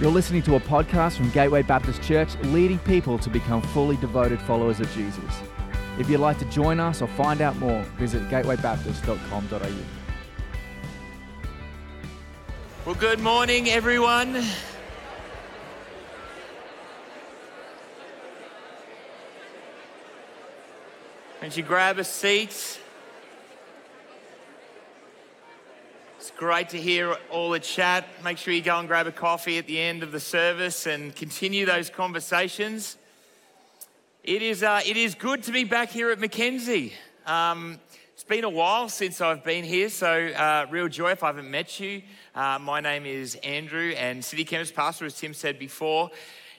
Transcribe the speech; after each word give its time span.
You're 0.00 0.12
listening 0.12 0.42
to 0.42 0.54
a 0.54 0.60
podcast 0.60 1.16
from 1.16 1.28
Gateway 1.30 1.62
Baptist 1.62 2.00
Church, 2.02 2.36
leading 2.44 2.78
people 2.78 3.18
to 3.18 3.28
become 3.28 3.60
fully 3.60 3.96
devoted 3.96 4.40
followers 4.42 4.78
of 4.78 4.88
Jesus. 4.92 5.42
If 5.98 6.08
you'd 6.08 6.20
like 6.20 6.38
to 6.38 6.44
join 6.44 6.78
us 6.78 7.02
or 7.02 7.08
find 7.08 7.40
out 7.40 7.56
more, 7.56 7.82
visit 7.98 8.22
gatewaybaptist.com.au. 8.28 9.72
Well, 12.86 12.94
good 12.94 13.18
morning, 13.18 13.70
everyone. 13.70 14.44
Won't 21.42 21.56
you 21.56 21.64
grab 21.64 21.98
a 21.98 22.04
seat? 22.04 22.78
Great 26.38 26.68
to 26.68 26.80
hear 26.80 27.16
all 27.32 27.50
the 27.50 27.58
chat. 27.58 28.06
Make 28.22 28.38
sure 28.38 28.54
you 28.54 28.62
go 28.62 28.78
and 28.78 28.86
grab 28.86 29.08
a 29.08 29.12
coffee 29.12 29.58
at 29.58 29.66
the 29.66 29.76
end 29.80 30.04
of 30.04 30.12
the 30.12 30.20
service 30.20 30.86
and 30.86 31.12
continue 31.16 31.66
those 31.66 31.90
conversations. 31.90 32.96
It 34.22 34.40
is, 34.40 34.62
uh, 34.62 34.80
it 34.86 34.96
is 34.96 35.16
good 35.16 35.42
to 35.42 35.52
be 35.52 35.64
back 35.64 35.90
here 35.90 36.12
at 36.12 36.20
Mackenzie. 36.20 36.92
Um, 37.26 37.80
it's 38.14 38.22
been 38.22 38.44
a 38.44 38.48
while 38.48 38.88
since 38.88 39.20
I've 39.20 39.42
been 39.42 39.64
here, 39.64 39.88
so 39.88 40.28
uh, 40.28 40.66
real 40.70 40.86
joy 40.86 41.10
if 41.10 41.24
I 41.24 41.26
haven't 41.26 41.50
met 41.50 41.80
you. 41.80 42.02
Uh, 42.36 42.60
my 42.60 42.78
name 42.78 43.04
is 43.04 43.34
Andrew, 43.42 43.94
and 43.96 44.24
City 44.24 44.44
Campus 44.44 44.70
Pastor, 44.70 45.06
as 45.06 45.18
Tim 45.18 45.34
said 45.34 45.58
before. 45.58 46.08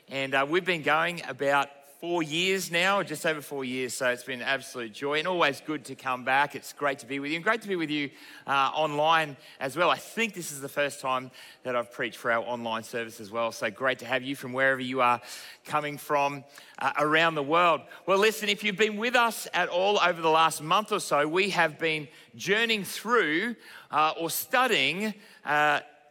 And 0.09 0.35
uh, 0.35 0.45
we've 0.49 0.65
been 0.65 0.81
going 0.81 1.21
about 1.25 1.69
four 1.99 2.23
years 2.23 2.71
now, 2.71 3.03
just 3.03 3.25
over 3.25 3.41
four 3.41 3.65
years. 3.65 3.93
So 3.93 4.07
it's 4.07 4.23
been 4.23 4.39
an 4.39 4.47
absolute 4.47 4.93
joy 4.93 5.19
and 5.19 5.27
always 5.27 5.59
good 5.59 5.83
to 5.85 5.95
come 5.95 6.23
back. 6.23 6.55
It's 6.55 6.71
great 6.71 6.99
to 6.99 7.05
be 7.05 7.19
with 7.19 7.31
you 7.31 7.35
and 7.35 7.43
great 7.43 7.61
to 7.63 7.67
be 7.67 7.75
with 7.75 7.89
you 7.89 8.09
uh, 8.47 8.71
online 8.73 9.35
as 9.59 9.75
well. 9.75 9.89
I 9.89 9.97
think 9.97 10.33
this 10.33 10.53
is 10.53 10.61
the 10.61 10.69
first 10.69 11.01
time 11.01 11.29
that 11.63 11.75
I've 11.75 11.91
preached 11.91 12.17
for 12.17 12.31
our 12.31 12.41
online 12.41 12.83
service 12.83 13.19
as 13.19 13.31
well. 13.31 13.51
So 13.51 13.69
great 13.69 13.99
to 13.99 14.05
have 14.05 14.23
you 14.23 14.37
from 14.37 14.53
wherever 14.53 14.79
you 14.79 15.01
are 15.01 15.19
coming 15.65 15.97
from 15.97 16.45
uh, 16.77 16.93
around 16.99 17.35
the 17.35 17.43
world. 17.43 17.81
Well, 18.05 18.17
listen, 18.17 18.47
if 18.47 18.63
you've 18.63 18.77
been 18.77 18.95
with 18.95 19.17
us 19.17 19.49
at 19.53 19.67
all 19.67 19.99
over 19.99 20.21
the 20.21 20.29
last 20.29 20.63
month 20.63 20.93
or 20.93 21.01
so, 21.01 21.27
we 21.27 21.49
have 21.49 21.77
been 21.77 22.07
journeying 22.33 22.85
through 22.85 23.57
uh, 23.91 24.13
or 24.17 24.29
studying. 24.29 25.13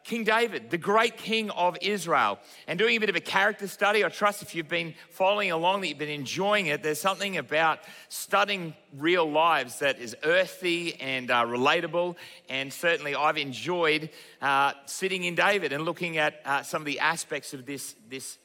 King 0.08 0.24
David, 0.24 0.70
the 0.70 0.78
great 0.78 1.18
king 1.18 1.50
of 1.50 1.76
Israel, 1.82 2.38
and 2.66 2.78
doing 2.78 2.96
a 2.96 2.98
bit 2.98 3.10
of 3.10 3.16
a 3.16 3.20
character 3.20 3.68
study. 3.68 4.02
I 4.02 4.08
trust 4.08 4.40
if 4.40 4.54
you've 4.54 4.66
been 4.66 4.94
following 5.10 5.50
along 5.50 5.82
that 5.82 5.88
you've 5.88 5.98
been 5.98 6.08
enjoying 6.08 6.68
it. 6.68 6.82
There's 6.82 6.98
something 6.98 7.36
about 7.36 7.80
studying 8.08 8.72
real 8.96 9.30
lives 9.30 9.80
that 9.80 9.98
is 9.98 10.16
earthy 10.22 10.98
and 10.98 11.30
uh, 11.30 11.44
relatable. 11.44 12.16
And 12.48 12.72
certainly 12.72 13.14
I've 13.14 13.36
enjoyed 13.36 14.08
uh, 14.40 14.72
sitting 14.86 15.24
in 15.24 15.34
David 15.34 15.74
and 15.74 15.84
looking 15.84 16.16
at 16.16 16.40
uh, 16.46 16.62
some 16.62 16.80
of 16.80 16.86
the 16.86 17.00
aspects 17.00 17.52
of 17.52 17.66
this, 17.66 17.94
this 18.08 18.38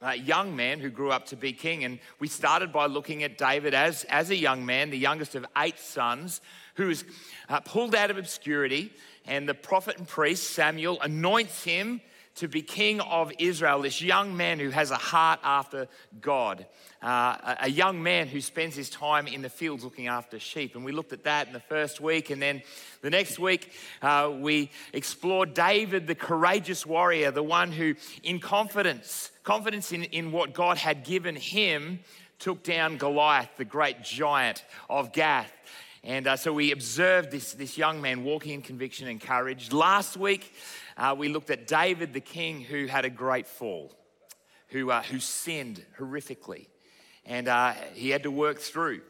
uh, 0.00 0.12
young 0.12 0.56
man 0.56 0.80
who 0.80 0.88
grew 0.88 1.10
up 1.10 1.26
to 1.26 1.36
be 1.36 1.52
king. 1.52 1.84
And 1.84 1.98
we 2.20 2.28
started 2.28 2.72
by 2.72 2.86
looking 2.86 3.22
at 3.22 3.36
David 3.36 3.74
as, 3.74 4.04
as 4.04 4.30
a 4.30 4.36
young 4.36 4.64
man, 4.64 4.88
the 4.88 4.96
youngest 4.96 5.34
of 5.34 5.44
eight 5.58 5.78
sons, 5.78 6.40
who 6.76 6.86
was 6.86 7.04
uh, 7.50 7.60
pulled 7.60 7.94
out 7.94 8.10
of 8.10 8.16
obscurity 8.16 8.92
and 9.26 9.48
the 9.48 9.54
prophet 9.54 9.98
and 9.98 10.06
priest 10.06 10.50
Samuel 10.50 11.00
anoints 11.00 11.64
him 11.64 12.00
to 12.34 12.48
be 12.48 12.62
king 12.62 13.00
of 13.00 13.30
Israel, 13.38 13.82
this 13.82 14.00
young 14.00 14.36
man 14.36 14.58
who 14.58 14.70
has 14.70 14.90
a 14.90 14.96
heart 14.96 15.38
after 15.42 15.86
God, 16.20 16.64
uh, 17.02 17.56
a 17.60 17.68
young 17.68 18.02
man 18.02 18.26
who 18.26 18.40
spends 18.40 18.74
his 18.74 18.88
time 18.88 19.26
in 19.26 19.42
the 19.42 19.50
fields 19.50 19.84
looking 19.84 20.06
after 20.06 20.38
sheep. 20.38 20.74
And 20.74 20.84
we 20.84 20.92
looked 20.92 21.12
at 21.12 21.24
that 21.24 21.46
in 21.46 21.52
the 21.52 21.60
first 21.60 22.00
week. 22.00 22.30
And 22.30 22.40
then 22.40 22.62
the 23.02 23.10
next 23.10 23.38
week, 23.38 23.72
uh, 24.00 24.32
we 24.34 24.70
explored 24.94 25.52
David, 25.52 26.06
the 26.06 26.14
courageous 26.14 26.86
warrior, 26.86 27.30
the 27.30 27.42
one 27.42 27.70
who, 27.70 27.94
in 28.22 28.40
confidence, 28.40 29.30
confidence 29.42 29.92
in, 29.92 30.04
in 30.04 30.32
what 30.32 30.54
God 30.54 30.78
had 30.78 31.04
given 31.04 31.36
him, 31.36 32.00
took 32.38 32.62
down 32.62 32.96
Goliath, 32.96 33.50
the 33.56 33.64
great 33.64 34.02
giant 34.02 34.64
of 34.88 35.12
Gath. 35.12 35.52
And 36.04 36.26
uh, 36.26 36.36
so 36.36 36.52
we 36.52 36.72
observed 36.72 37.30
this, 37.30 37.52
this 37.52 37.78
young 37.78 38.00
man 38.00 38.24
walking 38.24 38.54
in 38.54 38.62
conviction 38.62 39.06
and 39.06 39.20
courage. 39.20 39.72
Last 39.72 40.16
week, 40.16 40.52
uh, 40.96 41.14
we 41.16 41.28
looked 41.28 41.50
at 41.50 41.68
David, 41.68 42.12
the 42.12 42.20
king, 42.20 42.60
who 42.60 42.86
had 42.86 43.04
a 43.04 43.10
great 43.10 43.46
fall, 43.46 43.92
who, 44.68 44.90
uh, 44.90 45.02
who 45.02 45.20
sinned 45.20 45.84
horrifically. 46.00 46.66
And 47.24 47.46
uh, 47.46 47.74
he 47.94 48.10
had 48.10 48.24
to 48.24 48.32
work 48.32 48.58
through 48.58 49.02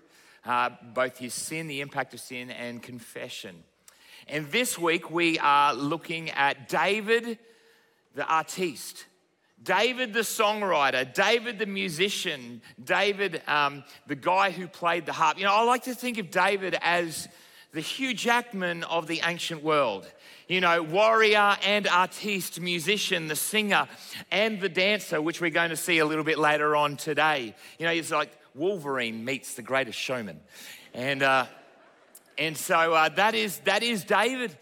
uh, 0.44 0.70
both 0.92 1.16
his 1.16 1.32
sin, 1.32 1.66
the 1.66 1.80
impact 1.80 2.12
of 2.12 2.20
sin, 2.20 2.50
and 2.50 2.82
confession. 2.82 3.64
And 4.28 4.50
this 4.52 4.78
week, 4.78 5.10
we 5.10 5.38
are 5.38 5.72
looking 5.72 6.28
at 6.30 6.68
David, 6.68 7.38
the 8.14 8.26
artiste. 8.26 9.06
David 9.62 10.12
the 10.12 10.20
songwriter, 10.20 11.12
David 11.12 11.58
the 11.58 11.66
musician, 11.66 12.62
David 12.82 13.42
um, 13.46 13.84
the 14.06 14.16
guy 14.16 14.50
who 14.50 14.66
played 14.66 15.06
the 15.06 15.12
harp. 15.12 15.38
You 15.38 15.44
know, 15.44 15.54
I 15.54 15.62
like 15.62 15.84
to 15.84 15.94
think 15.94 16.18
of 16.18 16.30
David 16.30 16.76
as 16.80 17.28
the 17.72 17.80
Hugh 17.80 18.14
Jackman 18.14 18.84
of 18.84 19.06
the 19.06 19.22
ancient 19.24 19.62
world. 19.62 20.10
You 20.48 20.60
know, 20.60 20.82
warrior 20.82 21.56
and 21.64 21.86
artiste, 21.86 22.60
musician, 22.60 23.28
the 23.28 23.36
singer 23.36 23.88
and 24.30 24.60
the 24.60 24.68
dancer, 24.68 25.22
which 25.22 25.40
we're 25.40 25.50
going 25.50 25.70
to 25.70 25.76
see 25.76 25.98
a 25.98 26.04
little 26.04 26.24
bit 26.24 26.38
later 26.38 26.76
on 26.76 26.96
today. 26.96 27.54
You 27.78 27.86
know, 27.86 27.92
it's 27.92 28.10
like 28.10 28.30
Wolverine 28.54 29.24
meets 29.24 29.54
the 29.54 29.62
greatest 29.62 29.98
showman. 29.98 30.40
And, 30.92 31.22
uh, 31.22 31.46
and 32.36 32.56
so 32.56 32.92
uh, 32.92 33.08
that, 33.10 33.34
is, 33.34 33.58
that 33.60 33.82
is 33.82 34.04
David. 34.04 34.54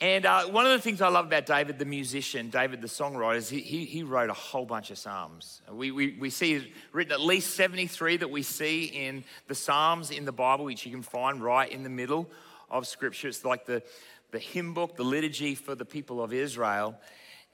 And 0.00 0.26
uh, 0.26 0.44
one 0.44 0.64
of 0.64 0.70
the 0.70 0.78
things 0.78 1.00
I 1.02 1.08
love 1.08 1.26
about 1.26 1.44
David, 1.44 1.80
the 1.80 1.84
musician, 1.84 2.50
David, 2.50 2.80
the 2.80 2.86
songwriter, 2.86 3.36
is 3.36 3.48
he, 3.48 3.60
he, 3.60 3.84
he 3.84 4.04
wrote 4.04 4.30
a 4.30 4.34
whole 4.34 4.64
bunch 4.64 4.92
of 4.92 4.98
Psalms. 4.98 5.60
We, 5.72 5.90
we, 5.90 6.16
we 6.20 6.30
see 6.30 6.72
written 6.92 7.12
at 7.12 7.20
least 7.20 7.56
73 7.56 8.18
that 8.18 8.30
we 8.30 8.44
see 8.44 8.84
in 8.84 9.24
the 9.48 9.56
Psalms 9.56 10.12
in 10.12 10.24
the 10.24 10.30
Bible, 10.30 10.66
which 10.66 10.86
you 10.86 10.92
can 10.92 11.02
find 11.02 11.42
right 11.42 11.70
in 11.70 11.82
the 11.82 11.90
middle 11.90 12.30
of 12.70 12.86
Scripture. 12.86 13.26
It's 13.26 13.44
like 13.44 13.66
the, 13.66 13.82
the 14.30 14.38
hymn 14.38 14.72
book, 14.72 14.94
the 14.94 15.02
liturgy 15.02 15.56
for 15.56 15.74
the 15.74 15.84
people 15.84 16.22
of 16.22 16.32
Israel. 16.32 16.96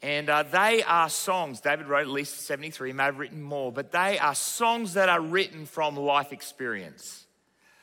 And 0.02 0.28
uh, 0.28 0.42
they 0.42 0.82
are 0.82 1.08
songs. 1.08 1.62
David 1.62 1.86
wrote 1.86 2.02
at 2.02 2.08
least 2.08 2.42
73, 2.42 2.90
he 2.90 2.92
may 2.92 3.04
have 3.04 3.18
written 3.18 3.42
more, 3.42 3.72
but 3.72 3.90
they 3.90 4.18
are 4.18 4.34
songs 4.34 4.92
that 4.94 5.08
are 5.08 5.20
written 5.20 5.64
from 5.64 5.96
life 5.96 6.30
experience. 6.30 7.24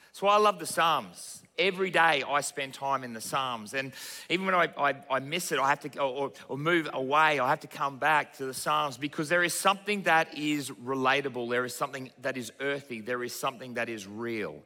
That's 0.09 0.21
why 0.21 0.35
I 0.35 0.37
love 0.37 0.59
the 0.59 0.67
Psalms 0.67 1.40
every 1.57 1.89
day 1.89 2.23
I 2.27 2.41
spend 2.41 2.73
time 2.73 3.03
in 3.03 3.13
the 3.13 3.21
Psalms. 3.21 3.73
And 3.73 3.91
even 4.29 4.45
when 4.45 4.55
I, 4.55 4.69
I, 4.77 4.95
I 5.09 5.19
miss 5.19 5.51
it, 5.51 5.59
I 5.59 5.69
have 5.69 5.79
to, 5.81 6.01
or, 6.01 6.31
or 6.47 6.57
move 6.57 6.89
away, 6.93 7.39
I 7.39 7.49
have 7.49 7.61
to 7.61 7.67
come 7.67 7.97
back 7.97 8.37
to 8.37 8.45
the 8.45 8.53
Psalms 8.53 8.97
because 8.97 9.29
there 9.29 9.43
is 9.43 9.53
something 9.53 10.03
that 10.03 10.37
is 10.37 10.69
relatable. 10.71 11.49
There 11.49 11.65
is 11.65 11.75
something 11.75 12.11
that 12.21 12.37
is 12.37 12.51
earthy. 12.59 13.01
There 13.01 13.23
is 13.23 13.33
something 13.33 13.75
that 13.75 13.89
is 13.89 14.07
real. 14.07 14.61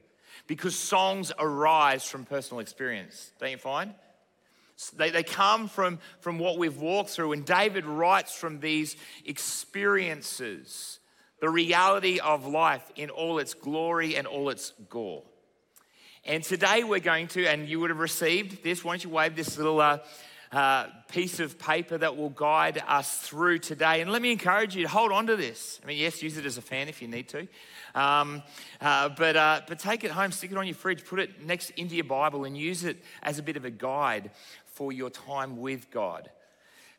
Because 0.48 0.78
songs 0.78 1.32
arise 1.40 2.06
from 2.06 2.26
personal 2.26 2.60
experience, 2.60 3.32
don't 3.40 3.52
you 3.52 3.58
find? 3.58 3.94
They, 4.96 5.10
they 5.10 5.24
come 5.24 5.68
from, 5.70 6.00
from 6.20 6.38
what 6.38 6.58
we've 6.58 6.78
walked 6.78 7.10
through, 7.12 7.32
and 7.32 7.46
David 7.46 7.86
writes 7.86 8.36
from 8.36 8.60
these 8.60 8.98
experiences, 9.26 11.00
the 11.40 11.50
reality 11.50 12.20
of 12.20 12.46
life 12.46 12.92
in 12.96 13.10
all 13.10 13.40
its 13.40 13.54
glory 13.54 14.18
and 14.18 14.28
all 14.28 14.50
its 14.50 14.74
gore. 14.90 15.24
And 16.28 16.44
today 16.44 16.84
we're 16.84 17.02
going 17.02 17.28
to, 17.30 17.46
and 17.46 17.70
you 17.70 17.80
would 17.80 17.92
have 17.92 18.00
received 18.00 18.64
this, 18.64 18.84
why 18.84 18.94
don't 18.94 19.04
you 19.04 19.12
wave 19.12 19.36
this 19.36 19.58
little 19.58 19.80
uh, 19.80 20.00
uh, 20.52 20.88
piece 21.08 21.40
of 21.40 21.60
paper 21.60 22.00
that 22.00 22.18
will 22.18 22.32
guide 22.32 22.82
us 22.88 23.16
through 23.18 23.60
today. 23.60 24.02
And 24.02 24.12
let 24.12 24.24
me 24.24 24.32
encourage 24.32 24.76
you 24.76 24.82
to 24.82 24.90
hold 24.90 25.12
on 25.12 25.28
to 25.28 25.36
this. 25.36 25.80
I 25.84 25.86
mean, 25.86 26.00
yes, 26.00 26.24
use 26.24 26.36
it 26.40 26.46
as 26.48 26.58
a 26.58 26.64
fan 26.64 26.88
if 26.88 27.00
you 27.00 27.08
need 27.08 27.30
to. 27.30 27.48
Um, 27.94 28.42
uh, 28.82 29.10
but, 29.10 29.36
uh, 29.36 29.62
but 29.68 29.78
take 29.78 30.04
it 30.04 30.10
home, 30.10 30.32
stick 30.32 30.52
it 30.52 30.58
on 30.58 30.66
your 30.66 30.74
fridge, 30.74 31.06
put 31.06 31.20
it 31.20 31.46
next 31.46 31.70
into 31.72 31.94
your 31.94 32.06
Bible, 32.06 32.44
and 32.44 32.58
use 32.58 32.86
it 32.86 33.04
as 33.22 33.38
a 33.38 33.44
bit 33.44 33.56
of 33.56 33.64
a 33.64 33.70
guide 33.70 34.32
for 34.66 34.92
your 34.92 35.12
time 35.12 35.58
with 35.58 35.92
God. 35.92 36.32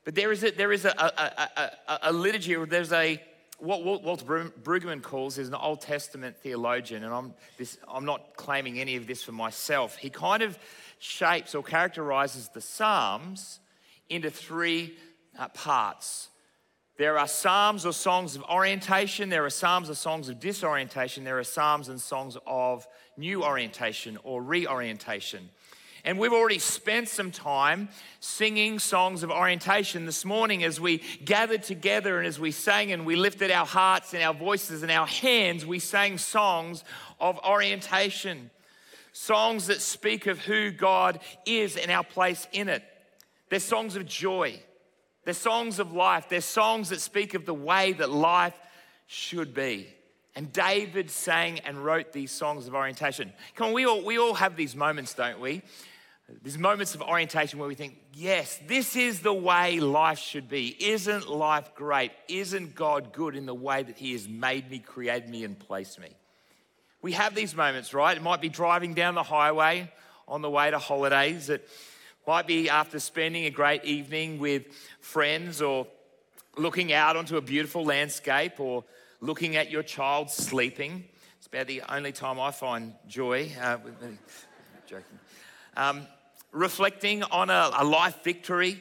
But 0.05 0.15
there 0.15 0.31
is 0.31 0.45
a, 0.45 0.53
there 0.53 0.71
is 0.71 0.85
a, 0.85 0.91
a, 0.91 1.72
a, 1.89 1.99
a 2.03 2.13
liturgy, 2.13 2.55
or 2.55 2.65
there's 2.65 2.93
a 2.93 3.21
what 3.59 3.83
Walter 3.83 4.51
Brueggemann 4.63 5.03
calls 5.03 5.39
is 5.39 5.49
an 5.49 5.55
Old 5.55 5.81
Testament 5.81 6.37
theologian, 6.37 7.05
and 7.05 7.13
I'm, 7.13 7.35
this, 7.57 7.79
I'm 7.89 8.05
not 8.05 8.37
claiming 8.37 8.79
any 8.79 8.97
of 8.97 9.07
this 9.07 9.23
for 9.23 9.33
myself. 9.33 9.97
He 9.97 10.11
kind 10.11 10.43
of 10.43 10.59
shapes 10.99 11.55
or 11.55 11.63
characterizes 11.63 12.49
the 12.49 12.61
Psalms 12.61 13.61
into 14.09 14.31
three 14.31 14.97
uh, 15.39 15.49
parts. 15.49 16.29
There 16.99 17.19
are 17.19 17.29
psalms 17.29 17.85
or 17.85 17.93
songs 17.93 18.37
of 18.37 18.43
orientation, 18.45 19.29
there 19.29 19.45
are 19.45 19.51
psalms 19.51 19.91
or 19.91 19.95
songs 19.95 20.31
of 20.31 20.41
disorientation, 20.41 21.25
there 21.25 21.39
are 21.39 21.45
psalms 21.45 21.89
and 21.91 22.01
songs 22.01 22.39
of 22.47 22.87
new 23.19 23.45
orientation 23.45 24.19
or 24.23 24.43
reorientation. 24.43 25.51
And 26.07 26.21
we've 26.21 26.33
already 26.33 26.61
spent 26.61 27.09
some 27.09 27.33
time 27.33 27.89
singing 28.21 28.79
songs 28.79 29.25
of 29.25 29.33
orientation 29.33 30.07
this 30.07 30.25
morning 30.25 30.63
as 30.63 30.81
we 30.81 30.99
gathered 31.25 31.65
together 31.65 32.19
and 32.19 32.29
as 32.29 32.39
we 32.39 32.53
sang 32.53 32.93
and 32.93 33.05
we 33.05 33.17
lifted 33.17 33.51
our 33.51 33.67
hearts 33.67 34.15
and 34.15 34.23
our 34.23 34.33
voices 34.33 34.85
and 34.85 34.93
our 34.93 35.09
hands, 35.09 35.67
we 35.67 35.81
sang 35.81 36.17
songs 36.17 36.85
of 37.19 37.41
orientation. 37.41 38.53
Songs 39.13 39.67
that 39.67 39.81
speak 39.81 40.29
of 40.29 40.39
who 40.39 40.71
God 40.71 41.19
is 41.45 41.77
and 41.77 41.91
our 41.91 42.05
place 42.05 42.47
in 42.53 42.69
it. 42.69 42.85
They're 43.49 43.59
songs 43.59 43.97
of 43.97 44.07
joy. 44.07 44.61
They're 45.25 45.35
songs 45.35 45.81
of 45.81 45.93
life. 45.93 46.29
They're 46.29 46.41
songs 46.41 46.91
that 46.91 47.01
speak 47.01 47.35
of 47.35 47.47
the 47.47 47.55
way 47.55 47.95
that 47.95 48.11
life 48.11 48.55
should 49.09 49.55
be. 49.55 49.89
And 50.37 50.53
David 50.53 51.11
sang 51.11 51.59
and 51.61 51.85
wrote 51.85 52.13
these 52.13 52.31
songs 52.31 52.69
of 52.69 52.77
orientation. 52.77 53.33
Come 53.57 53.69
on, 53.69 53.73
we 53.73 53.87
all, 53.87 54.05
we 54.05 54.19
all 54.19 54.35
have 54.35 54.55
these 54.55 54.77
moments, 54.77 55.13
don't 55.13 55.41
we? 55.41 55.63
These 56.43 56.59
moments 56.59 56.95
of 56.95 57.03
orientation 57.03 57.61
where 57.61 57.69
we 57.69 57.77
think, 57.77 57.99
yes, 58.13 58.59
this 58.67 58.97
is 58.97 59.21
the 59.21 59.33
way 59.33 59.78
life 59.78 60.19
should 60.19 60.49
be. 60.49 60.77
Isn't 60.81 61.28
life 61.28 61.73
great? 61.77 62.11
Isn't 62.28 62.75
God 62.75 63.13
good 63.13 63.37
in 63.37 63.47
the 63.47 63.55
way 63.55 63.84
that 63.84 63.97
He 63.97 64.13
has 64.13 64.27
made 64.27 64.69
me, 64.69 64.81
created 64.81 65.28
me, 65.28 65.45
and 65.45 65.57
placed 65.57 66.01
me? 66.01 66.09
We 67.01 67.13
have 67.13 67.37
these 67.37 67.55
moments, 67.55 67.95
right? 67.95 68.17
It 68.17 68.23
might 68.25 68.41
be 68.41 68.49
driving 68.49 68.95
down 68.95 69.15
the 69.15 69.23
highway 69.23 69.93
on 70.27 70.43
the 70.43 70.51
way 70.51 70.69
to 70.69 70.78
holidays. 70.81 71.49
It 71.49 71.69
might 72.27 72.49
be 72.49 72.69
after 72.69 72.99
spending 72.99 73.45
a 73.45 73.51
great 73.51 73.84
evening 73.84 74.41
with 74.41 74.67
friends 75.01 75.63
or 75.63 75.87
looking 76.57 76.93
out 76.93 77.17
onto 77.17 77.37
a 77.37 77.41
beautiful 77.41 77.84
landscape 77.84 78.59
or 78.59 78.83
looking 79.21 79.55
at 79.55 79.71
your 79.71 79.84
child 79.84 80.31
sleeping. 80.31 81.05
It's 81.39 81.47
about 81.47 81.69
the 81.69 81.83
only 81.89 82.11
time 82.11 82.41
I 82.41 82.51
find 82.51 82.95
joy. 83.07 83.53
Uh, 83.61 83.79
joking. 84.87 85.21
Um, 85.77 86.09
reflecting 86.57 87.23
on 87.25 87.51
a, 87.51 87.71
a 87.77 87.85
life 87.85 88.25
victory 88.25 88.81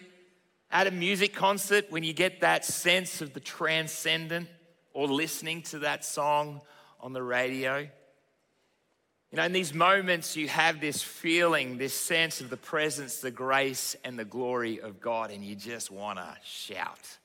at 0.71 0.87
a 0.87 0.91
music 0.91 1.35
concert 1.35 1.85
when 1.89 2.03
you 2.03 2.13
get 2.13 2.41
that 2.41 2.63
sense 2.63 3.21
of 3.21 3.33
the 3.33 3.39
transcendent 3.39 4.47
or 4.93 5.07
listening 5.07 5.61
to 5.61 5.79
that 5.79 6.05
song 6.05 6.61
on 7.01 7.11
the 7.11 7.21
radio. 7.21 7.79
You 7.79 9.37
know, 9.37 9.43
in 9.43 9.51
these 9.51 9.73
moments, 9.73 10.37
you 10.37 10.47
have 10.47 10.79
this 10.79 11.01
feeling, 11.01 11.77
this 11.77 11.93
sense 11.93 12.39
of 12.39 12.49
the 12.49 12.57
presence, 12.57 13.17
the 13.17 13.31
grace, 13.31 13.95
and 14.05 14.17
the 14.17 14.23
glory 14.23 14.79
of 14.79 15.01
God, 15.01 15.29
and 15.29 15.43
you 15.43 15.55
just 15.55 15.91
want 15.91 16.17
to 16.17 16.37
shout. 16.45 17.17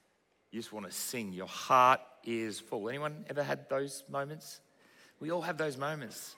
You 0.50 0.58
just 0.58 0.72
want 0.72 0.86
to 0.86 0.92
sing. 0.92 1.32
Your 1.32 1.46
heart 1.46 2.00
is 2.24 2.58
full. 2.58 2.88
Anyone 2.88 3.24
ever 3.30 3.44
had 3.44 3.68
those 3.68 4.02
moments? 4.10 4.60
We 5.20 5.30
all 5.30 5.42
have 5.42 5.58
those 5.58 5.76
moments. 5.76 6.34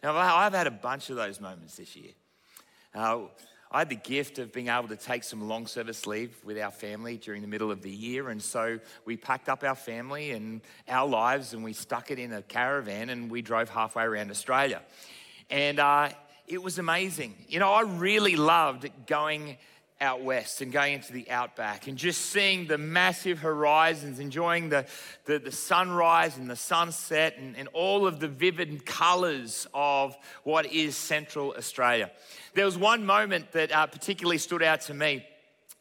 Now, 0.00 0.16
I've 0.16 0.54
had 0.54 0.68
a 0.68 0.70
bunch 0.70 1.10
of 1.10 1.16
those 1.16 1.40
moments 1.40 1.76
this 1.76 1.96
year. 1.96 2.12
Uh, 2.94 3.20
I 3.70 3.80
had 3.80 3.90
the 3.90 3.96
gift 3.96 4.38
of 4.38 4.50
being 4.50 4.68
able 4.68 4.88
to 4.88 4.96
take 4.96 5.24
some 5.24 5.46
long 5.46 5.66
service 5.66 6.06
leave 6.06 6.34
with 6.42 6.58
our 6.58 6.70
family 6.70 7.18
during 7.18 7.42
the 7.42 7.48
middle 7.48 7.70
of 7.70 7.82
the 7.82 7.90
year. 7.90 8.30
And 8.30 8.42
so 8.42 8.78
we 9.04 9.18
packed 9.18 9.50
up 9.50 9.62
our 9.62 9.74
family 9.74 10.30
and 10.30 10.62
our 10.88 11.06
lives 11.06 11.52
and 11.52 11.62
we 11.62 11.74
stuck 11.74 12.10
it 12.10 12.18
in 12.18 12.32
a 12.32 12.40
caravan 12.40 13.10
and 13.10 13.30
we 13.30 13.42
drove 13.42 13.68
halfway 13.68 14.04
around 14.04 14.30
Australia. 14.30 14.80
And 15.50 15.78
uh, 15.78 16.08
it 16.46 16.62
was 16.62 16.78
amazing. 16.78 17.34
You 17.46 17.58
know, 17.58 17.70
I 17.70 17.82
really 17.82 18.36
loved 18.36 18.88
going 19.06 19.58
out 20.00 20.22
west 20.22 20.60
and 20.60 20.70
going 20.70 20.94
into 20.94 21.12
the 21.12 21.28
outback 21.30 21.88
and 21.88 21.98
just 21.98 22.26
seeing 22.26 22.66
the 22.66 22.78
massive 22.78 23.40
horizons, 23.40 24.20
enjoying 24.20 24.68
the, 24.68 24.86
the, 25.24 25.38
the 25.38 25.50
sunrise 25.50 26.36
and 26.36 26.48
the 26.48 26.56
sunset 26.56 27.34
and, 27.38 27.56
and 27.56 27.68
all 27.72 28.06
of 28.06 28.20
the 28.20 28.28
vivid 28.28 28.86
colours 28.86 29.66
of 29.74 30.16
what 30.44 30.66
is 30.72 30.96
Central 30.96 31.54
Australia. 31.56 32.10
There 32.54 32.64
was 32.64 32.78
one 32.78 33.06
moment 33.06 33.52
that 33.52 33.72
uh, 33.72 33.86
particularly 33.86 34.38
stood 34.38 34.62
out 34.62 34.82
to 34.82 34.94
me. 34.94 35.26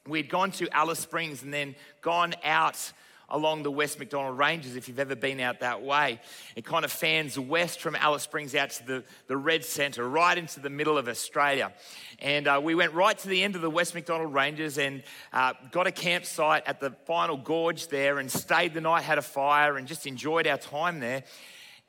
We'd 0.08 0.30
gone 0.30 0.52
to 0.54 0.68
Alice 0.75 1.00
Springs 1.00 1.44
and 1.44 1.54
then 1.54 1.75
gone 2.02 2.34
out 2.44 2.92
along 3.30 3.64
the 3.64 3.72
West 3.72 4.00
Macdonnell 4.00 4.38
Ranges, 4.38 4.76
if 4.76 4.88
you've 4.88 5.00
ever 5.00 5.16
been 5.16 5.40
out 5.40 5.60
that 5.60 5.82
way. 5.82 6.20
It 6.56 6.66
kind 6.66 6.86
of 6.86 6.92
fans 6.92 7.38
west 7.38 7.80
from 7.82 7.96
Alice 7.96 8.24
Springs 8.24 8.56
out 8.56 8.70
to 8.72 8.88
the, 8.88 9.04
the 9.28 9.38
Red 9.38 9.66
Centre, 9.66 10.08
right 10.08 10.38
into 10.38 10.60
the 10.60 10.70
middle 10.70 10.98
of 10.98 11.08
Australia. 11.08 11.74
And 12.20 12.48
uh, 12.48 12.62
we 12.64 12.76
went 12.76 12.94
right 12.94 13.18
to 13.18 13.28
the 13.28 13.44
end 13.44 13.56
of 13.56 13.62
the 13.62 13.70
West 13.70 13.94
Macdonnell 13.94 14.34
Ranges 14.34 14.78
and 14.78 15.04
uh, 15.34 15.54
got 15.72 15.88
a 15.88 15.92
campsite 15.92 16.64
at 16.66 16.80
the 16.80 16.92
final 17.06 17.38
gorge 17.38 17.88
there 17.88 18.20
and 18.20 18.32
stayed 18.32 18.74
the 18.74 18.82
night, 18.82 19.04
had 19.04 19.18
a 19.18 19.22
fire, 19.22 19.78
and 19.78 19.88
just 19.88 20.08
enjoyed 20.08 20.48
our 20.48 20.58
time 20.58 21.00
there. 21.00 21.24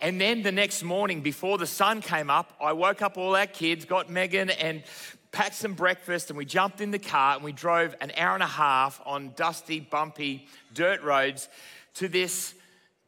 And 0.00 0.20
then 0.20 0.43
the 0.43 0.52
next 0.52 0.85
morning, 0.85 1.23
before 1.23 1.58
the 1.58 1.67
sun 1.67 2.02
came 2.02 2.31
up, 2.31 2.52
I 2.61 2.73
woke 2.73 3.02
up 3.02 3.19
all 3.19 3.35
our 3.35 3.46
kids, 3.46 3.85
got 3.85 4.08
Megan 4.08 4.49
and 4.49 4.85
packed 5.32 5.54
some 5.54 5.75
breakfast, 5.75 6.30
and 6.30 6.36
we 6.36 6.44
jumped 6.44 6.80
in 6.80 6.90
the 6.90 6.98
car 6.98 7.36
and 7.36 7.44
we 7.44 7.52
drove 7.52 7.94
an 8.00 8.12
hour 8.16 8.34
and 8.34 8.42
a 8.42 8.46
half 8.46 9.00
on 9.04 9.32
dusty, 9.36 9.80
bumpy 9.80 10.46
dirt 10.75 11.02
roads 11.02 11.48
to 11.94 12.08
this, 12.08 12.54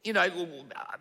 you 0.03 0.13
know, 0.13 0.27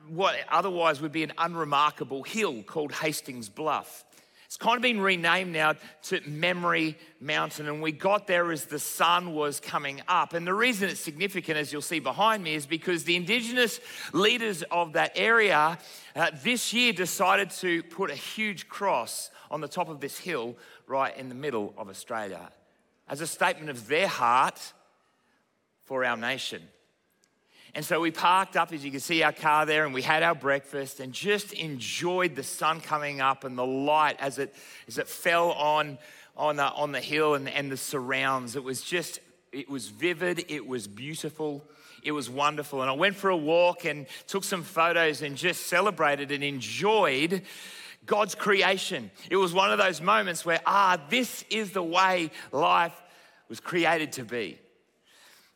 what 0.08 0.36
otherwise 0.48 1.00
would 1.00 1.12
be 1.12 1.22
an 1.22 1.32
unremarkable 1.38 2.22
hill 2.22 2.62
called 2.62 2.92
Haasts 2.92 3.48
Bluff. 3.48 4.04
It's 4.50 4.56
kind 4.56 4.74
of 4.74 4.82
been 4.82 5.00
renamed 5.00 5.52
now 5.52 5.74
to 6.02 6.20
Memory 6.28 6.98
Mountain, 7.20 7.68
and 7.68 7.80
we 7.80 7.92
got 7.92 8.26
there 8.26 8.50
as 8.50 8.64
the 8.64 8.80
sun 8.80 9.32
was 9.32 9.60
coming 9.60 10.02
up. 10.08 10.34
And 10.34 10.44
the 10.44 10.52
reason 10.52 10.88
it's 10.88 10.98
significant, 10.98 11.56
as 11.56 11.72
you'll 11.72 11.82
see 11.82 12.00
behind 12.00 12.42
me, 12.42 12.54
is 12.56 12.66
because 12.66 13.04
the 13.04 13.14
Indigenous 13.14 13.78
leaders 14.12 14.64
of 14.72 14.94
that 14.94 15.12
area 15.14 15.78
uh, 16.16 16.32
this 16.42 16.72
year 16.72 16.92
decided 16.92 17.50
to 17.50 17.84
put 17.84 18.10
a 18.10 18.16
huge 18.16 18.68
cross 18.68 19.30
on 19.52 19.60
the 19.60 19.68
top 19.68 19.88
of 19.88 20.00
this 20.00 20.18
hill 20.18 20.56
right 20.90 21.16
in 21.16 21.28
the 21.28 21.34
middle 21.34 21.72
of 21.78 21.88
Australia 21.88 22.50
as 23.08 23.20
a 23.20 23.26
statement 23.26 23.70
of 23.70 23.86
their 23.86 24.08
heart 24.08 24.72
for 25.84 26.04
our 26.04 26.16
nation. 26.16 26.62
And 27.74 27.84
so 27.84 28.00
we 28.00 28.10
parked 28.10 28.56
up, 28.56 28.72
as 28.72 28.84
you 28.84 28.90
can 28.90 28.98
see, 28.98 29.22
our 29.22 29.32
car 29.32 29.64
there, 29.64 29.84
and 29.84 29.94
we 29.94 30.02
had 30.02 30.24
our 30.24 30.34
breakfast 30.34 30.98
and 30.98 31.12
just 31.12 31.52
enjoyed 31.52 32.34
the 32.34 32.42
sun 32.42 32.80
coming 32.80 33.20
up 33.20 33.44
and 33.44 33.56
the 33.56 33.64
light 33.64 34.16
as 34.18 34.38
it, 34.38 34.52
as 34.88 34.98
it 34.98 35.06
fell 35.06 35.52
on, 35.52 35.98
on, 36.36 36.56
the, 36.56 36.64
on 36.64 36.90
the 36.90 37.00
hill 37.00 37.34
and, 37.34 37.48
and 37.48 37.70
the 37.70 37.76
surrounds. 37.76 38.56
It 38.56 38.64
was 38.64 38.82
just, 38.82 39.20
it 39.52 39.70
was 39.70 39.88
vivid, 39.88 40.46
it 40.48 40.66
was 40.66 40.88
beautiful, 40.88 41.64
it 42.02 42.10
was 42.10 42.28
wonderful. 42.28 42.80
And 42.80 42.90
I 42.90 42.94
went 42.94 43.14
for 43.14 43.30
a 43.30 43.36
walk 43.36 43.84
and 43.84 44.06
took 44.26 44.42
some 44.42 44.64
photos 44.64 45.22
and 45.22 45.36
just 45.36 45.68
celebrated 45.68 46.32
and 46.32 46.42
enjoyed 46.42 47.42
God's 48.06 48.34
creation. 48.34 49.10
It 49.30 49.36
was 49.36 49.52
one 49.52 49.70
of 49.70 49.78
those 49.78 50.00
moments 50.00 50.44
where, 50.44 50.60
ah, 50.66 51.00
this 51.10 51.44
is 51.50 51.72
the 51.72 51.82
way 51.82 52.30
life 52.52 53.00
was 53.48 53.60
created 53.60 54.12
to 54.12 54.24
be. 54.24 54.58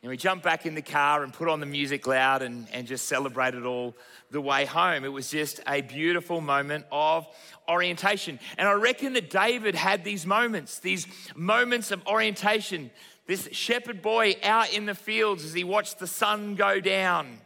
And 0.02 0.11
we 0.11 0.19
jumped 0.19 0.44
back 0.44 0.67
in 0.67 0.75
the 0.75 0.82
car 0.82 1.23
and 1.23 1.32
put 1.32 1.49
on 1.49 1.61
the 1.61 1.67
music 1.67 2.06
loud 2.06 2.43
and, 2.43 2.67
and 2.75 2.87
just 2.87 3.08
celebrated 3.08 3.64
all 3.64 3.96
the 4.31 4.41
way 4.41 4.67
home. 4.67 5.02
It 5.02 5.08
was 5.08 5.31
just 5.31 5.61
a 5.67 5.81
beautiful 5.81 6.43
moment 6.43 6.85
of 6.93 7.26
orientation. 7.67 8.38
And 8.58 8.69
I 8.69 8.73
reckon 8.73 9.14
that 9.14 9.31
David 9.31 9.75
had 9.75 10.05
these 10.05 10.26
moments, 10.26 10.79
these 10.79 11.06
moments 11.35 11.90
of 11.90 12.06
orientation. 12.06 12.90
This 13.26 13.49
shepherd 13.52 14.02
boy 14.02 14.37
out 14.43 14.75
in 14.75 14.85
the 14.85 14.94
fields 14.94 15.43
as 15.43 15.55
he 15.55 15.64
watched 15.64 15.99
the 15.99 16.06
sun 16.06 16.55
go 16.55 16.81
down 16.81 17.38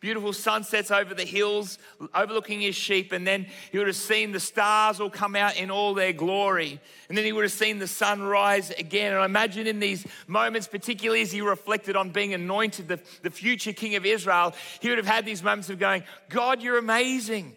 beautiful 0.00 0.32
sunsets 0.32 0.90
over 0.90 1.14
the 1.14 1.24
hills, 1.24 1.78
overlooking 2.14 2.60
his 2.60 2.76
sheep, 2.76 3.12
and 3.12 3.26
then 3.26 3.46
he 3.72 3.78
would 3.78 3.86
have 3.86 3.96
seen 3.96 4.32
the 4.32 4.40
stars 4.40 5.00
all 5.00 5.10
come 5.10 5.34
out 5.34 5.56
in 5.56 5.70
all 5.70 5.94
their 5.94 6.12
glory. 6.12 6.80
And 7.08 7.16
then 7.16 7.24
he 7.24 7.32
would 7.32 7.44
have 7.44 7.52
seen 7.52 7.78
the 7.78 7.86
sun 7.86 8.22
rise 8.22 8.70
again. 8.70 9.12
And 9.12 9.22
I 9.22 9.24
imagine 9.24 9.66
in 9.66 9.80
these 9.80 10.06
moments, 10.26 10.68
particularly 10.68 11.22
as 11.22 11.32
he 11.32 11.40
reflected 11.40 11.96
on 11.96 12.10
being 12.10 12.34
anointed 12.34 12.88
the, 12.88 13.00
the 13.22 13.30
future 13.30 13.72
king 13.72 13.94
of 13.94 14.04
Israel, 14.04 14.54
he 14.80 14.88
would 14.88 14.98
have 14.98 15.06
had 15.06 15.24
these 15.24 15.42
moments 15.42 15.70
of 15.70 15.78
going, 15.78 16.04
God, 16.28 16.62
you're 16.62 16.78
amazing. 16.78 17.56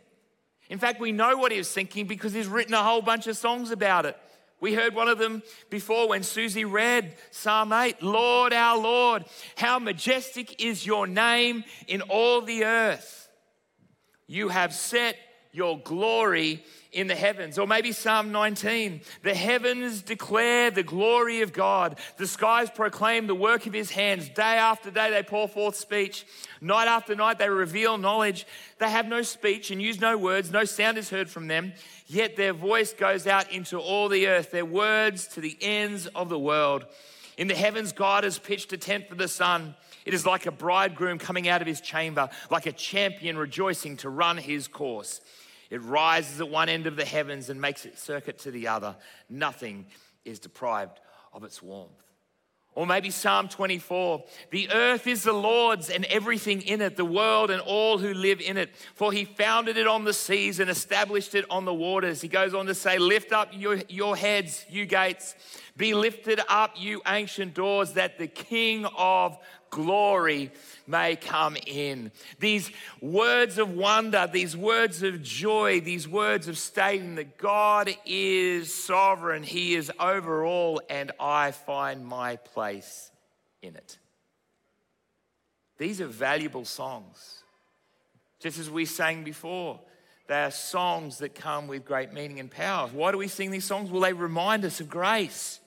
In 0.69 0.79
fact, 0.79 0.99
we 0.99 1.11
know 1.11 1.35
what 1.37 1.51
he 1.51 1.57
was 1.57 1.71
thinking 1.71 2.05
because 2.05 2.31
he's 2.31 2.47
written 2.47 2.73
a 2.73 2.83
whole 2.83 3.01
bunch 3.01 3.27
of 3.27 3.35
songs 3.35 3.71
about 3.71 4.05
it. 4.05 4.17
We 4.61 4.73
heard 4.73 4.93
one 4.93 5.07
of 5.07 5.17
them 5.17 5.41
before 5.69 6.09
when 6.09 6.23
Susie 6.23 6.65
read 6.65 7.15
Psalm 7.31 7.71
8 7.71 8.01
Lord, 8.01 8.53
our 8.53 8.77
Lord, 8.77 9.25
how 9.55 9.79
majestic 9.79 10.61
is 10.61 10.85
your 10.85 11.07
name 11.07 11.63
in 11.87 12.01
all 12.01 12.41
the 12.41 12.65
earth. 12.65 13.29
You 14.27 14.49
have 14.49 14.73
set 14.73 15.17
your 15.51 15.79
glory 15.79 16.63
in 16.91 17.07
the 17.07 17.15
heavens. 17.15 17.59
Or 17.59 17.67
maybe 17.67 17.91
Psalm 17.91 18.31
19 18.31 19.01
the 19.23 19.33
heavens 19.33 20.01
declare 20.01 20.71
the 20.71 20.83
glory 20.83 21.41
of 21.41 21.53
God, 21.53 21.99
the 22.17 22.27
skies 22.27 22.69
proclaim 22.69 23.27
the 23.27 23.35
work 23.35 23.65
of 23.65 23.73
his 23.73 23.91
hands. 23.91 24.29
Day 24.29 24.57
after 24.57 24.89
day 24.89 25.11
they 25.11 25.23
pour 25.23 25.47
forth 25.47 25.75
speech, 25.75 26.25
night 26.61 26.87
after 26.87 27.15
night 27.15 27.37
they 27.37 27.49
reveal 27.49 27.97
knowledge. 27.97 28.47
They 28.79 28.89
have 28.89 29.07
no 29.07 29.21
speech 29.21 29.71
and 29.71 29.81
use 29.81 30.01
no 30.01 30.17
words, 30.17 30.51
no 30.51 30.65
sound 30.65 30.97
is 30.97 31.09
heard 31.09 31.29
from 31.29 31.47
them. 31.47 31.73
Yet 32.07 32.35
their 32.35 32.53
voice 32.53 32.93
goes 32.93 33.27
out 33.27 33.51
into 33.51 33.77
all 33.77 34.09
the 34.09 34.27
earth, 34.27 34.51
their 34.51 34.65
words 34.65 35.27
to 35.29 35.41
the 35.41 35.57
ends 35.61 36.07
of 36.07 36.29
the 36.29 36.39
world. 36.39 36.85
In 37.37 37.47
the 37.47 37.55
heavens, 37.55 37.93
God 37.93 38.25
has 38.25 38.37
pitched 38.37 38.73
a 38.73 38.77
tent 38.77 39.07
for 39.07 39.15
the 39.15 39.27
sun. 39.27 39.75
It 40.05 40.13
is 40.13 40.25
like 40.25 40.45
a 40.45 40.51
bridegroom 40.51 41.19
coming 41.19 41.47
out 41.47 41.61
of 41.61 41.67
his 41.67 41.79
chamber, 41.79 42.29
like 42.49 42.65
a 42.65 42.71
champion 42.71 43.37
rejoicing 43.37 43.95
to 43.97 44.09
run 44.09 44.37
his 44.37 44.67
course. 44.67 45.21
It 45.69 45.81
rises 45.83 46.41
at 46.41 46.49
one 46.49 46.69
end 46.69 46.87
of 46.87 46.95
the 46.95 47.05
heavens 47.05 47.49
and 47.49 47.61
makes 47.61 47.85
its 47.85 48.01
circuit 48.01 48.39
to 48.39 48.51
the 48.51 48.67
other. 48.67 48.95
Nothing 49.29 49.85
is 50.25 50.39
deprived 50.39 50.99
of 51.33 51.43
its 51.43 51.61
warmth. 51.61 52.03
Or 52.75 52.87
maybe 52.87 53.09
Psalm 53.09 53.49
24 53.49 54.23
The 54.51 54.71
earth 54.71 55.05
is 55.05 55.23
the 55.23 55.33
Lord's 55.33 55.89
and 55.89 56.05
everything 56.05 56.61
in 56.61 56.81
it, 56.81 56.95
the 56.95 57.05
world 57.05 57.51
and 57.51 57.61
all 57.61 57.97
who 57.97 58.13
live 58.13 58.39
in 58.39 58.57
it. 58.57 58.73
For 58.95 59.11
he 59.11 59.25
founded 59.25 59.75
it 59.75 59.87
on 59.87 60.05
the 60.05 60.13
seas 60.13 60.59
and 60.59 60.69
established 60.69 61.35
it 61.35 61.45
on 61.49 61.65
the 61.65 61.73
waters. 61.73 62.21
He 62.21 62.27
goes 62.27 62.53
on 62.53 62.67
to 62.67 62.75
say, 62.75 62.97
Lift 62.97 63.31
up 63.31 63.49
your, 63.51 63.81
your 63.89 64.15
heads, 64.15 64.65
you 64.69 64.85
gates 64.85 65.35
Be 65.79 65.93
lifted 65.93 66.41
up, 66.49 66.73
you 66.75 67.01
ancient 67.07 67.53
doors, 67.53 67.93
that 67.93 68.17
the 68.17 68.27
King 68.27 68.85
of 68.97 69.37
glory 69.69 70.51
may 70.85 71.15
come 71.15 71.55
in. 71.65 72.11
These 72.37 72.69
words 72.99 73.57
of 73.57 73.71
wonder, 73.71 74.27
these 74.29 74.57
words 74.57 75.03
of 75.03 75.23
joy, 75.23 75.79
these 75.79 76.05
words 76.05 76.49
of 76.49 76.57
stating 76.57 77.15
that 77.15 77.37
God 77.37 77.89
is 78.05 78.73
sovereign, 78.73 79.41
He 79.41 79.73
is 79.73 79.89
over 80.01 80.43
all, 80.43 80.81
and 80.89 81.13
I 81.17 81.51
find 81.51 82.05
my 82.05 82.35
place 82.35 83.09
in 83.61 83.77
it. 83.77 83.99
These 85.77 86.01
are 86.01 86.07
valuable 86.07 86.65
songs. 86.65 87.43
Just 88.41 88.59
as 88.59 88.69
we 88.69 88.83
sang 88.83 89.23
before, 89.23 89.79
they 90.27 90.43
are 90.43 90.51
songs 90.51 91.19
that 91.19 91.35
come 91.35 91.67
with 91.67 91.85
great 91.85 92.11
meaning 92.11 92.41
and 92.41 92.51
power. 92.51 92.89
Why 92.89 93.13
do 93.13 93.17
we 93.17 93.29
sing 93.29 93.49
these 93.49 93.63
songs? 93.63 93.89
Well, 93.89 94.01
they 94.01 94.11
remind 94.11 94.65
us 94.65 94.81
of 94.81 94.89
grace. 94.89 95.61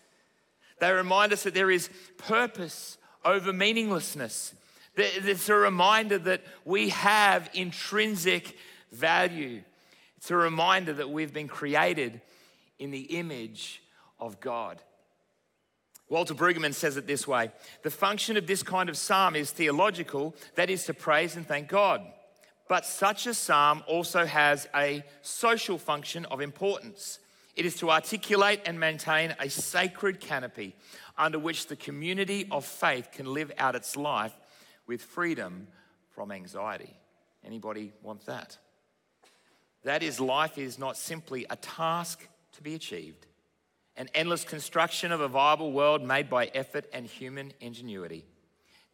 They 0.82 0.90
remind 0.90 1.32
us 1.32 1.44
that 1.44 1.54
there 1.54 1.70
is 1.70 1.88
purpose 2.18 2.98
over 3.24 3.52
meaninglessness. 3.52 4.52
It's 4.96 5.48
a 5.48 5.54
reminder 5.54 6.18
that 6.18 6.42
we 6.64 6.88
have 6.88 7.48
intrinsic 7.54 8.56
value. 8.90 9.62
It's 10.16 10.32
a 10.32 10.36
reminder 10.36 10.92
that 10.94 11.08
we've 11.08 11.32
been 11.32 11.46
created 11.46 12.20
in 12.80 12.90
the 12.90 13.02
image 13.16 13.80
of 14.18 14.40
God. 14.40 14.82
Walter 16.08 16.34
Brueggemann 16.34 16.74
says 16.74 16.96
it 16.96 17.06
this 17.06 17.28
way 17.28 17.52
The 17.84 17.90
function 17.90 18.36
of 18.36 18.48
this 18.48 18.64
kind 18.64 18.88
of 18.88 18.96
psalm 18.96 19.36
is 19.36 19.52
theological, 19.52 20.34
that 20.56 20.68
is, 20.68 20.86
to 20.86 20.94
praise 20.94 21.36
and 21.36 21.46
thank 21.46 21.68
God. 21.68 22.02
But 22.68 22.86
such 22.86 23.28
a 23.28 23.34
psalm 23.34 23.84
also 23.86 24.26
has 24.26 24.66
a 24.74 25.04
social 25.20 25.78
function 25.78 26.24
of 26.24 26.40
importance. 26.40 27.20
It 27.54 27.66
is 27.66 27.76
to 27.76 27.90
articulate 27.90 28.62
and 28.64 28.80
maintain 28.80 29.34
a 29.38 29.50
sacred 29.50 30.20
canopy 30.20 30.74
under 31.18 31.38
which 31.38 31.66
the 31.66 31.76
community 31.76 32.48
of 32.50 32.64
faith 32.64 33.10
can 33.12 33.26
live 33.26 33.52
out 33.58 33.74
its 33.74 33.96
life 33.96 34.32
with 34.86 35.02
freedom 35.02 35.66
from 36.10 36.32
anxiety. 36.32 36.94
Anybody 37.44 37.92
want 38.02 38.24
that? 38.26 38.56
That 39.84 40.02
is, 40.02 40.20
life 40.20 40.58
is 40.58 40.78
not 40.78 40.96
simply 40.96 41.44
a 41.50 41.56
task 41.56 42.26
to 42.52 42.62
be 42.62 42.74
achieved, 42.74 43.26
an 43.96 44.08
endless 44.14 44.44
construction 44.44 45.12
of 45.12 45.20
a 45.20 45.28
viable 45.28 45.72
world 45.72 46.02
made 46.02 46.30
by 46.30 46.46
effort 46.46 46.86
and 46.92 47.04
human 47.04 47.52
ingenuity. 47.60 48.24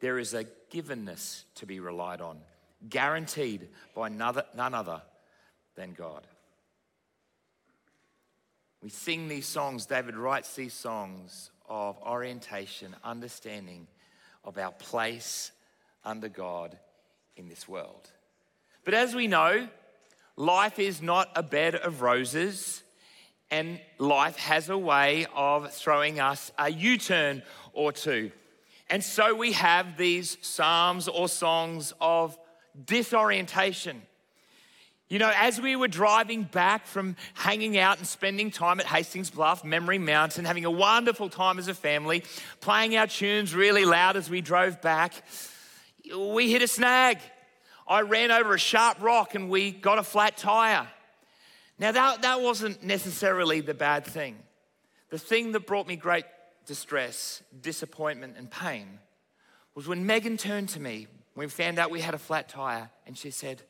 There 0.00 0.19
is 0.19 0.35
a 0.35 0.47
givenness 0.73 1.45
to 1.57 1.67
be 1.67 1.79
relied 1.79 2.21
on, 2.21 2.38
guaranteed 2.88 3.69
by 3.95 4.09
none 4.09 4.75
other 4.75 5.03
than 5.77 5.93
God. 5.93 6.27
We 8.83 8.91
sing 8.91 9.27
these 9.27 9.47
songs, 9.47 9.87
David 9.87 10.17
writes 10.17 10.55
these 10.55 10.73
songs 10.73 11.51
of 11.69 11.99
orientation, 12.03 12.95
understanding 13.03 13.89
of 14.45 14.57
our 14.57 14.71
place 14.71 15.51
under 16.05 16.29
God 16.29 16.79
in 17.37 17.49
this 17.49 17.69
world. 17.69 18.11
But 18.85 18.95
as 18.95 19.15
we 19.15 19.27
know, 19.27 19.69
life 20.37 20.79
is 20.79 21.03
not 21.03 21.29
a 21.35 21.43
bed 21.43 21.75
of 21.75 22.03
roses, 22.03 22.83
and 23.51 23.81
life 23.99 24.37
has 24.37 24.69
a 24.69 24.79
way 24.79 25.27
of 25.35 25.73
throwing 25.73 26.21
us 26.21 26.53
a 26.57 26.71
U 26.71 26.99
turn 26.99 27.43
or 27.73 27.91
two. 27.93 28.31
And 28.89 29.03
so 29.03 29.35
we 29.35 29.53
have 29.53 29.97
these 29.97 30.39
psalms 30.41 31.09
or 31.09 31.29
songs 31.29 31.93
of 32.01 32.39
disorientation 32.87 34.03
you 35.09 35.19
know, 35.19 35.33
as 35.35 35.59
we 35.59 35.75
were 35.75 35.88
driving 35.88 36.43
back 36.43 36.87
from 36.87 37.17
hanging 37.33 37.79
out 37.79 37.97
and 37.99 38.07
spending 38.07 38.50
time 38.50 38.79
at 38.79 38.87
Haasts 38.87 39.31
Bluff, 39.31 39.65
Memory 39.65 39.99
Mountain, 39.99 40.45
having 40.45 40.67
a 40.67 40.71
wonderful 40.71 41.31
time 41.31 41.59
as 41.59 41.67
a 41.67 41.75
family, 41.75 42.25
playing 42.61 42.95
our 42.97 43.07
tunes 43.07 43.55
really 43.55 43.87
loud 43.87 44.17
as 44.17 44.29
we 44.29 44.43
drove 44.43 44.83
back, 44.83 45.15
we 46.15 46.53
hit 46.53 46.61
a 46.61 46.69
snag. 46.69 47.19
I 47.87 48.03
ran 48.03 48.31
over 48.31 48.53
a 48.53 48.59
sharp 48.59 49.00
rock 49.03 49.35
and 49.35 49.49
we 49.49 49.71
got 49.71 49.99
a 49.99 50.03
flat 50.03 50.37
tire. 50.37 50.87
Now, 51.79 51.93
that, 51.93 52.23
that 52.23 52.43
wasn't 52.43 52.83
necessarily 52.83 53.61
the 53.62 53.73
bad 53.73 54.05
thing. 54.05 54.37
The 55.09 55.19
thing 55.19 55.53
that 55.53 55.67
brought 55.67 55.87
me 55.87 55.97
great 55.97 56.27
distress, 56.67 57.43
disappointment, 57.59 58.35
and 58.37 58.50
pain 58.50 58.99
was 59.75 59.88
when 59.88 60.05
Megan 60.05 60.37
turned 60.37 60.69
to 60.71 60.81
me 60.81 61.07
when 61.33 61.47
we 61.47 61.50
found 61.50 61.79
out 61.79 61.91
we 61.91 62.03
had 62.03 62.12
a 62.12 62.19
flat 62.19 62.50
tire 62.50 62.91
and 63.07 63.17
she 63.17 63.31
said, 63.31 63.62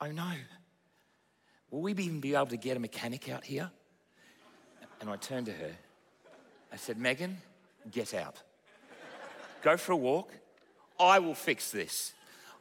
Oh 0.00 0.10
no. 0.10 0.32
Will 1.70 1.82
we 1.82 1.92
even 1.92 2.20
be 2.20 2.34
able 2.34 2.46
to 2.46 2.56
get 2.56 2.76
a 2.76 2.80
mechanic 2.80 3.28
out 3.28 3.44
here? 3.44 3.70
And 5.00 5.08
I 5.08 5.16
turned 5.16 5.46
to 5.46 5.52
her. 5.52 5.72
I 6.72 6.76
said, 6.76 6.98
Megan, 6.98 7.38
get 7.90 8.14
out. 8.14 8.36
Go 9.62 9.76
for 9.76 9.92
a 9.92 9.96
walk. 9.96 10.30
I 10.98 11.18
will 11.18 11.34
fix 11.34 11.70
this. 11.70 12.12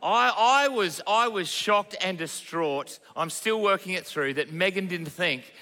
I, 0.01 0.33
I, 0.37 0.67
was, 0.69 1.01
I 1.05 1.27
was 1.27 1.49
shocked 1.49 1.95
and 2.01 2.17
distraught. 2.17 2.99
I'm 3.15 3.29
still 3.29 3.61
working 3.61 3.93
it 3.93 4.05
through 4.05 4.35
that 4.35 4.51
Megan 4.51 4.87
didn't 4.87 5.07
think 5.07 5.53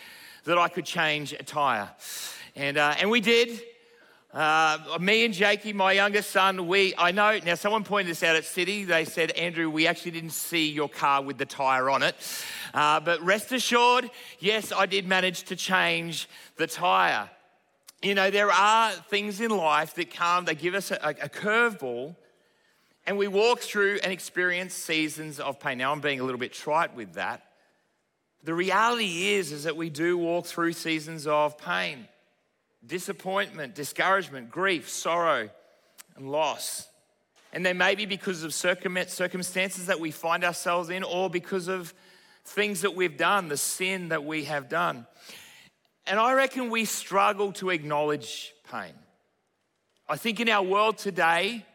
that 0.43 0.57
I 0.57 0.67
could 0.67 0.85
change 0.85 1.33
a 1.33 1.43
tire. 1.43 1.89
And, 2.55 2.77
uh, 2.77 2.95
and 2.99 3.09
we 3.09 3.21
did. 3.21 3.61
Uh, 4.37 4.99
me 5.01 5.25
and 5.25 5.33
Jakey, 5.33 5.73
my 5.73 5.93
youngest 5.93 6.29
son, 6.29 6.67
we, 6.67 6.93
I 6.95 7.09
know, 7.09 7.39
now 7.43 7.55
someone 7.55 7.83
pointed 7.83 8.11
this 8.11 8.21
out 8.21 8.35
at 8.35 8.45
City. 8.45 8.83
They 8.83 9.03
said, 9.03 9.31
Andrew, 9.31 9.67
we 9.67 9.87
actually 9.87 10.11
didn't 10.11 10.29
see 10.29 10.69
your 10.69 10.87
car 10.87 11.23
with 11.23 11.39
the 11.39 11.45
tyre 11.47 11.89
on 11.89 12.03
it. 12.03 12.15
Uh, 12.71 12.99
but 12.99 13.19
rest 13.23 13.51
assured, 13.51 14.11
yes, 14.37 14.71
I 14.71 14.85
did 14.85 15.07
manage 15.07 15.45
to 15.45 15.55
change 15.55 16.29
the 16.55 16.67
tyre. 16.67 17.31
You 18.03 18.13
know, 18.13 18.29
there 18.29 18.51
are 18.51 18.91
things 18.91 19.41
in 19.41 19.49
life 19.49 19.95
that 19.95 20.13
come, 20.13 20.45
they 20.45 20.53
give 20.53 20.75
us 20.75 20.91
a, 20.91 20.99
a 21.01 21.29
curveball, 21.29 22.15
and 23.07 23.17
we 23.17 23.27
walk 23.27 23.61
through 23.61 24.01
and 24.03 24.13
experience 24.13 24.75
seasons 24.75 25.39
of 25.39 25.59
pain. 25.59 25.79
Now, 25.79 25.91
I'm 25.91 25.99
being 25.99 26.19
a 26.19 26.23
little 26.23 26.37
bit 26.37 26.53
trite 26.53 26.95
with 26.95 27.13
that. 27.13 27.41
The 28.43 28.53
reality 28.53 29.29
is, 29.29 29.51
is 29.51 29.63
that 29.63 29.75
we 29.75 29.89
do 29.89 30.15
walk 30.15 30.45
through 30.45 30.73
seasons 30.73 31.25
of 31.25 31.57
pain 31.57 32.07
disappointment, 32.85 33.75
discouragement, 33.75 34.49
grief, 34.51 34.89
sorrow, 34.89 35.49
and 36.15 36.31
loss. 36.31 36.87
And 37.53 37.65
they 37.65 37.73
may 37.73 37.95
be 37.95 38.05
because 38.05 38.43
of 38.43 38.53
circumstances 38.53 39.85
that 39.87 39.99
we 39.99 40.11
find 40.11 40.43
ourselves 40.43 40.89
in 40.89 41.03
or 41.03 41.29
because 41.29 41.67
of 41.67 41.93
things 42.45 42.81
that 42.81 42.95
we've 42.95 43.17
done, 43.17 43.47
the 43.47 43.57
sin 43.57 44.09
that 44.09 44.23
we 44.23 44.45
have 44.45 44.69
done. 44.69 45.07
And 46.05 46.19
I 46.19 46.33
reckon 46.33 46.69
we 46.69 46.85
struggle 46.85 47.51
to 47.53 47.69
acknowledge 47.69 48.53
pain. 48.71 48.93
I 50.07 50.15
think 50.17 50.39
in 50.39 50.47
our 50.49 50.63
world 50.63 50.97
today, 50.97 51.65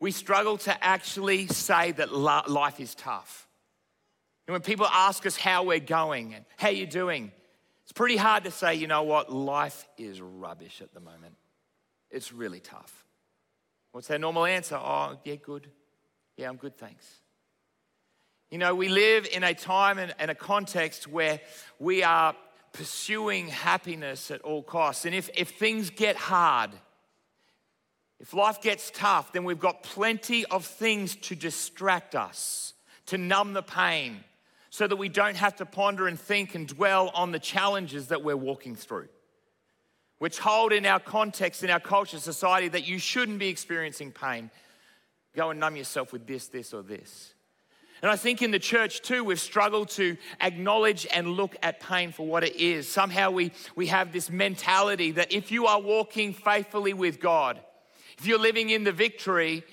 we 0.00 0.10
struggle 0.10 0.58
to 0.58 0.84
actually 0.84 1.46
say 1.46 1.92
that 1.92 2.12
life 2.12 2.80
is 2.80 2.94
tough. 2.94 3.46
And 4.46 4.52
when 4.52 4.62
people 4.62 4.86
ask 4.86 5.26
us 5.26 5.36
how 5.36 5.64
we're 5.64 5.80
going 5.80 6.34
and 6.34 6.44
how 6.56 6.68
you're 6.68 6.86
doing, 6.86 7.32
pretty 7.96 8.16
hard 8.16 8.44
to 8.44 8.50
say, 8.52 8.74
you 8.74 8.86
know 8.86 9.02
what, 9.02 9.32
life 9.32 9.88
is 9.98 10.20
rubbish 10.20 10.80
at 10.80 10.92
the 10.94 11.00
moment. 11.00 11.34
It's 12.10 12.32
really 12.32 12.60
tough. 12.60 13.04
What's 13.90 14.06
their 14.06 14.18
normal 14.18 14.44
answer? 14.44 14.76
Oh, 14.76 15.18
yeah, 15.24 15.36
good. 15.36 15.68
Yeah, 16.36 16.50
I'm 16.50 16.56
good, 16.56 16.76
thanks. 16.76 17.04
You 18.50 18.58
know, 18.58 18.74
we 18.74 18.90
live 18.90 19.26
in 19.32 19.42
a 19.42 19.54
time 19.54 19.98
and, 19.98 20.14
and 20.18 20.30
a 20.30 20.34
context 20.34 21.08
where 21.08 21.40
we 21.78 22.04
are 22.04 22.36
pursuing 22.72 23.48
happiness 23.48 24.30
at 24.30 24.42
all 24.42 24.62
costs. 24.62 25.06
And 25.06 25.14
if, 25.14 25.30
if 25.34 25.58
things 25.58 25.88
get 25.88 26.16
hard, 26.16 26.70
if 28.20 28.34
life 28.34 28.60
gets 28.60 28.90
tough, 28.90 29.32
then 29.32 29.44
we've 29.44 29.58
got 29.58 29.82
plenty 29.82 30.44
of 30.44 30.66
things 30.66 31.16
to 31.16 31.34
distract 31.34 32.14
us, 32.14 32.74
to 33.06 33.16
numb 33.16 33.54
the 33.54 33.62
pain, 33.62 34.22
so 34.76 34.86
that 34.86 34.96
we 34.96 35.08
don't 35.08 35.36
have 35.36 35.56
to 35.56 35.64
ponder 35.64 36.06
and 36.06 36.20
think 36.20 36.54
and 36.54 36.68
dwell 36.68 37.10
on 37.14 37.32
the 37.32 37.38
challenges 37.38 38.08
that 38.08 38.22
we're 38.22 38.36
walking 38.36 38.76
through. 38.76 39.08
We're 40.20 40.28
told 40.28 40.70
in 40.70 40.84
our 40.84 41.00
context, 41.00 41.64
in 41.64 41.70
our 41.70 41.80
culture, 41.80 42.18
society, 42.18 42.68
that 42.68 42.86
you 42.86 42.98
shouldn't 42.98 43.38
be 43.38 43.48
experiencing 43.48 44.12
pain. 44.12 44.50
Go 45.34 45.48
and 45.48 45.58
numb 45.58 45.76
yourself 45.76 46.12
with 46.12 46.26
this, 46.26 46.48
this, 46.48 46.74
or 46.74 46.82
this. 46.82 47.32
And 48.02 48.10
I 48.10 48.16
think 48.16 48.42
in 48.42 48.50
the 48.50 48.58
church 48.58 49.00
too, 49.00 49.24
we've 49.24 49.40
struggled 49.40 49.88
to 49.92 50.18
acknowledge 50.42 51.06
and 51.10 51.28
look 51.28 51.56
at 51.62 51.80
pain 51.80 52.12
for 52.12 52.26
what 52.26 52.44
it 52.44 52.56
is. 52.56 52.86
Somehow 52.86 53.30
we, 53.30 53.52
we 53.76 53.86
have 53.86 54.12
this 54.12 54.28
mentality 54.28 55.12
that 55.12 55.32
if 55.32 55.50
you 55.50 55.64
are 55.68 55.80
walking 55.80 56.34
faithfully 56.34 56.92
with 56.92 57.18
God, 57.18 57.58
if 58.18 58.26
you're 58.26 58.38
living 58.38 58.68
in 58.68 58.84
the 58.84 58.92
victory, 58.92 59.64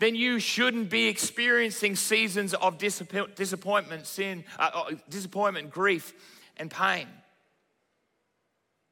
then 0.00 0.14
you 0.14 0.40
shouldn't 0.40 0.88
be 0.88 1.08
experiencing 1.08 1.94
seasons 1.94 2.54
of 2.54 2.78
disappointment, 2.78 4.06
sin, 4.06 4.44
uh, 4.58 4.70
uh, 4.72 4.90
disappointment, 5.10 5.70
grief, 5.70 6.14
and 6.56 6.70
pain. 6.70 7.06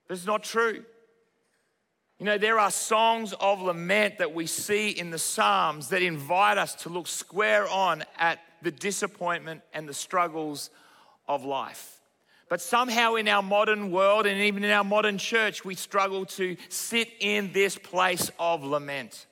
That's 0.07 0.27
not 0.27 0.45
true. 0.45 0.85
You 2.19 2.27
know, 2.27 2.37
there 2.37 2.59
are 2.59 2.71
songs 2.71 3.33
of 3.41 3.63
lament 3.63 4.19
that 4.19 4.35
we 4.35 4.47
see 4.47 4.91
in 4.91 5.11
the 5.11 5.19
Psalms 5.19 5.89
that 5.89 6.03
invite 6.03 6.59
us 6.59 6.75
to 6.83 6.91
look 6.91 7.07
square 7.07 7.67
on 7.69 8.05
at 8.19 8.41
the 8.61 8.71
disappointment 8.71 9.63
and 9.73 9.89
the 9.89 9.95
struggles 9.95 10.69
of 11.27 11.45
life. 11.45 12.01
But 12.51 12.61
somehow 12.61 13.15
in 13.15 13.29
our 13.29 13.43
modern 13.43 13.93
world 13.93 14.27
and 14.27 14.41
even 14.43 14.63
in 14.65 14.71
our 14.71 14.85
modern 14.85 15.17
church, 15.17 15.65
we 15.65 15.75
struggle 15.75 16.27
to 16.27 16.57
sit 16.69 17.09
in 17.21 17.53
this 17.53 17.79
place 17.79 18.31
of 18.39 18.63
lament. 18.63 19.27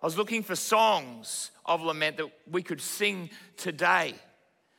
I 0.00 0.06
was 0.06 0.16
looking 0.16 0.42
for 0.42 0.54
songs 0.54 1.50
of 1.66 1.82
lament 1.82 2.18
that 2.18 2.30
we 2.50 2.62
could 2.62 2.80
sing 2.80 3.30
today. 3.56 4.14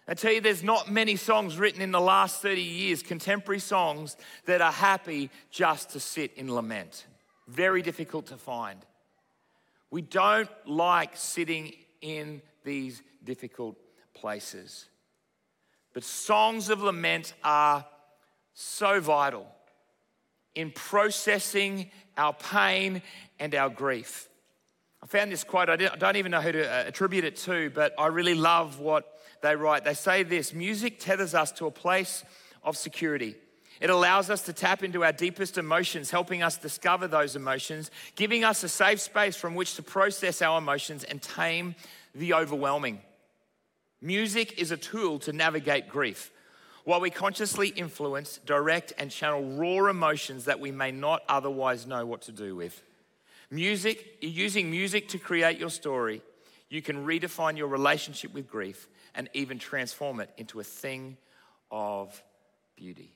I 0.08 0.14
tell 0.14 0.32
you, 0.32 0.42
there's 0.42 0.64
not 0.64 0.90
many 0.90 1.18
songs 1.18 1.58
written 1.60 1.82
in 1.82 1.92
the 1.92 2.02
last 2.02 2.42
30 2.42 2.62
years, 2.62 3.04
contemporary 3.04 3.60
songs, 3.60 4.16
that 4.46 4.62
are 4.62 4.72
happy 4.72 5.30
just 5.52 5.92
to 5.92 6.00
sit 6.00 6.34
in 6.36 6.54
lament. 6.54 7.06
Very 7.48 7.82
difficult 7.82 8.28
to 8.28 8.38
find. 8.38 8.80
We 9.92 10.02
don't 10.02 10.50
like 10.66 11.18
sitting 11.18 11.74
in 12.02 12.42
these 12.64 13.02
difficult 13.24 13.76
places. 14.14 14.88
But 15.94 16.04
songs 16.04 16.70
of 16.70 16.82
lament 16.82 17.34
are 17.44 17.86
so 18.54 19.02
vital 19.02 19.48
in 20.56 20.72
processing 20.72 21.92
our 22.18 22.34
pain 22.34 23.02
and 23.40 23.54
our 23.54 23.70
grief. 23.70 24.29
I 25.01 25.06
found 25.08 25.32
this 25.32 25.44
quote, 25.44 25.70
I 25.70 25.75
don't 25.77 26.15
even 26.18 26.32
know 26.32 26.41
who 26.41 26.51
to 26.51 26.70
uh, 26.70 26.84
attribute 26.88 27.24
it 27.24 27.38
to, 27.38 27.70
but 27.70 27.94
I 27.98 28.08
really 28.08 28.36
love 28.36 28.79
what 28.79 29.20
they 29.41 29.56
write. 29.56 29.86
They 29.86 29.94
say 29.94 30.24
this 30.24 30.53
music 30.53 31.00
tethers 31.00 31.34
us 31.34 31.51
to 31.53 31.68
a 31.68 31.72
place 31.72 32.24
of 32.63 32.75
security. 32.75 33.36
It 33.79 33.89
allows 33.89 34.29
us 34.29 34.41
to 34.44 34.53
tap 34.53 34.84
into 34.84 35.06
our 35.06 35.13
deepest 35.13 35.58
emotions, 35.58 36.12
helping 36.12 36.44
us 36.44 36.58
discover 36.58 37.08
those 37.08 37.38
emotions, 37.38 37.91
giving 38.15 38.44
us 38.44 38.62
a 38.63 38.70
safe 38.70 39.00
space 39.00 39.38
from 39.38 39.56
which 39.56 39.75
to 39.75 39.84
process 39.84 40.41
our 40.41 40.58
emotions 40.58 41.06
and 41.06 41.22
tame 41.22 41.75
the 42.13 42.34
overwhelming. 42.34 43.01
Music 44.01 44.60
is 44.60 44.72
a 44.72 44.77
tool 44.77 45.20
to 45.20 45.32
navigate 45.32 45.88
grief. 45.88 46.32
While 46.84 47.00
we 47.00 47.10
consciously 47.10 47.70
influence, 47.70 48.39
direct, 48.46 48.91
and 48.98 49.12
channel 49.12 49.44
raw 49.56 49.89
emotions 49.89 50.46
that 50.46 50.60
we 50.60 50.72
may 50.72 50.91
not 50.91 51.22
otherwise 51.29 51.88
know 51.88 52.06
what 52.06 52.24
to 52.24 52.34
do 52.34 52.56
with. 52.56 52.82
Music, 53.51 54.18
You're 54.22 54.32
using 54.32 54.70
music 54.70 55.10
to 55.10 55.18
create 55.18 55.58
your 55.58 55.70
story, 55.70 56.22
you 56.70 56.82
can 56.82 57.06
redefine 57.06 57.58
your 57.58 57.68
relationship 57.68 58.34
with 58.34 58.48
grief 58.48 58.88
and 59.15 59.27
even 59.34 59.58
transform 59.58 60.20
it 60.20 60.29
into 60.38 60.60
a 60.60 60.63
thing 60.63 61.18
of 61.72 62.22
beauty. 62.75 63.12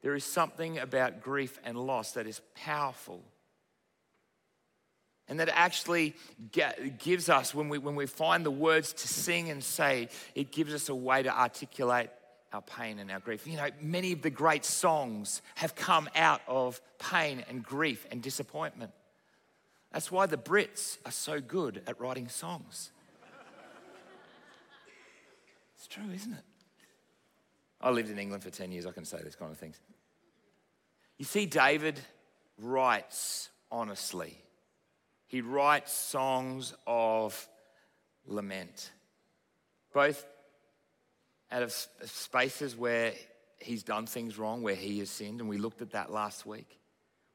There 0.00 0.14
is 0.14 0.24
something 0.24 0.78
about 0.78 1.20
grief 1.20 1.58
and 1.64 1.76
loss 1.76 2.12
that 2.12 2.26
is 2.26 2.40
powerful 2.54 3.22
and 5.28 5.40
that 5.40 5.50
actually 5.50 6.16
gives 6.98 7.28
us, 7.28 7.54
when 7.54 7.68
we, 7.68 7.76
when 7.76 7.96
we 7.96 8.06
find 8.06 8.46
the 8.46 8.50
words 8.50 8.94
to 8.94 9.08
sing 9.08 9.50
and 9.50 9.62
say, 9.62 10.08
it 10.34 10.50
gives 10.50 10.72
us 10.72 10.88
a 10.88 10.94
way 10.94 11.22
to 11.22 11.38
articulate 11.38 12.08
our 12.52 12.62
pain 12.62 12.98
and 12.98 13.10
our 13.10 13.20
grief. 13.20 13.46
You 13.46 13.56
know, 13.56 13.68
many 13.80 14.12
of 14.12 14.22
the 14.22 14.30
great 14.30 14.64
songs 14.64 15.42
have 15.56 15.74
come 15.74 16.08
out 16.14 16.40
of 16.46 16.80
pain 16.98 17.44
and 17.48 17.62
grief 17.62 18.06
and 18.10 18.22
disappointment. 18.22 18.92
That's 19.92 20.12
why 20.12 20.26
the 20.26 20.36
Brits 20.36 20.98
are 21.06 21.12
so 21.12 21.40
good 21.40 21.82
at 21.86 22.00
writing 22.00 22.28
songs. 22.28 22.90
It's 25.76 25.86
true, 25.86 26.10
isn't 26.12 26.32
it? 26.32 26.44
I 27.80 27.90
lived 27.90 28.10
in 28.10 28.18
England 28.18 28.42
for 28.42 28.50
10 28.50 28.72
years, 28.72 28.86
I 28.86 28.90
can 28.90 29.04
say 29.04 29.18
these 29.22 29.36
kind 29.36 29.52
of 29.52 29.58
things. 29.58 29.78
You 31.16 31.24
see, 31.24 31.46
David 31.46 32.00
writes 32.58 33.50
honestly 33.70 34.38
he 35.28 35.42
writes 35.42 35.92
songs 35.92 36.74
of 36.86 37.48
lament, 38.26 38.90
both 39.92 40.26
out 41.50 41.62
of 41.62 41.72
spaces 41.72 42.76
where 42.76 43.12
he's 43.58 43.82
done 43.82 44.06
things 44.06 44.38
wrong, 44.38 44.62
where 44.62 44.74
he 44.74 44.98
has 45.00 45.10
sinned, 45.10 45.40
and 45.40 45.48
we 45.48 45.58
looked 45.58 45.82
at 45.82 45.92
that 45.92 46.10
last 46.10 46.46
week. 46.46 46.78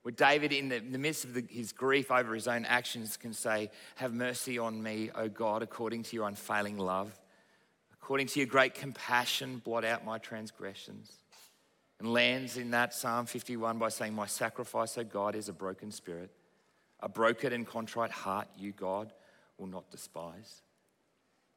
Where 0.03 0.11
David, 0.11 0.51
in 0.51 0.69
the, 0.69 0.77
in 0.77 0.91
the 0.91 0.97
midst 0.97 1.23
of 1.23 1.33
the, 1.33 1.45
his 1.49 1.71
grief 1.71 2.11
over 2.11 2.33
his 2.33 2.47
own 2.47 2.65
actions, 2.65 3.15
can 3.15 3.33
say, 3.33 3.71
Have 3.95 4.13
mercy 4.13 4.59
on 4.59 4.81
me, 4.83 5.09
O 5.15 5.29
God, 5.29 5.63
according 5.63 6.03
to 6.03 6.15
your 6.15 6.27
unfailing 6.27 6.77
love. 6.77 7.17
According 7.93 8.27
to 8.27 8.39
your 8.39 8.47
great 8.47 8.73
compassion, 8.73 9.61
blot 9.63 9.85
out 9.85 10.03
my 10.03 10.17
transgressions. 10.17 11.09
And 11.99 12.11
lands 12.11 12.57
in 12.57 12.71
that 12.71 12.93
Psalm 12.93 13.25
51 13.25 13.77
by 13.77 13.87
saying, 13.87 14.13
My 14.13 14.25
sacrifice, 14.25 14.97
O 14.97 15.05
God, 15.05 15.35
is 15.35 15.47
a 15.47 15.53
broken 15.53 15.89
spirit 15.89 16.31
a 17.03 17.09
broken 17.09 17.51
and 17.51 17.67
contrite 17.67 18.11
heart, 18.11 18.47
you, 18.57 18.71
God, 18.71 19.11
will 19.57 19.67
not 19.67 19.91
despise. 19.91 20.61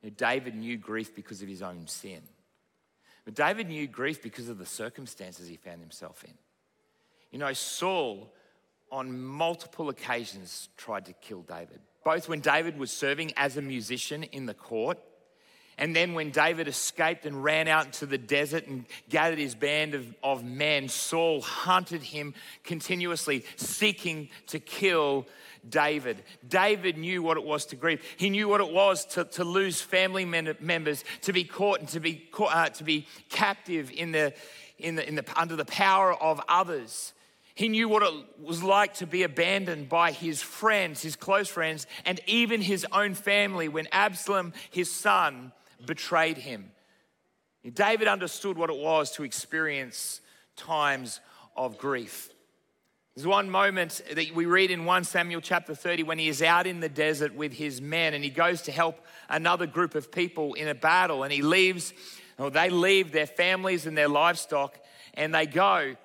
Now, 0.02 0.10
David 0.16 0.56
knew 0.56 0.76
grief 0.76 1.14
because 1.14 1.40
of 1.40 1.48
his 1.48 1.62
own 1.62 1.86
sin. 1.86 2.20
But 3.26 3.34
David 3.34 3.68
knew 3.68 3.86
grief 3.86 4.22
because 4.22 4.48
of 4.48 4.56
the 4.56 4.64
circumstances 4.64 5.48
he 5.48 5.56
found 5.56 5.80
himself 5.80 6.24
in. 6.24 6.32
You 7.32 7.38
know, 7.40 7.52
Saul, 7.52 8.32
on 8.90 9.20
multiple 9.20 9.90
occasions, 9.90 10.70
tried 10.78 11.04
to 11.06 11.12
kill 11.12 11.42
David, 11.42 11.80
both 12.04 12.28
when 12.28 12.40
David 12.40 12.78
was 12.78 12.90
serving 12.90 13.32
as 13.36 13.58
a 13.58 13.62
musician 13.62 14.22
in 14.22 14.46
the 14.46 14.54
court 14.54 14.98
and 15.78 15.94
then 15.94 16.14
when 16.14 16.30
David 16.30 16.68
escaped 16.68 17.26
and 17.26 17.44
ran 17.44 17.68
out 17.68 17.86
into 17.86 18.06
the 18.06 18.16
desert 18.16 18.66
and 18.66 18.86
gathered 19.10 19.38
his 19.38 19.54
band 19.54 19.94
of, 19.94 20.14
of 20.22 20.42
men, 20.42 20.88
Saul 20.88 21.42
hunted 21.42 22.02
him 22.02 22.32
continuously, 22.64 23.44
seeking 23.56 24.30
to 24.46 24.58
kill 24.58 25.26
David. 25.68 26.22
David 26.48 26.96
knew 26.96 27.22
what 27.22 27.36
it 27.36 27.44
was 27.44 27.66
to 27.66 27.76
grieve. 27.76 28.02
He 28.16 28.30
knew 28.30 28.48
what 28.48 28.62
it 28.62 28.72
was 28.72 29.04
to, 29.06 29.24
to 29.24 29.44
lose 29.44 29.82
family 29.82 30.24
members, 30.24 31.04
to 31.22 31.32
be 31.34 31.44
caught 31.44 31.80
and 31.80 31.88
to 31.90 32.00
be, 32.00 32.30
uh, 32.38 32.70
to 32.70 32.84
be 32.84 33.06
captive 33.28 33.90
in 33.90 34.12
the, 34.12 34.32
in 34.78 34.94
the, 34.94 35.06
in 35.06 35.16
the, 35.16 35.24
under 35.36 35.56
the 35.56 35.66
power 35.66 36.14
of 36.14 36.40
others. 36.48 37.12
He 37.54 37.68
knew 37.68 37.88
what 37.88 38.02
it 38.02 38.12
was 38.40 38.62
like 38.62 38.94
to 38.94 39.06
be 39.06 39.22
abandoned 39.22 39.88
by 39.88 40.12
his 40.12 40.42
friends, 40.42 41.02
his 41.02 41.16
close 41.16 41.48
friends, 41.48 41.86
and 42.04 42.20
even 42.26 42.60
his 42.60 42.86
own 42.92 43.14
family 43.14 43.68
when 43.68 43.88
Absalom, 43.92 44.52
his 44.70 44.90
son, 44.90 45.52
betrayed 45.86 46.38
him. 46.38 46.70
David 47.74 48.06
understood 48.06 48.56
what 48.56 48.70
it 48.70 48.76
was 48.76 49.10
to 49.12 49.24
experience 49.24 50.20
times 50.56 51.20
of 51.56 51.78
grief. 51.78 52.30
There's 53.14 53.26
one 53.26 53.48
moment 53.48 54.02
that 54.14 54.34
we 54.34 54.44
read 54.44 54.70
in 54.70 54.84
1 54.84 55.04
Samuel 55.04 55.40
chapter 55.40 55.74
30 55.74 56.02
when 56.02 56.18
he 56.18 56.28
is 56.28 56.42
out 56.42 56.66
in 56.66 56.80
the 56.80 56.88
desert 56.88 57.34
with 57.34 57.52
his 57.54 57.80
men 57.80 58.12
and 58.12 58.22
he 58.22 58.28
goes 58.28 58.62
to 58.62 58.72
help 58.72 59.00
another 59.30 59.66
group 59.66 59.94
of 59.94 60.12
people 60.12 60.52
in 60.52 60.68
a 60.68 60.74
battle 60.74 61.22
and 61.22 61.32
he 61.32 61.40
leaves, 61.40 61.94
or 62.38 62.50
they 62.50 62.68
leave 62.68 63.12
their 63.12 63.26
families 63.26 63.86
and 63.86 63.96
their 63.96 64.08
livestock 64.08 64.78
and 65.14 65.34
they 65.34 65.46
go. 65.46 65.96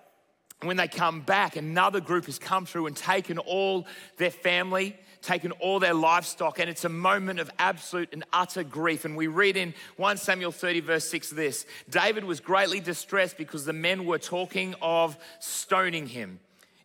When 0.61 0.77
they 0.77 0.87
come 0.87 1.19
back, 1.19 1.57
another 1.57 1.99
group 1.99 2.27
has 2.27 2.39
come 2.39 2.65
through 2.65 2.87
and 2.87 2.95
taken 2.95 3.37
all 3.39 3.87
their 4.17 4.31
family 4.31 4.95
taken 5.21 5.51
all 5.53 5.79
their 5.79 5.93
livestock, 5.93 6.59
and 6.59 6.69
it's 6.69 6.85
a 6.85 6.89
moment 6.89 7.39
of 7.39 7.51
absolute 7.59 8.09
and 8.11 8.23
utter 8.33 8.63
grief. 8.63 9.05
And 9.05 9.15
we 9.15 9.27
read 9.27 9.57
in 9.57 9.73
1 9.97 10.17
Samuel 10.17 10.51
30, 10.51 10.79
verse 10.81 11.09
6 11.09 11.29
this 11.31 11.65
David 11.89 12.23
was 12.23 12.39
greatly 12.39 12.79
distressed 12.79 13.37
because 13.37 13.65
the 13.65 13.73
men 13.73 14.05
were 14.05 14.19
talking 14.19 14.75
of 14.81 15.17
stoning 15.39 16.07
him. 16.07 16.39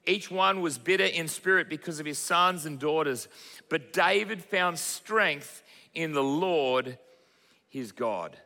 Each 0.06 0.30
one 0.30 0.60
was 0.60 0.78
bitter 0.78 1.04
in 1.04 1.26
spirit 1.26 1.68
because 1.68 1.98
of 1.98 2.06
his 2.06 2.18
sons 2.18 2.64
and 2.64 2.78
daughters. 2.78 3.26
But 3.68 3.92
David 3.92 4.42
found 4.42 4.78
strength 4.78 5.64
in 5.94 6.12
the 6.12 6.22
Lord 6.22 6.98
his 7.68 7.90
God. 7.90 8.36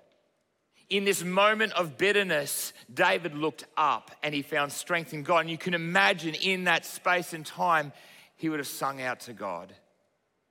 In 0.88 1.04
this 1.04 1.22
moment 1.22 1.72
of 1.74 1.98
bitterness, 1.98 2.72
David 2.92 3.34
looked 3.36 3.64
up 3.76 4.10
and 4.22 4.34
he 4.34 4.42
found 4.42 4.72
strength 4.72 5.12
in 5.12 5.22
God. 5.22 5.40
And 5.40 5.50
you 5.50 5.58
can 5.58 5.74
imagine 5.74 6.34
in 6.34 6.64
that 6.64 6.84
space 6.86 7.32
and 7.32 7.44
time, 7.44 7.92
he 8.36 8.48
would 8.48 8.58
have 8.58 8.66
sung 8.66 9.02
out 9.02 9.20
to 9.20 9.34
God. 9.34 9.72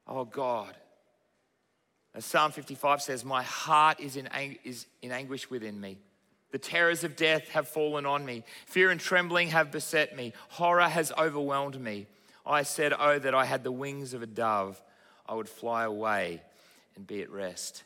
Oh 0.10 0.26
God. 0.26 0.76
As 2.16 2.26
Psalm 2.26 2.52
55 2.52 3.04
says, 3.04 3.24
My 3.24 3.44
heart 3.44 4.00
is 4.00 4.18
in, 4.18 4.28
ang- 4.28 4.58
is 4.64 4.88
in 5.02 5.12
anguish 5.12 5.50
within 5.50 5.80
me. 5.80 6.00
The 6.52 6.58
terrors 6.58 7.04
of 7.04 7.16
death 7.16 7.48
have 7.50 7.68
fallen 7.68 8.08
on 8.08 8.26
me. 8.26 8.44
Fear 8.66 8.90
and 8.90 9.00
trembling 9.00 9.50
have 9.50 9.72
beset 9.72 10.18
me. 10.18 10.34
Horror 10.50 10.90
has 10.90 11.12
overwhelmed 11.12 11.80
me. 11.80 12.08
I 12.44 12.64
said, 12.64 12.94
Oh, 12.98 13.20
that 13.20 13.36
I 13.36 13.46
had 13.46 13.64
the 13.64 13.72
wings 13.72 14.16
of 14.16 14.24
a 14.24 14.28
dove. 14.28 14.82
I 15.28 15.36
would 15.36 15.48
fly 15.48 15.84
away 15.84 16.42
and 16.96 17.06
be 17.06 17.22
at 17.22 17.30
rest. 17.30 17.84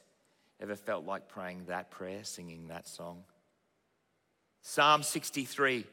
Ever 0.62 0.78
felt 0.78 1.06
like 1.06 1.28
praying 1.28 1.66
that 1.68 1.92
prayer, 1.92 2.24
singing 2.24 2.70
that 2.70 2.88
song? 2.88 3.26
Psalm 4.62 5.04
63 5.04 5.86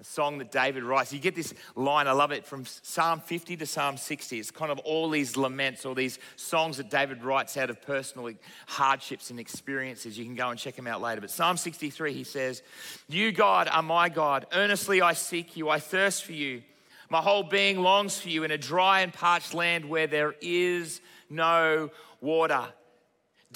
a 0.00 0.04
song 0.04 0.38
that 0.38 0.52
David 0.52 0.84
writes. 0.84 1.12
You 1.12 1.18
get 1.18 1.34
this 1.34 1.52
line, 1.74 2.06
I 2.06 2.12
love 2.12 2.30
it, 2.30 2.46
from 2.46 2.64
Psalm 2.64 3.20
50 3.20 3.56
to 3.56 3.66
Psalm 3.66 3.96
60. 3.96 4.38
It's 4.38 4.52
kind 4.52 4.70
of 4.70 4.78
all 4.80 5.10
these 5.10 5.36
laments 5.36 5.84
all 5.84 5.94
these 5.94 6.20
songs 6.36 6.76
that 6.76 6.88
David 6.88 7.24
writes 7.24 7.56
out 7.56 7.68
of 7.68 7.82
personal 7.82 8.30
hardships 8.68 9.30
and 9.30 9.40
experiences. 9.40 10.16
You 10.16 10.24
can 10.24 10.36
go 10.36 10.50
and 10.50 10.58
check 10.58 10.76
them 10.76 10.86
out 10.86 11.00
later. 11.00 11.20
But 11.20 11.32
Psalm 11.32 11.56
63, 11.56 12.12
he 12.12 12.22
says, 12.22 12.62
You, 13.08 13.32
God, 13.32 13.68
are 13.72 13.82
my 13.82 14.08
God. 14.08 14.46
Earnestly 14.52 15.02
I 15.02 15.14
seek 15.14 15.56
you. 15.56 15.68
I 15.68 15.80
thirst 15.80 16.24
for 16.24 16.32
you. 16.32 16.62
My 17.10 17.20
whole 17.20 17.42
being 17.42 17.80
longs 17.80 18.20
for 18.20 18.28
you 18.28 18.44
in 18.44 18.52
a 18.52 18.58
dry 18.58 19.00
and 19.00 19.12
parched 19.12 19.52
land 19.52 19.84
where 19.84 20.06
there 20.06 20.34
is 20.40 21.00
no 21.28 21.90
water. 22.20 22.66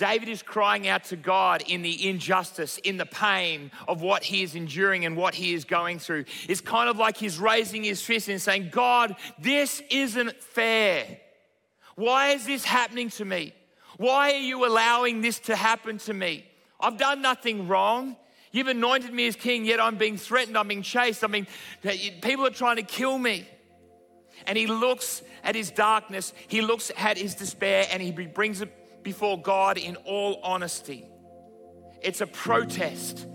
David 0.02 0.28
is 0.28 0.42
crying 0.42 0.88
out 0.88 1.04
to 1.04 1.16
God 1.16 1.62
in 1.68 1.82
the 1.82 2.08
injustice, 2.08 2.78
in 2.78 2.96
the 2.96 3.06
pain 3.06 3.70
of 3.86 4.02
what 4.02 4.24
he 4.24 4.42
is 4.42 4.56
enduring 4.56 5.04
and 5.04 5.16
what 5.16 5.32
he 5.32 5.54
is 5.54 5.64
going 5.64 6.00
through. 6.00 6.24
It's 6.48 6.60
kind 6.60 6.90
of 6.90 6.96
like 6.96 7.16
he's 7.16 7.38
raising 7.38 7.84
his 7.84 8.02
fist 8.02 8.28
and 8.28 8.42
saying, 8.42 8.70
God, 8.72 9.14
this 9.38 9.80
isn't 9.92 10.42
fair. 10.42 11.20
Why 11.94 12.30
is 12.30 12.44
this 12.44 12.64
happening 12.64 13.10
to 13.10 13.24
me? 13.24 13.54
Why 13.96 14.32
are 14.32 14.40
you 14.40 14.66
allowing 14.66 15.20
this 15.20 15.38
to 15.38 15.54
happen 15.54 15.98
to 15.98 16.12
me? 16.12 16.46
I've 16.80 16.98
done 16.98 17.22
nothing 17.22 17.68
wrong. 17.68 18.16
You've 18.50 18.66
anointed 18.66 19.14
me 19.14 19.28
as 19.28 19.36
king, 19.36 19.64
yet 19.64 19.80
I'm 19.80 19.98
being 19.98 20.16
threatened, 20.16 20.58
I'm 20.58 20.66
being 20.66 20.82
chased, 20.82 21.22
I 21.22 21.28
mean, 21.28 21.46
people 22.22 22.44
are 22.44 22.50
trying 22.50 22.78
to 22.78 22.82
kill 22.82 23.16
me. 23.16 23.48
And 24.48 24.58
he 24.58 24.66
looks 24.66 25.22
at 25.44 25.54
his 25.54 25.70
darkness, 25.70 26.32
he 26.48 26.60
looks 26.60 26.90
at 26.98 27.18
his 27.18 27.36
despair, 27.36 27.86
and 27.92 28.02
he 28.02 28.10
brings 28.10 28.62
it 28.62 28.81
before 29.02 29.40
God 29.40 29.78
in 29.78 29.96
all 29.96 30.40
honesty. 30.42 31.08
It's 32.00 32.20
a 32.20 32.26
protest. 32.26 33.26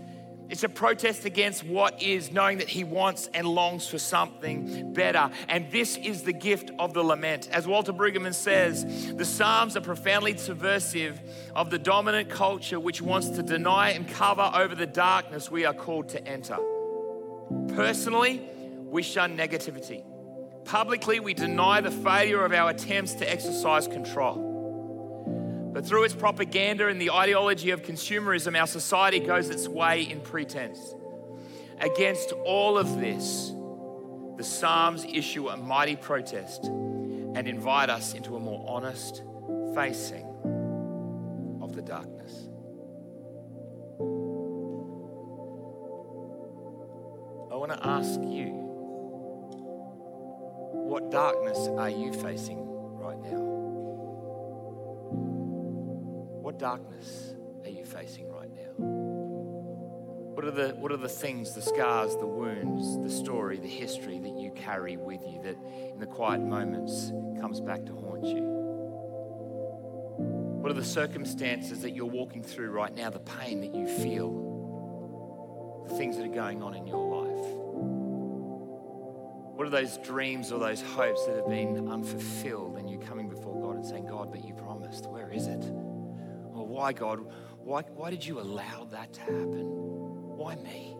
It's 0.48 0.64
a 0.64 0.68
protest 0.68 1.26
against 1.26 1.62
what 1.62 2.02
is, 2.02 2.32
knowing 2.32 2.58
that 2.58 2.70
he 2.70 2.82
wants 2.82 3.28
and 3.34 3.46
longs 3.46 3.86
for 3.86 3.98
something 3.98 4.94
better. 4.94 5.30
And 5.46 5.70
this 5.70 5.98
is 5.98 6.22
the 6.22 6.32
gift 6.32 6.70
of 6.78 6.94
the 6.94 7.02
lament. 7.02 7.50
As 7.52 7.66
Walter 7.66 7.92
Brueggemann 7.92 8.34
says, 8.34 9.12
the 9.14 9.26
Psalms 9.26 9.76
are 9.76 9.82
profoundly 9.82 10.36
subversive 10.38 11.20
of 11.54 11.68
the 11.68 11.78
dominant 11.78 12.30
culture 12.30 12.80
which 12.80 13.02
wants 13.02 13.28
to 13.30 13.42
deny 13.42 13.90
and 13.90 14.08
cover 14.08 14.50
over 14.54 14.74
the 14.74 14.86
darkness 14.86 15.50
we 15.50 15.66
are 15.66 15.74
called 15.74 16.08
to 16.10 16.26
enter. 16.26 16.56
Personally, 17.74 18.40
we 18.84 19.02
shun 19.02 19.36
negativity. 19.36 20.02
Publicly, 20.64 21.20
we 21.20 21.34
deny 21.34 21.82
the 21.82 21.90
failure 21.90 22.44
of 22.44 22.52
our 22.52 22.70
attempts 22.70 23.14
to 23.14 23.30
exercise 23.30 23.86
control. 23.86 24.47
But 25.78 25.86
through 25.86 26.02
its 26.02 26.12
propaganda 26.12 26.88
and 26.88 27.00
the 27.00 27.12
ideology 27.12 27.70
of 27.70 27.84
consumerism, 27.84 28.58
our 28.58 28.66
society 28.66 29.20
goes 29.20 29.48
its 29.48 29.68
way 29.68 30.02
in 30.02 30.20
pretense. 30.20 30.92
Against 31.78 32.32
all 32.32 32.76
of 32.76 32.98
this, 32.98 33.52
the 34.36 34.42
Psalms 34.42 35.04
issue 35.04 35.48
a 35.48 35.56
mighty 35.56 35.94
protest 35.94 36.64
and 36.64 37.46
invite 37.46 37.90
us 37.90 38.14
into 38.14 38.34
a 38.34 38.40
more 38.40 38.64
honest 38.68 39.22
facing 39.72 40.26
of 41.62 41.76
the 41.76 41.82
darkness. 41.82 42.48
I 47.52 47.54
want 47.54 47.70
to 47.70 47.86
ask 47.86 48.18
you 48.20 48.50
what 50.72 51.12
darkness 51.12 51.68
are 51.78 51.88
you 51.90 52.12
facing 52.14 52.67
darkness 56.58 57.34
are 57.64 57.70
you 57.70 57.84
facing 57.84 58.30
right 58.30 58.50
now? 58.54 58.84
What 60.34 60.44
are, 60.44 60.50
the, 60.50 60.68
what 60.76 60.92
are 60.92 60.96
the 60.96 61.08
things, 61.08 61.54
the 61.54 61.62
scars, 61.62 62.14
the 62.16 62.26
wounds, 62.26 62.98
the 63.02 63.10
story, 63.10 63.58
the 63.58 63.68
history 63.68 64.18
that 64.20 64.38
you 64.38 64.52
carry 64.52 64.96
with 64.96 65.20
you 65.26 65.42
that 65.42 65.56
in 65.92 65.98
the 65.98 66.06
quiet 66.06 66.40
moments 66.40 67.10
comes 67.40 67.60
back 67.60 67.84
to 67.86 67.92
haunt 67.92 68.24
you? 68.24 68.42
What 70.60 70.70
are 70.70 70.74
the 70.74 70.84
circumstances 70.84 71.82
that 71.82 71.90
you're 71.90 72.06
walking 72.06 72.42
through 72.42 72.70
right 72.70 72.94
now, 72.94 73.10
the 73.10 73.18
pain 73.18 73.60
that 73.62 73.74
you 73.74 73.86
feel, 73.86 75.84
the 75.88 75.96
things 75.96 76.16
that 76.16 76.24
are 76.24 76.34
going 76.34 76.62
on 76.62 76.74
in 76.74 76.86
your 76.86 77.22
life? 77.22 77.46
What 79.56 79.66
are 79.66 79.70
those 79.70 79.98
dreams 79.98 80.52
or 80.52 80.60
those 80.60 80.82
hopes 80.82 81.26
that 81.26 81.34
have 81.34 81.48
been 81.48 81.88
unfulfilled 81.88 82.76
and 82.76 82.88
you're 82.88 83.02
coming 83.02 83.28
before 83.28 83.60
God 83.60 83.74
and 83.74 83.84
saying, 83.84 84.06
God, 84.06 84.30
but 84.30 84.44
you 84.44 84.54
promised, 84.54 85.06
where 85.06 85.32
is 85.32 85.48
it? 85.48 85.64
Why, 86.78 86.92
God? 86.92 87.18
Why, 87.64 87.82
why 87.96 88.10
did 88.10 88.24
you 88.24 88.38
allow 88.38 88.86
that 88.92 89.12
to 89.14 89.20
happen? 89.20 89.64
Why 90.36 90.54
me? 90.54 90.94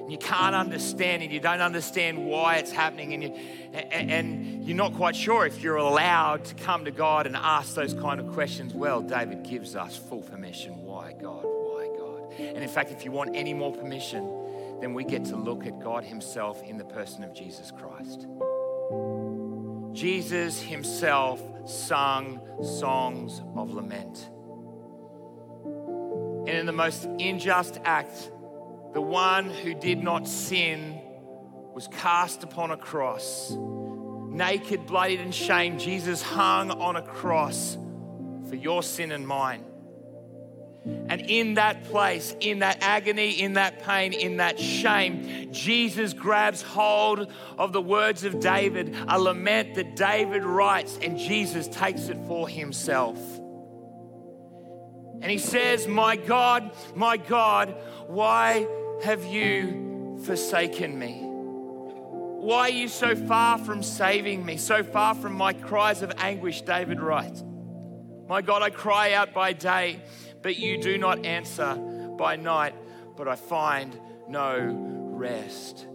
And 0.00 0.10
you 0.10 0.16
can't 0.16 0.54
understand 0.54 1.22
and 1.22 1.30
you 1.30 1.38
don't 1.38 1.60
understand 1.60 2.24
why 2.24 2.56
it's 2.56 2.72
happening, 2.72 3.12
and, 3.12 3.22
you, 3.22 3.28
and, 3.74 4.10
and 4.10 4.64
you're 4.66 4.74
not 4.74 4.94
quite 4.94 5.14
sure 5.14 5.44
if 5.44 5.62
you're 5.62 5.76
allowed 5.76 6.46
to 6.46 6.54
come 6.54 6.86
to 6.86 6.90
God 6.90 7.26
and 7.26 7.36
ask 7.36 7.74
those 7.74 7.92
kind 7.92 8.18
of 8.18 8.32
questions. 8.32 8.72
Well, 8.72 9.02
David 9.02 9.42
gives 9.42 9.76
us 9.76 9.98
full 9.98 10.22
permission. 10.22 10.82
Why, 10.82 11.12
God? 11.12 11.44
Why, 11.44 11.90
God? 11.98 12.40
And 12.40 12.64
in 12.64 12.70
fact, 12.70 12.90
if 12.92 13.04
you 13.04 13.10
want 13.10 13.36
any 13.36 13.52
more 13.52 13.72
permission, 13.72 14.22
then 14.80 14.94
we 14.94 15.04
get 15.04 15.26
to 15.26 15.36
look 15.36 15.66
at 15.66 15.78
God 15.80 16.04
Himself 16.04 16.62
in 16.62 16.78
the 16.78 16.86
person 16.86 17.22
of 17.22 17.34
Jesus 17.34 17.70
Christ. 17.70 18.26
Jesus 19.96 20.60
Himself 20.60 21.40
sung 21.64 22.38
songs 22.62 23.40
of 23.56 23.72
lament. 23.72 24.28
And 26.46 26.58
in 26.58 26.66
the 26.66 26.72
most 26.72 27.04
unjust 27.04 27.80
act, 27.82 28.30
the 28.92 29.00
one 29.00 29.48
who 29.48 29.72
did 29.72 30.02
not 30.02 30.28
sin 30.28 31.00
was 31.74 31.88
cast 31.88 32.44
upon 32.44 32.72
a 32.72 32.76
cross. 32.76 33.56
Naked, 34.28 34.86
bloodied, 34.86 35.20
and 35.20 35.34
shamed, 35.34 35.80
Jesus 35.80 36.20
hung 36.20 36.70
on 36.70 36.96
a 36.96 37.02
cross 37.02 37.78
for 38.50 38.54
your 38.54 38.82
sin 38.82 39.12
and 39.12 39.26
mine. 39.26 39.64
And 41.08 41.20
in 41.22 41.54
that 41.54 41.84
place, 41.84 42.34
in 42.40 42.60
that 42.60 42.78
agony, 42.80 43.30
in 43.40 43.54
that 43.54 43.82
pain, 43.82 44.12
in 44.12 44.36
that 44.36 44.58
shame, 44.58 45.52
Jesus 45.52 46.12
grabs 46.12 46.62
hold 46.62 47.32
of 47.58 47.72
the 47.72 47.82
words 47.82 48.24
of 48.24 48.40
David, 48.40 48.94
a 49.08 49.18
lament 49.18 49.74
that 49.74 49.96
David 49.96 50.44
writes, 50.44 50.98
and 51.02 51.18
Jesus 51.18 51.66
takes 51.68 52.08
it 52.08 52.18
for 52.26 52.48
himself. 52.48 53.18
And 55.22 55.30
he 55.30 55.38
says, 55.38 55.88
My 55.88 56.14
God, 56.14 56.70
my 56.94 57.16
God, 57.16 57.74
why 58.06 58.66
have 59.02 59.24
you 59.24 60.20
forsaken 60.24 60.98
me? 60.98 61.20
Why 61.22 62.60
are 62.60 62.70
you 62.70 62.86
so 62.86 63.16
far 63.16 63.58
from 63.58 63.82
saving 63.82 64.44
me, 64.44 64.56
so 64.56 64.84
far 64.84 65.14
from 65.14 65.34
my 65.34 65.52
cries 65.52 66.02
of 66.02 66.12
anguish? 66.16 66.62
David 66.62 67.00
writes. 67.00 67.42
My 68.28 68.42
God, 68.42 68.62
I 68.62 68.70
cry 68.70 69.12
out 69.12 69.32
by 69.32 69.52
day 69.52 70.00
but 70.46 70.56
you 70.58 70.78
do 70.78 70.96
not 70.96 71.26
answer 71.26 71.74
by 71.74 72.36
night, 72.36 72.72
but 73.16 73.26
I 73.26 73.34
find 73.34 73.98
no 74.28 74.56
rest. 75.10 75.88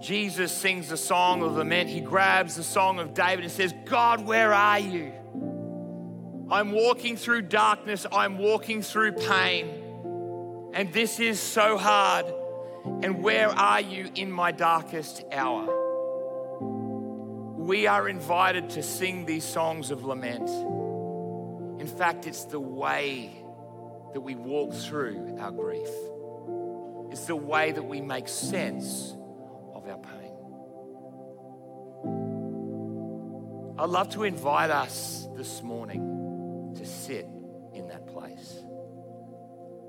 Jesus 0.00 0.50
sings 0.50 0.90
a 0.90 0.96
song 0.96 1.42
of 1.42 1.56
lament. 1.56 1.90
He 1.90 2.00
grabs 2.00 2.56
the 2.56 2.62
song 2.62 2.98
of 2.98 3.12
David 3.12 3.44
and 3.44 3.52
says, 3.52 3.74
God, 3.84 4.24
where 4.24 4.54
are 4.54 4.78
you? 4.78 5.12
I'm 6.50 6.72
walking 6.72 7.14
through 7.18 7.42
darkness, 7.42 8.06
I'm 8.10 8.38
walking 8.38 8.80
through 8.80 9.12
pain, 9.12 9.68
and 10.72 10.90
this 10.94 11.20
is 11.20 11.38
so 11.38 11.76
hard. 11.76 12.24
And 13.02 13.22
where 13.22 13.50
are 13.50 13.82
you 13.82 14.08
in 14.14 14.32
my 14.32 14.52
darkest 14.52 15.24
hour? 15.30 15.68
We 17.58 17.86
are 17.86 18.08
invited 18.08 18.70
to 18.70 18.82
sing 18.82 19.26
these 19.26 19.44
songs 19.44 19.90
of 19.90 20.06
lament. 20.06 20.48
In 21.78 21.86
fact, 21.86 22.26
it's 22.26 22.44
the 22.44 22.60
way 22.60 23.41
that 24.12 24.20
we 24.20 24.34
walk 24.34 24.72
through 24.74 25.36
our 25.40 25.50
grief. 25.50 25.88
It's 27.10 27.26
the 27.26 27.36
way 27.36 27.72
that 27.72 27.82
we 27.82 28.00
make 28.00 28.28
sense 28.28 29.14
of 29.74 29.86
our 29.86 29.98
pain. 29.98 30.32
I'd 33.78 33.90
love 33.90 34.10
to 34.10 34.24
invite 34.24 34.70
us 34.70 35.28
this 35.36 35.62
morning 35.62 36.74
to 36.76 36.86
sit 36.86 37.26
in 37.74 37.88
that 37.88 38.06
place. 38.06 38.62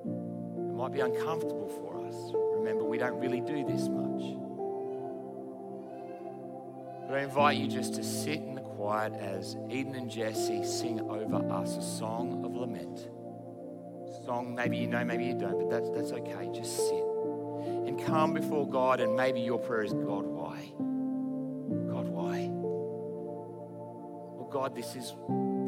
It 0.05 0.75
might 0.75 0.91
be 0.91 0.99
uncomfortable 0.99 1.69
for 1.69 2.05
us. 2.05 2.15
Remember, 2.57 2.83
we 2.83 2.97
don't 2.97 3.19
really 3.19 3.41
do 3.41 3.65
this 3.65 3.87
much. 3.87 4.23
But 7.07 7.17
I 7.19 7.23
invite 7.23 7.57
you 7.57 7.67
just 7.67 7.95
to 7.95 8.03
sit 8.03 8.39
in 8.39 8.55
the 8.55 8.61
quiet 8.61 9.13
as 9.13 9.55
Eden 9.69 9.95
and 9.95 10.09
Jesse 10.09 10.65
sing 10.65 10.99
over 11.01 11.53
us 11.53 11.77
a 11.77 11.81
song 11.81 12.43
of 12.43 12.55
lament 12.55 13.07
song. 14.25 14.55
Maybe 14.55 14.77
you 14.77 14.87
know, 14.87 15.03
maybe 15.03 15.25
you 15.25 15.33
don't, 15.33 15.57
but 15.59 15.69
that's, 15.69 15.89
that's 15.89 16.11
okay. 16.11 16.49
Just 16.53 16.75
sit 16.75 17.03
and 17.65 18.03
come 18.05 18.33
before 18.33 18.67
God, 18.67 18.99
and 18.99 19.15
maybe 19.15 19.41
your 19.41 19.59
prayer 19.59 19.83
is 19.83 19.93
God, 19.93 20.25
why? 20.25 20.71
God, 21.91 22.07
why? 22.07 22.49
Well, 22.51 24.49
God, 24.51 24.75
this 24.75 24.95
is, 24.95 25.13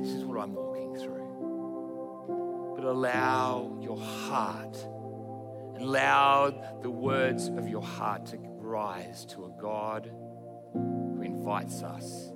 this 0.01 0.11
is 0.13 0.23
what 0.23 0.39
I'm 0.39 0.53
walking 0.53 0.95
through. 0.95 2.73
But 2.75 2.85
allow 2.85 3.77
your 3.81 3.99
heart, 3.99 4.77
allow 5.77 6.49
the 6.81 6.89
words 6.89 7.47
of 7.49 7.67
your 7.67 7.83
heart 7.83 8.25
to 8.27 8.37
rise 8.41 9.25
to 9.27 9.45
a 9.45 9.61
God 9.61 10.09
who 10.73 11.21
invites 11.21 11.83
us 11.83 12.31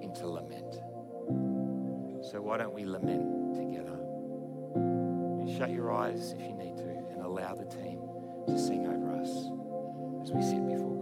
into 0.00 0.26
lament. 0.26 0.74
So, 2.30 2.42
why 2.42 2.58
don't 2.58 2.74
we 2.74 2.84
lament? 2.84 3.39
Shut 5.60 5.72
your 5.72 5.92
eyes 5.92 6.32
if 6.32 6.40
you 6.40 6.54
need 6.54 6.74
to 6.74 6.88
and 7.12 7.20
allow 7.20 7.54
the 7.54 7.66
team 7.66 8.00
to 8.46 8.58
sing 8.58 8.86
over 8.86 9.14
us 9.20 9.28
as 10.22 10.32
we 10.32 10.40
sit 10.40 10.66
before 10.66 10.99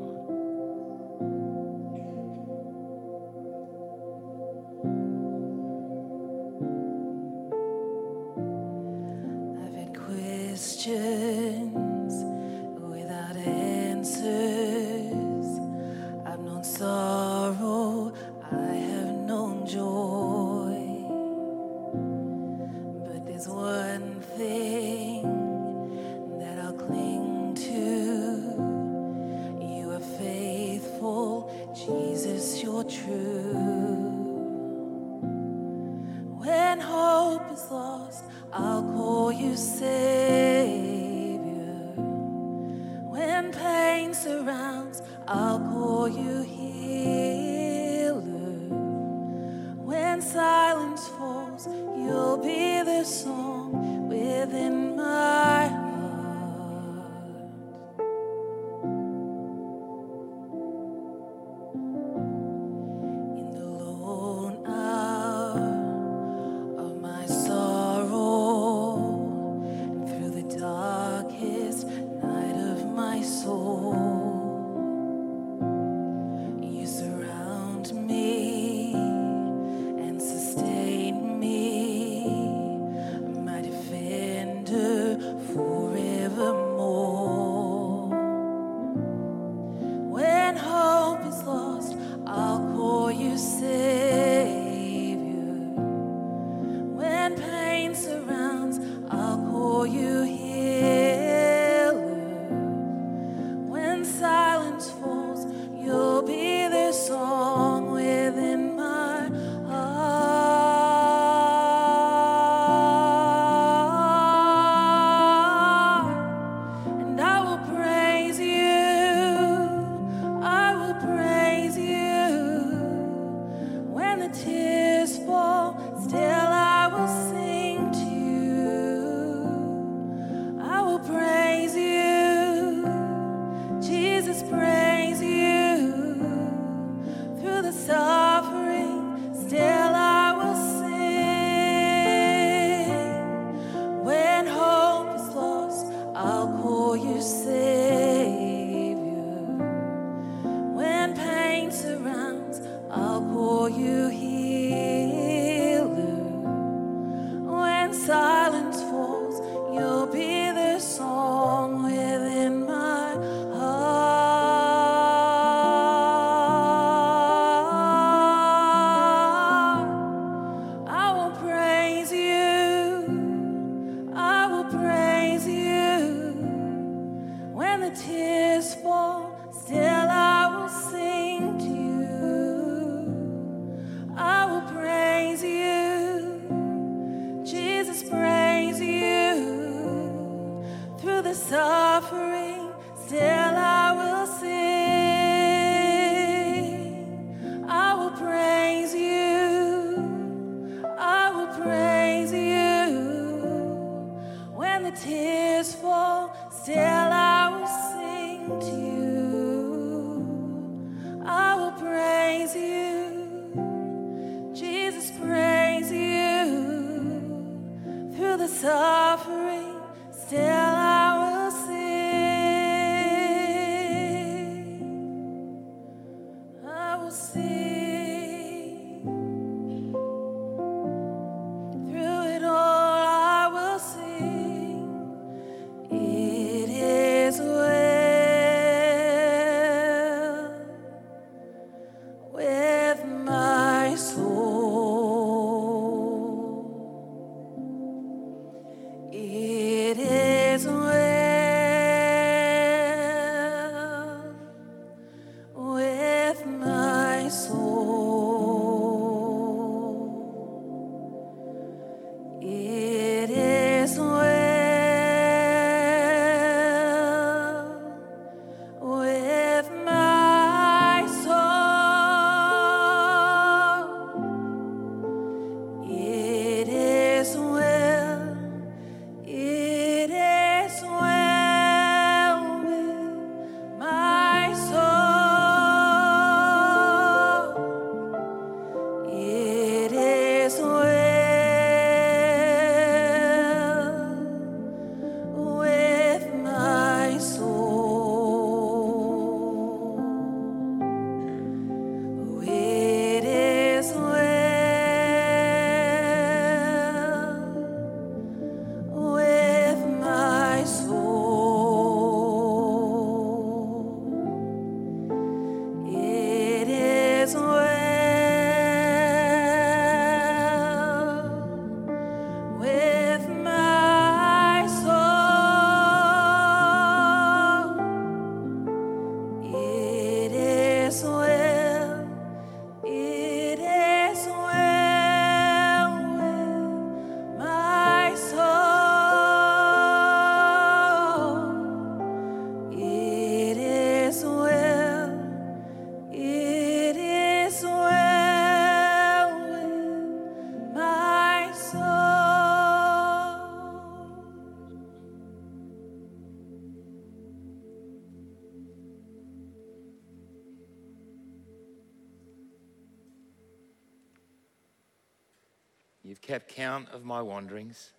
kept 366.29 366.55
count 366.55 366.87
of 366.93 367.07
my 367.07 367.23
wanderings, 367.23 367.91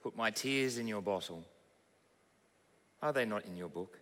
put 0.00 0.16
my 0.16 0.30
tears 0.30 0.78
in 0.78 0.86
your 0.86 1.02
bottle. 1.02 1.42
Are 3.02 3.12
they 3.12 3.24
not 3.24 3.44
in 3.46 3.56
your 3.56 3.68
book? 3.68 3.98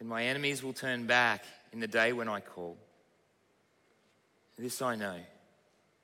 Then 0.00 0.08
my 0.08 0.24
enemies 0.24 0.60
will 0.64 0.72
turn 0.72 1.06
back 1.06 1.44
in 1.72 1.78
the 1.78 1.86
day 1.86 2.12
when 2.12 2.28
I 2.28 2.40
call. 2.40 2.76
This 4.58 4.82
I 4.82 4.96
know 4.96 5.20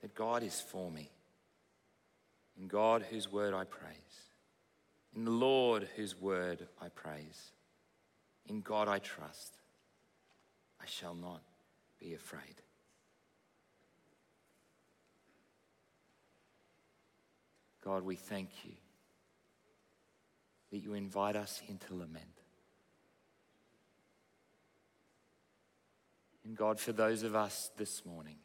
that 0.01 0.15
God 0.15 0.43
is 0.43 0.61
for 0.61 0.89
me. 0.89 1.09
In 2.57 2.69
God, 2.69 3.03
whose 3.11 3.29
word 3.29 3.53
I 3.53 3.65
praise. 3.65 3.97
In 5.13 5.25
the 5.25 5.31
Lord, 5.31 5.89
whose 5.97 6.19
word 6.19 6.65
I 6.81 6.87
praise. 6.87 7.51
In 8.47 8.61
God 8.61 8.87
I 8.87 8.99
trust. 8.99 9.57
I 10.81 10.85
shall 10.85 11.15
not 11.15 11.41
be 11.99 12.13
afraid. 12.13 12.61
God, 17.83 18.03
we 18.03 18.15
thank 18.15 18.49
you 18.63 18.71
that 20.71 20.77
you 20.77 20.93
invite 20.93 21.35
us 21.35 21.61
into 21.67 21.93
lament. 21.93 22.23
And 26.45 26.55
God, 26.55 26.79
for 26.79 26.93
those 26.93 27.23
of 27.23 27.35
us 27.35 27.71
this 27.77 28.05
morning 28.05 28.37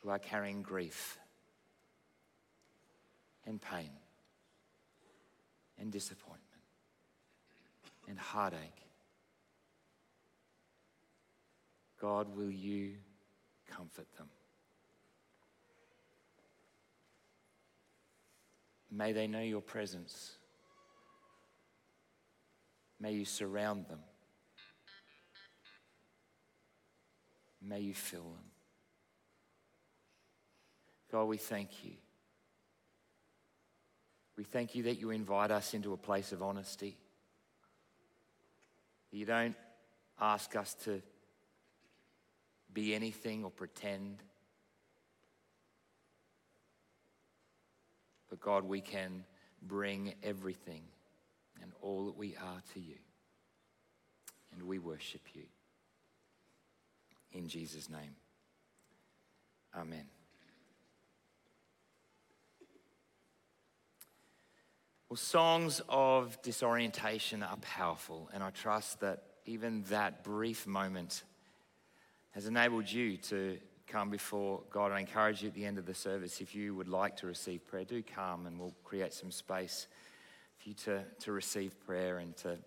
who 0.00 0.10
are 0.10 0.18
carrying 0.18 0.62
grief 0.62 1.18
and 3.46 3.60
pain 3.60 3.90
and 5.78 5.92
disappointment 5.92 6.42
and 8.08 8.18
heartache, 8.18 8.58
God, 12.00 12.36
will 12.36 12.50
you 12.50 12.94
comfort 13.68 14.06
them? 14.16 14.28
May 18.90 19.12
they 19.12 19.26
know 19.26 19.40
your 19.40 19.60
presence. 19.60 20.32
May 23.00 23.12
you 23.12 23.24
surround 23.24 23.86
them. 23.88 24.00
May 27.62 27.80
you 27.80 27.94
fill 27.94 28.22
them. 28.22 28.50
God, 31.10 31.24
we 31.24 31.36
thank 31.36 31.84
you. 31.84 31.92
We 34.36 34.44
thank 34.44 34.74
you 34.74 34.84
that 34.84 35.00
you 35.00 35.10
invite 35.10 35.50
us 35.50 35.74
into 35.74 35.92
a 35.92 35.96
place 35.96 36.32
of 36.32 36.42
honesty. 36.42 36.96
You 39.10 39.24
don't 39.24 39.56
ask 40.20 40.54
us 40.54 40.74
to 40.84 41.02
be 42.72 42.94
anything 42.94 43.44
or 43.44 43.50
pretend. 43.50 44.22
But 48.28 48.40
God, 48.40 48.64
we 48.64 48.80
can 48.80 49.24
bring 49.62 50.14
everything 50.22 50.82
and 51.62 51.72
all 51.80 52.06
that 52.06 52.16
we 52.16 52.36
are 52.36 52.62
to 52.74 52.80
you. 52.80 52.96
And 54.52 54.62
we 54.62 54.78
worship 54.78 55.22
you. 55.34 55.42
In 57.32 57.48
Jesus' 57.48 57.88
name. 57.90 58.16
Amen. 59.76 60.06
Well, 65.08 65.16
songs 65.16 65.80
of 65.88 66.40
disorientation 66.42 67.42
are 67.42 67.56
powerful, 67.58 68.28
and 68.34 68.42
I 68.42 68.50
trust 68.50 69.00
that 69.00 69.22
even 69.46 69.84
that 69.84 70.22
brief 70.22 70.66
moment 70.66 71.22
has 72.32 72.46
enabled 72.46 72.90
you 72.90 73.16
to 73.16 73.58
come 73.88 74.10
before 74.10 74.60
God. 74.70 74.92
I 74.92 75.00
encourage 75.00 75.42
you 75.42 75.48
at 75.48 75.54
the 75.54 75.64
end 75.64 75.78
of 75.78 75.86
the 75.86 75.94
service, 75.94 76.40
if 76.40 76.54
you 76.54 76.74
would 76.74 76.88
like 76.88 77.16
to 77.18 77.26
receive 77.26 77.66
prayer, 77.66 77.84
do 77.84 78.02
come 78.02 78.46
and 78.46 78.58
we'll 78.58 78.74
create 78.84 79.14
some 79.14 79.30
space 79.30 79.86
for 80.58 80.68
you 80.68 80.74
to, 80.74 81.04
to 81.20 81.32
receive 81.32 81.78
prayer 81.86 82.18
and 82.18 82.36
to 82.38 82.58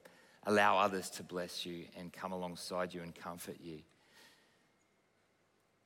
allow 0.48 0.78
others 0.78 1.10
to 1.12 1.24
bless 1.24 1.66
you 1.66 1.86
and 1.98 2.12
come 2.12 2.32
alongside 2.32 2.94
you 2.94 3.02
and 3.02 3.14
comfort 3.14 3.58
you. 3.62 3.80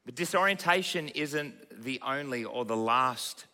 But 0.06 0.16
disorientation 0.16 1.10
isn't 1.10 1.84
the 1.84 2.00
only 2.06 2.46
or 2.46 2.64
the 2.64 2.78
last 2.78 3.46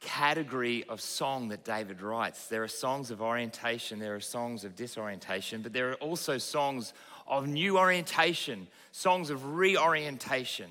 category 0.00 0.84
of 0.88 1.00
song 1.00 1.48
that 1.48 1.64
David 1.64 2.02
writes. 2.02 2.48
There 2.48 2.62
are 2.62 2.68
songs 2.68 3.10
of 3.10 3.22
orientation, 3.22 3.98
there 3.98 4.14
are 4.14 4.20
songs 4.20 4.64
of 4.64 4.76
disorientation, 4.76 5.62
but 5.62 5.72
there 5.72 5.90
are 5.90 5.94
also 5.94 6.38
songs 6.38 6.92
of 7.26 7.46
new 7.46 7.78
orientation, 7.78 8.68
songs 8.92 9.30
of 9.30 9.54
reorientation. 9.56 10.70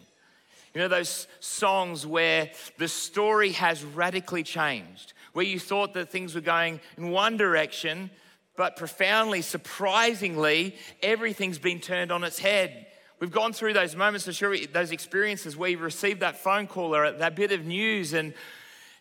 You 0.77 0.83
know, 0.83 0.89
those 0.89 1.25
songs 1.39 2.05
where 2.05 2.51
the 2.77 2.87
story 2.87 3.53
has 3.53 3.83
radically 3.83 4.43
changed, 4.43 5.13
where 5.33 5.43
you 5.43 5.59
thought 5.59 5.95
that 5.95 6.09
things 6.09 6.35
were 6.35 6.41
going 6.41 6.79
in 6.99 7.09
one 7.09 7.35
direction, 7.35 8.11
but 8.55 8.75
profoundly, 8.75 9.41
surprisingly, 9.41 10.75
everything's 11.01 11.57
been 11.57 11.79
turned 11.79 12.11
on 12.11 12.23
its 12.23 12.37
head. 12.37 12.85
We've 13.19 13.31
gone 13.31 13.53
through 13.53 13.73
those 13.73 13.95
moments, 13.95 14.31
sure, 14.31 14.55
those 14.71 14.91
experiences 14.91 15.57
where 15.57 15.71
you 15.71 15.79
received 15.79 16.19
that 16.19 16.37
phone 16.37 16.67
call 16.67 16.95
or 16.95 17.11
that 17.11 17.35
bit 17.35 17.51
of 17.51 17.65
news, 17.65 18.13
and 18.13 18.35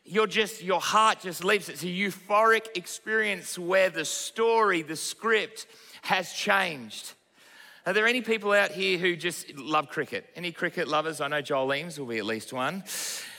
you're 0.02 0.26
just, 0.26 0.62
your 0.62 0.80
heart 0.80 1.20
just 1.20 1.44
leaps. 1.44 1.68
It's 1.68 1.82
a 1.82 1.88
euphoric 1.88 2.74
experience 2.74 3.58
where 3.58 3.90
the 3.90 4.06
story, 4.06 4.80
the 4.80 4.96
script 4.96 5.66
has 6.00 6.32
changed. 6.32 7.12
Are 7.86 7.92
there 7.92 8.08
any 8.08 8.20
people 8.20 8.50
out 8.50 8.72
here 8.72 8.98
who 8.98 9.14
just 9.14 9.54
love 9.54 9.90
cricket? 9.90 10.28
Any 10.34 10.50
cricket 10.50 10.88
lovers? 10.88 11.20
I 11.20 11.28
know 11.28 11.40
Joel 11.40 11.72
Eames 11.72 12.00
will 12.00 12.08
be 12.08 12.18
at 12.18 12.26
least 12.26 12.52
one. 12.52 12.82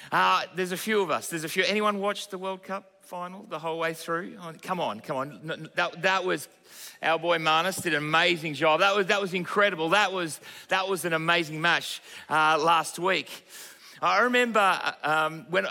Uh, 0.10 0.44
there's 0.56 0.72
a 0.72 0.78
few 0.78 1.02
of 1.02 1.12
us. 1.12 1.28
There's 1.28 1.44
a 1.44 1.50
few. 1.50 1.66
Anyone 1.66 2.00
watch 2.00 2.30
the 2.30 2.38
World 2.38 2.64
Cup 2.64 2.90
final 3.02 3.46
the 3.50 3.60
whole 3.60 3.78
way 3.78 3.94
through? 3.94 4.38
Oh, 4.42 4.54
come 4.62 4.80
on, 4.80 5.02
come 5.02 5.18
on. 5.18 5.70
That, 5.76 6.02
that 6.02 6.24
was 6.24 6.48
our 7.04 7.20
boy 7.20 7.40
Marnus 7.40 7.84
did 7.84 7.94
an 7.94 7.98
amazing 7.98 8.54
job. 8.54 8.80
That 8.80 8.96
was, 8.96 9.08
that 9.08 9.20
was 9.20 9.34
incredible. 9.34 9.90
That 9.90 10.14
was, 10.14 10.40
that 10.70 10.88
was 10.88 11.04
an 11.04 11.12
amazing 11.12 11.60
match 11.60 12.02
uh, 12.30 12.58
last 12.58 13.00
week. 13.00 13.46
I 14.02 14.22
remember 14.22 14.80
um, 15.04 15.46
when 15.50 15.68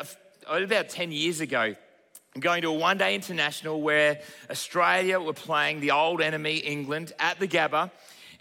about 0.50 0.90
10 0.90 1.12
years 1.12 1.40
ago, 1.40 1.74
going 2.38 2.60
to 2.60 2.68
a 2.68 2.74
one 2.74 2.98
day 2.98 3.14
international 3.14 3.80
where 3.80 4.20
Australia 4.50 5.18
were 5.18 5.32
playing 5.32 5.80
the 5.80 5.92
old 5.92 6.20
enemy, 6.20 6.56
England, 6.56 7.14
at 7.18 7.40
the 7.40 7.48
Gabba. 7.48 7.90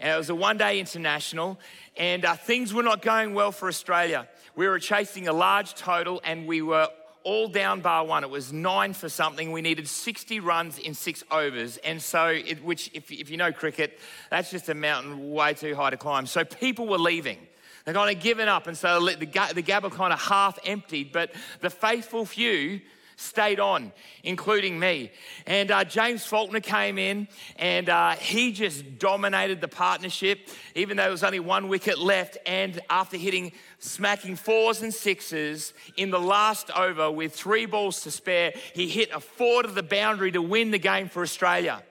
And 0.00 0.12
it 0.12 0.16
was 0.16 0.30
a 0.30 0.34
one 0.34 0.56
day 0.56 0.78
international, 0.80 1.58
and 1.96 2.24
uh, 2.24 2.36
things 2.36 2.74
were 2.74 2.82
not 2.82 3.02
going 3.02 3.34
well 3.34 3.52
for 3.52 3.68
Australia. 3.68 4.28
We 4.54 4.68
were 4.68 4.78
chasing 4.78 5.28
a 5.28 5.32
large 5.32 5.74
total, 5.74 6.20
and 6.24 6.46
we 6.46 6.62
were 6.62 6.88
all 7.26 7.48
down 7.48 7.80
bar 7.80 8.06
one. 8.06 8.22
It 8.22 8.30
was 8.30 8.52
nine 8.52 8.92
for 8.92 9.08
something. 9.08 9.50
We 9.50 9.60
needed 9.60 9.88
60 9.88 10.38
runs 10.38 10.78
in 10.78 10.94
six 10.94 11.24
overs. 11.30 11.76
And 11.78 12.00
so, 12.00 12.28
it, 12.28 12.62
which, 12.62 12.88
if, 12.94 13.10
if 13.10 13.30
you 13.30 13.36
know 13.36 13.50
cricket, 13.50 13.98
that's 14.30 14.50
just 14.50 14.68
a 14.68 14.74
mountain 14.74 15.32
way 15.32 15.52
too 15.54 15.74
high 15.74 15.90
to 15.90 15.96
climb. 15.96 16.26
So 16.26 16.44
people 16.44 16.86
were 16.86 16.98
leaving. 16.98 17.38
They 17.84 17.92
kind 17.92 18.16
of 18.16 18.22
given 18.22 18.48
up, 18.48 18.66
and 18.66 18.76
so 18.76 19.04
the, 19.04 19.16
the 19.16 19.26
Gabba 19.26 19.92
kind 19.92 20.12
of 20.12 20.20
half 20.20 20.58
emptied, 20.64 21.12
but 21.12 21.32
the 21.60 21.70
faithful 21.70 22.24
few 22.26 22.80
stayed 23.16 23.58
on, 23.58 23.92
including 24.22 24.78
me. 24.78 25.10
And 25.46 25.70
uh, 25.70 25.84
James 25.84 26.24
Faulkner 26.24 26.60
came 26.60 26.98
in 26.98 27.28
and 27.56 27.88
uh, 27.88 28.12
he 28.12 28.52
just 28.52 28.98
dominated 28.98 29.60
the 29.60 29.68
partnership, 29.68 30.48
even 30.74 30.96
though 30.96 31.04
there 31.04 31.10
was 31.10 31.24
only 31.24 31.40
one 31.40 31.68
wicket 31.68 31.98
left. 31.98 32.38
And 32.46 32.80
after 32.90 33.16
hitting, 33.16 33.52
smacking 33.78 34.36
fours 34.36 34.82
and 34.82 34.92
sixes 34.92 35.72
in 35.96 36.10
the 36.10 36.20
last 36.20 36.70
over 36.70 37.10
with 37.10 37.34
three 37.34 37.66
balls 37.66 38.02
to 38.02 38.10
spare, 38.10 38.52
he 38.74 38.88
hit 38.88 39.10
a 39.12 39.20
four 39.20 39.62
to 39.62 39.68
the 39.68 39.82
boundary 39.82 40.30
to 40.32 40.42
win 40.42 40.70
the 40.70 40.78
game 40.78 41.08
for 41.08 41.22
Australia. 41.22 41.82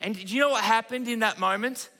And 0.00 0.14
did 0.14 0.30
you 0.30 0.40
know 0.40 0.50
what 0.50 0.64
happened 0.64 1.08
in 1.08 1.20
that 1.20 1.38
moment? 1.38 1.90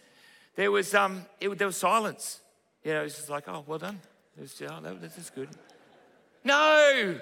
There 0.56 0.70
was, 0.70 0.94
um, 0.94 1.24
it, 1.40 1.56
there 1.56 1.66
was 1.66 1.76
silence. 1.76 2.40
You 2.84 2.92
know, 2.92 3.00
it 3.00 3.04
was 3.04 3.16
just 3.16 3.30
like, 3.30 3.48
oh, 3.48 3.64
well 3.66 3.78
done. 3.78 4.00
It 4.36 4.42
Was, 4.42 4.62
oh, 4.62 4.80
that, 4.82 5.00
that's 5.00 5.30
good. 5.30 5.48
No, 6.44 7.18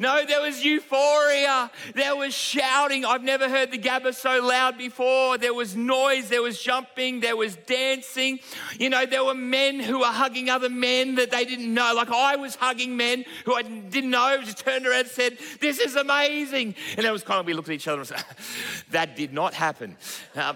no, 0.00 0.24
there 0.24 0.40
was 0.40 0.64
euphoria. 0.64 1.70
There 1.94 2.16
was 2.16 2.32
shouting. 2.32 3.04
I've 3.04 3.22
never 3.22 3.50
heard 3.50 3.70
the 3.70 3.76
Gabba 3.76 4.14
so 4.14 4.40
loud 4.42 4.78
before. 4.78 5.36
There 5.36 5.52
was 5.52 5.76
noise. 5.76 6.30
There 6.30 6.40
was 6.40 6.58
jumping. 6.58 7.20
There 7.20 7.36
was 7.36 7.56
dancing. 7.56 8.40
You 8.78 8.88
know, 8.88 9.04
there 9.04 9.22
were 9.22 9.34
men 9.34 9.78
who 9.78 9.98
were 9.98 10.06
hugging 10.06 10.48
other 10.48 10.70
men 10.70 11.16
that 11.16 11.30
they 11.30 11.44
didn't 11.44 11.74
know. 11.74 11.92
Like 11.94 12.10
I 12.10 12.36
was 12.36 12.54
hugging 12.54 12.96
men 12.96 13.26
who 13.44 13.54
I 13.54 13.60
didn't 13.60 14.08
know. 14.08 14.40
Just 14.42 14.64
turned 14.64 14.86
around 14.86 15.00
and 15.00 15.08
said, 15.08 15.36
This 15.60 15.78
is 15.78 15.96
amazing. 15.96 16.76
And 16.96 17.04
it 17.04 17.12
was 17.12 17.22
kind 17.22 17.38
of, 17.38 17.44
we 17.44 17.52
looked 17.52 17.68
at 17.68 17.74
each 17.74 17.86
other 17.86 17.98
and 17.98 18.08
said, 18.08 18.24
That 18.92 19.16
did 19.16 19.34
not 19.34 19.52
happen. 19.52 19.98
Uh, 20.34 20.54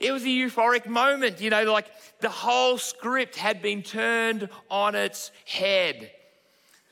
it 0.00 0.10
was 0.10 0.24
a 0.24 0.26
euphoric 0.26 0.86
moment, 0.86 1.40
you 1.40 1.50
know, 1.50 1.62
like 1.62 1.86
the 2.18 2.28
whole 2.28 2.76
script 2.76 3.36
had 3.36 3.62
been 3.62 3.84
turned 3.84 4.48
on 4.68 4.96
its 4.96 5.30
head. 5.44 6.10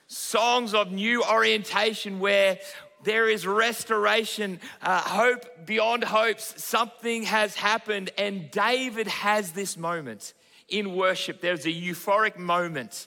Songs 0.08 0.74
of 0.74 0.92
new 0.92 1.22
orientation 1.24 2.20
where 2.20 2.58
there 3.04 3.28
is 3.28 3.46
restoration, 3.46 4.60
uh, 4.82 5.00
hope 5.00 5.66
beyond 5.66 6.04
hopes. 6.04 6.62
Something 6.62 7.24
has 7.24 7.54
happened, 7.54 8.10
and 8.18 8.50
David 8.50 9.06
has 9.06 9.52
this 9.52 9.76
moment 9.76 10.34
in 10.68 10.94
worship, 10.96 11.40
there's 11.40 11.66
a 11.66 11.72
euphoric 11.72 12.36
moment 12.36 13.06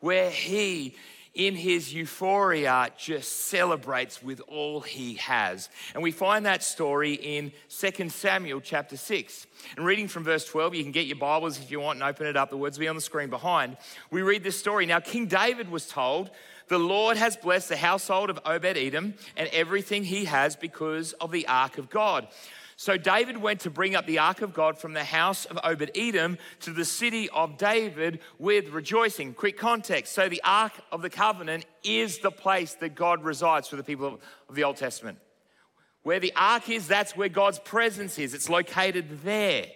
where 0.00 0.30
he, 0.30 0.94
in 1.34 1.54
his 1.54 1.92
euphoria, 1.92 2.90
just 2.96 3.46
celebrates 3.46 4.22
with 4.22 4.40
all 4.48 4.80
he 4.80 5.14
has. 5.14 5.68
And 5.94 6.02
we 6.02 6.10
find 6.10 6.46
that 6.46 6.62
story 6.62 7.14
in 7.14 7.52
2 7.70 8.08
Samuel 8.08 8.60
chapter 8.60 8.96
6. 8.96 9.46
And 9.76 9.86
reading 9.86 10.08
from 10.08 10.24
verse 10.24 10.44
12, 10.46 10.74
you 10.74 10.82
can 10.82 10.92
get 10.92 11.06
your 11.06 11.16
Bibles 11.16 11.58
if 11.58 11.70
you 11.70 11.80
want 11.80 12.00
and 12.00 12.08
open 12.08 12.26
it 12.26 12.36
up. 12.36 12.50
The 12.50 12.56
words 12.56 12.78
will 12.78 12.84
be 12.84 12.88
on 12.88 12.96
the 12.96 13.02
screen 13.02 13.30
behind. 13.30 13.76
We 14.10 14.22
read 14.22 14.42
this 14.42 14.58
story. 14.58 14.86
Now, 14.86 15.00
King 15.00 15.26
David 15.26 15.70
was 15.70 15.86
told, 15.86 16.30
The 16.68 16.78
Lord 16.78 17.16
has 17.16 17.36
blessed 17.36 17.68
the 17.68 17.76
household 17.76 18.30
of 18.30 18.40
Obed 18.44 18.76
Edom 18.76 19.14
and 19.36 19.48
everything 19.52 20.04
he 20.04 20.24
has 20.26 20.56
because 20.56 21.12
of 21.14 21.32
the 21.32 21.46
ark 21.46 21.78
of 21.78 21.90
God. 21.90 22.28
So 22.80 22.96
David 22.96 23.38
went 23.38 23.62
to 23.62 23.70
bring 23.70 23.96
up 23.96 24.06
the 24.06 24.20
ark 24.20 24.40
of 24.40 24.54
God 24.54 24.78
from 24.78 24.92
the 24.92 25.02
house 25.02 25.46
of 25.46 25.58
Obed 25.64 25.90
Edom 25.96 26.38
to 26.60 26.72
the 26.72 26.84
city 26.84 27.28
of 27.30 27.58
David 27.58 28.20
with 28.38 28.68
rejoicing. 28.68 29.34
Quick 29.34 29.58
context. 29.58 30.12
So 30.12 30.28
the 30.28 30.40
ark 30.44 30.74
of 30.92 31.02
the 31.02 31.10
covenant 31.10 31.66
is 31.82 32.18
the 32.18 32.30
place 32.30 32.74
that 32.74 32.94
God 32.94 33.24
resides 33.24 33.66
for 33.66 33.74
the 33.74 33.82
people 33.82 34.20
of 34.48 34.54
the 34.54 34.62
Old 34.62 34.76
Testament. 34.76 35.18
Where 36.04 36.20
the 36.20 36.32
ark 36.36 36.70
is, 36.70 36.86
that's 36.86 37.16
where 37.16 37.28
God's 37.28 37.58
presence 37.58 38.16
is. 38.16 38.32
It's 38.32 38.48
located 38.48 39.22
there. 39.24 39.66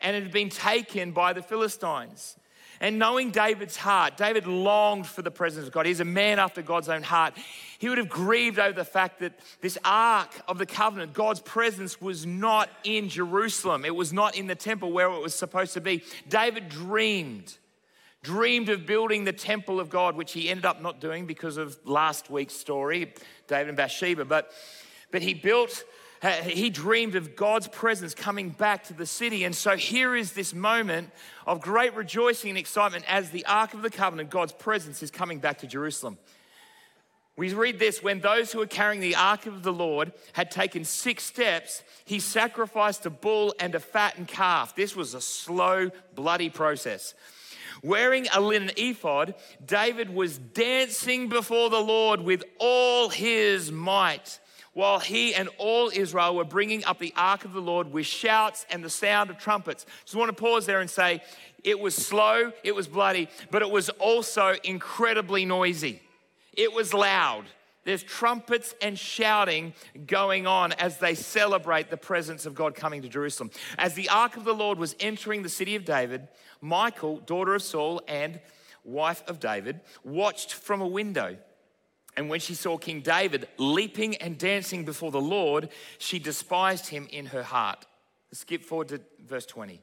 And 0.00 0.16
it 0.16 0.22
had 0.22 0.32
been 0.32 0.48
taken 0.48 1.12
by 1.12 1.34
the 1.34 1.42
Philistines. 1.42 2.38
And 2.80 2.98
knowing 2.98 3.30
David's 3.30 3.76
heart, 3.76 4.16
David 4.16 4.46
longed 4.46 5.06
for 5.06 5.22
the 5.22 5.30
presence 5.30 5.66
of 5.66 5.72
God. 5.72 5.86
He's 5.86 6.00
a 6.00 6.04
man 6.04 6.38
after 6.38 6.62
God's 6.62 6.88
own 6.88 7.02
heart. 7.02 7.34
He 7.78 7.88
would 7.88 7.98
have 7.98 8.08
grieved 8.08 8.58
over 8.58 8.72
the 8.72 8.84
fact 8.84 9.20
that 9.20 9.32
this 9.60 9.78
ark 9.84 10.30
of 10.46 10.58
the 10.58 10.66
covenant, 10.66 11.12
God's 11.12 11.40
presence, 11.40 12.00
was 12.00 12.26
not 12.26 12.68
in 12.84 13.08
Jerusalem. 13.08 13.84
It 13.84 13.94
was 13.94 14.12
not 14.12 14.36
in 14.36 14.46
the 14.46 14.54
temple 14.54 14.92
where 14.92 15.08
it 15.08 15.20
was 15.20 15.34
supposed 15.34 15.74
to 15.74 15.80
be. 15.80 16.02
David 16.28 16.68
dreamed, 16.68 17.56
dreamed 18.22 18.68
of 18.68 18.86
building 18.86 19.24
the 19.24 19.32
temple 19.32 19.80
of 19.80 19.88
God, 19.88 20.16
which 20.16 20.32
he 20.32 20.48
ended 20.48 20.66
up 20.66 20.82
not 20.82 21.00
doing 21.00 21.26
because 21.26 21.56
of 21.56 21.78
last 21.84 22.30
week's 22.30 22.54
story, 22.54 23.12
David 23.48 23.68
and 23.68 23.76
Bathsheba. 23.76 24.24
But, 24.24 24.52
but 25.10 25.22
he 25.22 25.34
built 25.34 25.84
Uh, 26.26 26.32
he 26.42 26.70
dreamed 26.70 27.14
of 27.14 27.36
God's 27.36 27.68
presence 27.68 28.12
coming 28.12 28.50
back 28.50 28.82
to 28.88 28.92
the 28.92 29.06
city. 29.06 29.44
And 29.44 29.54
so 29.54 29.76
here 29.76 30.16
is 30.16 30.32
this 30.32 30.52
moment 30.52 31.10
of 31.46 31.60
great 31.60 31.94
rejoicing 31.94 32.50
and 32.50 32.58
excitement 32.58 33.04
as 33.06 33.30
the 33.30 33.46
Ark 33.46 33.74
of 33.74 33.82
the 33.82 33.90
Covenant, 33.90 34.28
God's 34.28 34.52
presence, 34.52 35.04
is 35.04 35.12
coming 35.12 35.38
back 35.38 35.58
to 35.58 35.68
Jerusalem. 35.68 36.18
We 37.36 37.54
read 37.54 37.78
this 37.78 38.02
when 38.02 38.18
those 38.18 38.50
who 38.50 38.58
were 38.58 38.66
carrying 38.66 39.00
the 39.00 39.14
ark 39.14 39.46
of 39.46 39.62
the 39.62 39.72
Lord 39.72 40.12
had 40.32 40.50
taken 40.50 40.84
six 40.84 41.22
steps, 41.22 41.84
he 42.04 42.18
sacrificed 42.18 43.06
a 43.06 43.10
bull 43.10 43.54
and 43.60 43.76
a 43.76 43.80
fattened 43.80 44.26
calf. 44.26 44.74
This 44.74 44.96
was 44.96 45.14
a 45.14 45.20
slow, 45.20 45.92
bloody 46.16 46.50
process. 46.50 47.14
Wearing 47.84 48.26
a 48.34 48.40
linen 48.40 48.72
ephod, 48.76 49.36
David 49.64 50.12
was 50.12 50.38
dancing 50.38 51.28
before 51.28 51.70
the 51.70 51.78
Lord 51.78 52.20
with 52.20 52.42
all 52.58 53.10
his 53.10 53.70
might 53.70 54.40
while 54.76 54.98
he 54.98 55.34
and 55.34 55.48
all 55.56 55.90
Israel 55.90 56.36
were 56.36 56.44
bringing 56.44 56.84
up 56.84 56.98
the 56.98 57.14
ark 57.16 57.46
of 57.46 57.54
the 57.54 57.62
Lord 57.62 57.90
with 57.90 58.04
shouts 58.04 58.66
and 58.68 58.84
the 58.84 58.90
sound 58.90 59.30
of 59.30 59.38
trumpets. 59.38 59.86
Just 60.04 60.14
want 60.14 60.28
to 60.28 60.38
pause 60.38 60.66
there 60.66 60.80
and 60.80 60.90
say 60.90 61.22
it 61.64 61.80
was 61.80 61.94
slow, 61.94 62.52
it 62.62 62.74
was 62.74 62.86
bloody, 62.86 63.30
but 63.50 63.62
it 63.62 63.70
was 63.70 63.88
also 63.88 64.54
incredibly 64.64 65.46
noisy. 65.46 66.02
It 66.52 66.74
was 66.74 66.92
loud. 66.92 67.46
There's 67.84 68.02
trumpets 68.02 68.74
and 68.82 68.98
shouting 68.98 69.72
going 70.06 70.46
on 70.46 70.72
as 70.72 70.98
they 70.98 71.14
celebrate 71.14 71.88
the 71.88 71.96
presence 71.96 72.44
of 72.44 72.54
God 72.54 72.74
coming 72.74 73.00
to 73.00 73.08
Jerusalem. 73.08 73.52
As 73.78 73.94
the 73.94 74.10
ark 74.10 74.36
of 74.36 74.44
the 74.44 74.52
Lord 74.52 74.78
was 74.78 74.94
entering 75.00 75.42
the 75.42 75.48
city 75.48 75.76
of 75.76 75.86
David, 75.86 76.28
Michal, 76.60 77.20
daughter 77.20 77.54
of 77.54 77.62
Saul 77.62 78.02
and 78.06 78.40
wife 78.84 79.26
of 79.26 79.40
David, 79.40 79.80
watched 80.04 80.52
from 80.52 80.82
a 80.82 80.86
window. 80.86 81.38
And 82.16 82.30
when 82.30 82.40
she 82.40 82.54
saw 82.54 82.78
King 82.78 83.00
David 83.00 83.46
leaping 83.58 84.16
and 84.16 84.38
dancing 84.38 84.84
before 84.84 85.10
the 85.10 85.20
Lord, 85.20 85.68
she 85.98 86.18
despised 86.18 86.88
him 86.88 87.06
in 87.10 87.26
her 87.26 87.42
heart. 87.42 87.84
Skip 88.32 88.62
forward 88.62 88.88
to 88.88 89.00
verse 89.26 89.46
20. 89.46 89.80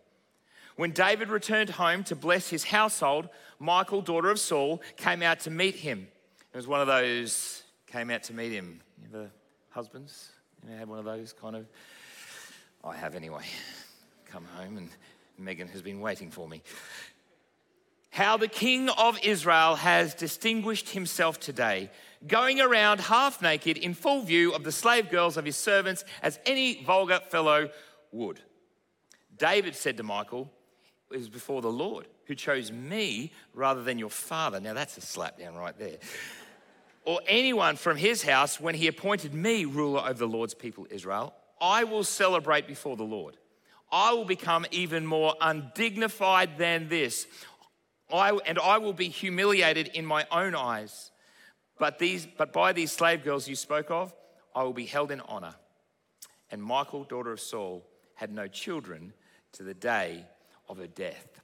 When 0.75 0.91
David 0.91 1.29
returned 1.29 1.69
home 1.69 2.03
to 2.05 2.15
bless 2.15 2.49
his 2.49 2.63
household, 2.63 3.29
Michal, 3.59 4.01
daughter 4.01 4.31
of 4.31 4.39
Saul, 4.39 4.81
came 4.97 5.21
out 5.21 5.41
to 5.41 5.51
meet 5.51 5.75
him. 5.75 6.07
It 6.53 6.57
was 6.57 6.67
one 6.67 6.81
of 6.81 6.87
those, 6.87 7.63
came 7.87 8.09
out 8.09 8.23
to 8.23 8.33
meet 8.33 8.51
him. 8.51 8.81
You 8.99 9.07
ever, 9.13 9.31
husbands, 9.69 10.29
you 10.63 10.71
know, 10.71 10.77
had 10.77 10.87
one 10.87 10.99
of 10.99 11.05
those 11.05 11.33
kind 11.33 11.55
of, 11.55 11.67
oh, 12.83 12.89
I 12.89 12.95
have 12.95 13.15
anyway. 13.15 13.45
Come 14.25 14.45
home 14.55 14.77
and 14.77 14.89
Megan 15.37 15.67
has 15.67 15.83
been 15.83 15.99
waiting 15.99 16.31
for 16.31 16.47
me. 16.47 16.63
How 18.09 18.37
the 18.37 18.47
king 18.47 18.89
of 18.89 19.19
Israel 19.23 19.75
has 19.75 20.13
distinguished 20.13 20.89
himself 20.89 21.39
today 21.39 21.89
going 22.27 22.61
around 22.61 22.99
half 23.01 23.41
naked 23.41 23.77
in 23.77 23.93
full 23.93 24.21
view 24.21 24.53
of 24.53 24.63
the 24.63 24.71
slave 24.71 25.09
girls 25.09 25.37
of 25.37 25.45
his 25.45 25.57
servants 25.57 26.03
as 26.21 26.39
any 26.45 26.83
vulgar 26.83 27.19
fellow 27.29 27.69
would. 28.11 28.39
David 29.37 29.75
said 29.75 29.97
to 29.97 30.03
Michal, 30.03 30.51
It 31.11 31.17
was 31.17 31.29
before 31.29 31.61
the 31.61 31.71
Lord 31.71 32.07
who 32.25 32.35
chose 32.35 32.71
me 32.71 33.31
rather 33.53 33.83
than 33.83 33.99
your 33.99 34.09
father. 34.09 34.59
Now 34.59 34.73
that's 34.73 34.97
a 34.97 35.01
slap 35.01 35.37
down 35.37 35.55
right 35.55 35.77
there. 35.77 35.97
Or 37.05 37.19
anyone 37.27 37.75
from 37.75 37.97
his 37.97 38.23
house 38.23 38.59
when 38.59 38.75
he 38.75 38.87
appointed 38.87 39.33
me 39.33 39.65
ruler 39.65 40.01
over 40.01 40.13
the 40.13 40.27
Lord's 40.27 40.53
people 40.53 40.87
Israel. 40.89 41.33
I 41.59 41.83
will 41.83 42.03
celebrate 42.03 42.67
before 42.67 42.95
the 42.95 43.03
Lord. 43.03 43.37
I 43.91 44.13
will 44.13 44.25
become 44.25 44.65
even 44.71 45.05
more 45.05 45.35
undignified 45.39 46.57
than 46.57 46.87
this. 46.89 47.27
I, 48.11 48.31
and 48.45 48.57
I 48.57 48.77
will 48.79 48.93
be 48.93 49.09
humiliated 49.09 49.89
in 49.89 50.05
my 50.05 50.25
own 50.31 50.55
eyes. 50.55 51.11
But, 51.77 51.99
these, 51.99 52.27
but 52.37 52.53
by 52.53 52.73
these 52.73 52.91
slave 52.91 53.23
girls 53.23 53.47
you 53.47 53.55
spoke 53.55 53.89
of, 53.89 54.13
I 54.55 54.63
will 54.63 54.73
be 54.73 54.85
held 54.85 55.11
in 55.11 55.21
honor. 55.21 55.55
And 56.51 56.63
Michal, 56.63 57.03
daughter 57.03 57.31
of 57.31 57.39
Saul, 57.39 57.85
had 58.15 58.31
no 58.31 58.47
children 58.47 59.13
to 59.53 59.63
the 59.63 59.73
day 59.73 60.25
of 60.69 60.77
her 60.77 60.87
death. 60.87 61.41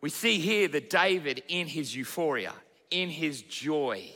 We 0.00 0.10
see 0.10 0.38
here 0.38 0.68
that 0.68 0.90
David, 0.90 1.42
in 1.48 1.66
his 1.66 1.94
euphoria, 1.94 2.52
in 2.90 3.10
his 3.10 3.42
joy, 3.42 4.10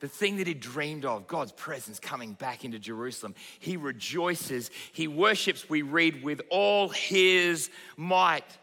the 0.00 0.08
thing 0.08 0.38
that 0.38 0.46
he 0.46 0.54
dreamed 0.54 1.04
of, 1.04 1.26
God's 1.26 1.52
presence 1.52 2.00
coming 2.00 2.32
back 2.32 2.64
into 2.64 2.78
Jerusalem, 2.78 3.34
he 3.60 3.76
rejoices, 3.76 4.70
he 4.92 5.06
worships, 5.06 5.70
we 5.70 5.82
read, 5.82 6.22
with 6.22 6.40
all 6.50 6.88
his 6.88 7.70
might 7.96 8.58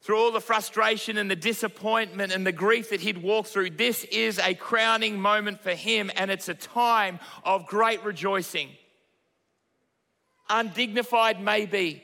through 0.00 0.18
all 0.18 0.32
the 0.32 0.40
frustration 0.40 1.18
and 1.18 1.30
the 1.30 1.36
disappointment 1.36 2.32
and 2.32 2.46
the 2.46 2.52
grief 2.52 2.90
that 2.90 3.00
he'd 3.00 3.22
walked 3.22 3.48
through, 3.48 3.70
this 3.70 4.04
is 4.04 4.38
a 4.38 4.54
crowning 4.54 5.20
moment 5.20 5.60
for 5.60 5.74
him, 5.74 6.10
and 6.16 6.30
it's 6.30 6.48
a 6.48 6.54
time 6.54 7.18
of 7.44 7.66
great 7.66 8.02
rejoicing. 8.04 8.70
Undignified, 10.48 11.42
maybe, 11.42 12.02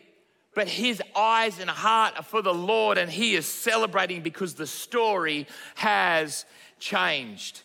but 0.54 0.68
his 0.68 1.00
eyes 1.16 1.60
and 1.60 1.70
heart 1.70 2.14
are 2.16 2.24
for 2.24 2.42
the 2.42 2.54
Lord, 2.54 2.98
and 2.98 3.10
he 3.10 3.34
is 3.36 3.46
celebrating 3.46 4.22
because 4.22 4.54
the 4.54 4.66
story 4.66 5.46
has 5.76 6.44
changed. 6.78 7.62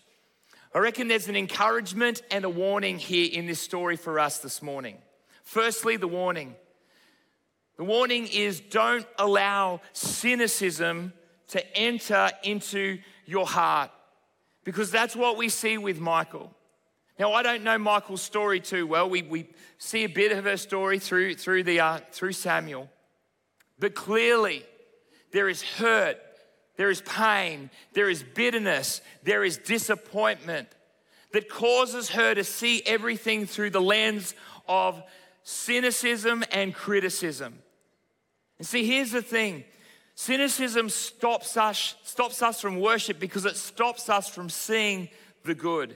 I 0.73 0.79
reckon 0.79 1.07
there's 1.07 1.27
an 1.27 1.35
encouragement 1.35 2.21
and 2.29 2.45
a 2.45 2.49
warning 2.49 2.99
here 2.99 3.29
in 3.31 3.47
this 3.47 3.59
story 3.59 3.97
for 3.97 4.19
us 4.19 4.37
this 4.37 4.61
morning. 4.61 4.99
Firstly, 5.43 5.97
the 5.97 6.07
warning 6.07 6.55
the 7.79 7.85
warning 7.85 8.27
is 8.27 8.59
don't 8.59 9.07
allow 9.17 9.79
cynicism 9.93 11.13
to 11.47 11.77
enter 11.77 12.29
into 12.43 12.99
your 13.25 13.47
heart 13.47 13.89
because 14.65 14.91
that's 14.91 15.15
what 15.15 15.37
we 15.37 15.47
see 15.47 15.77
with 15.77 15.97
Michal. 15.97 16.53
Now, 17.17 17.31
I 17.31 17.41
don't 17.41 17.63
know 17.63 17.77
Michal's 17.77 18.21
story 18.21 18.59
too 18.59 18.85
well. 18.85 19.09
We, 19.09 19.21
we 19.21 19.47
see 19.77 20.03
a 20.03 20.09
bit 20.09 20.33
of 20.33 20.43
her 20.43 20.57
story 20.57 20.99
through, 20.99 21.35
through, 21.35 21.63
the, 21.63 21.79
uh, 21.79 21.99
through 22.11 22.33
Samuel. 22.33 22.89
But 23.79 23.95
clearly, 23.95 24.65
there 25.31 25.47
is 25.47 25.61
hurt, 25.61 26.17
there 26.75 26.89
is 26.89 27.01
pain, 27.03 27.69
there 27.93 28.09
is 28.09 28.23
bitterness, 28.23 28.99
there 29.23 29.45
is 29.45 29.57
disappointment 29.57 30.67
that 31.31 31.47
causes 31.47 32.09
her 32.09 32.35
to 32.35 32.43
see 32.43 32.83
everything 32.85 33.45
through 33.45 33.69
the 33.69 33.79
lens 33.79 34.35
of 34.67 35.01
cynicism 35.43 36.43
and 36.51 36.75
criticism. 36.75 37.59
And 38.59 38.67
see, 38.67 38.85
here's 38.85 39.11
the 39.11 39.21
thing 39.21 39.63
cynicism 40.13 40.89
stops 40.89 41.57
us, 41.57 41.95
stops 42.03 42.41
us 42.41 42.61
from 42.61 42.79
worship 42.79 43.19
because 43.19 43.45
it 43.45 43.55
stops 43.55 44.09
us 44.09 44.29
from 44.29 44.49
seeing 44.49 45.09
the 45.43 45.55
good. 45.55 45.95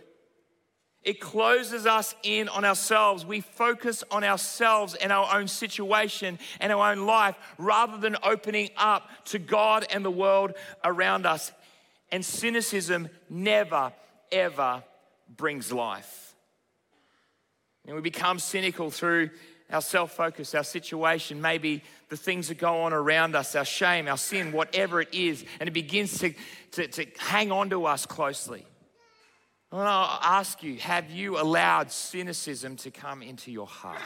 It 1.03 1.20
closes 1.20 1.86
us 1.86 2.16
in 2.24 2.47
on 2.47 2.64
ourselves. 2.64 3.26
We 3.26 3.41
focus 3.41 4.05
on 4.09 4.24
ourselves 4.24 4.95
and 4.95 5.11
our 5.11 5.36
own 5.36 5.49
situation 5.49 6.39
and 6.61 6.72
our 6.72 6.93
own 6.93 7.05
life 7.05 7.36
rather 7.57 7.97
than 7.97 8.16
opening 8.24 8.70
up 8.78 9.09
to 9.26 9.39
God 9.39 9.86
and 9.91 10.05
the 10.05 10.09
world 10.09 10.53
around 10.84 11.26
us. 11.26 11.51
And 12.09 12.24
cynicism 12.24 13.09
never, 13.30 13.91
ever 14.32 14.84
brings 15.36 15.74
life. 15.74 16.36
And 17.86 17.95
we 17.97 18.01
become 18.01 18.39
cynical 18.39 18.89
through 18.89 19.32
our 19.72 19.82
self 19.82 20.11
focus, 20.11 20.53
our 20.55 20.64
situation, 20.64 21.41
maybe 21.41 21.84
the 22.09 22.18
things 22.18 22.47
that 22.49 22.57
go 22.57 22.82
on 22.82 22.93
around 22.93 23.36
us, 23.36 23.55
our 23.55 23.66
shame, 23.66 24.07
our 24.07 24.18
sin, 24.18 24.51
whatever 24.51 25.01
it 25.01 25.14
is, 25.14 25.43
and 25.59 25.68
it 25.68 25.74
begins 25.74 26.20
to, 26.20 26.34
to, 26.72 26.88
to 26.88 27.05
hang 27.18 27.51
on 27.51 27.70
to 27.70 27.86
us 27.86 28.05
closely. 28.05 28.66
I 29.72 29.76
want 29.76 29.88
to 30.22 30.28
ask 30.28 30.61
you 30.61 30.78
have 30.78 31.09
you 31.09 31.39
allowed 31.39 31.91
cynicism 31.91 32.76
to 32.78 32.91
come 32.91 33.24
into 33.24 33.51
your 33.51 33.68
heart? 33.68 33.99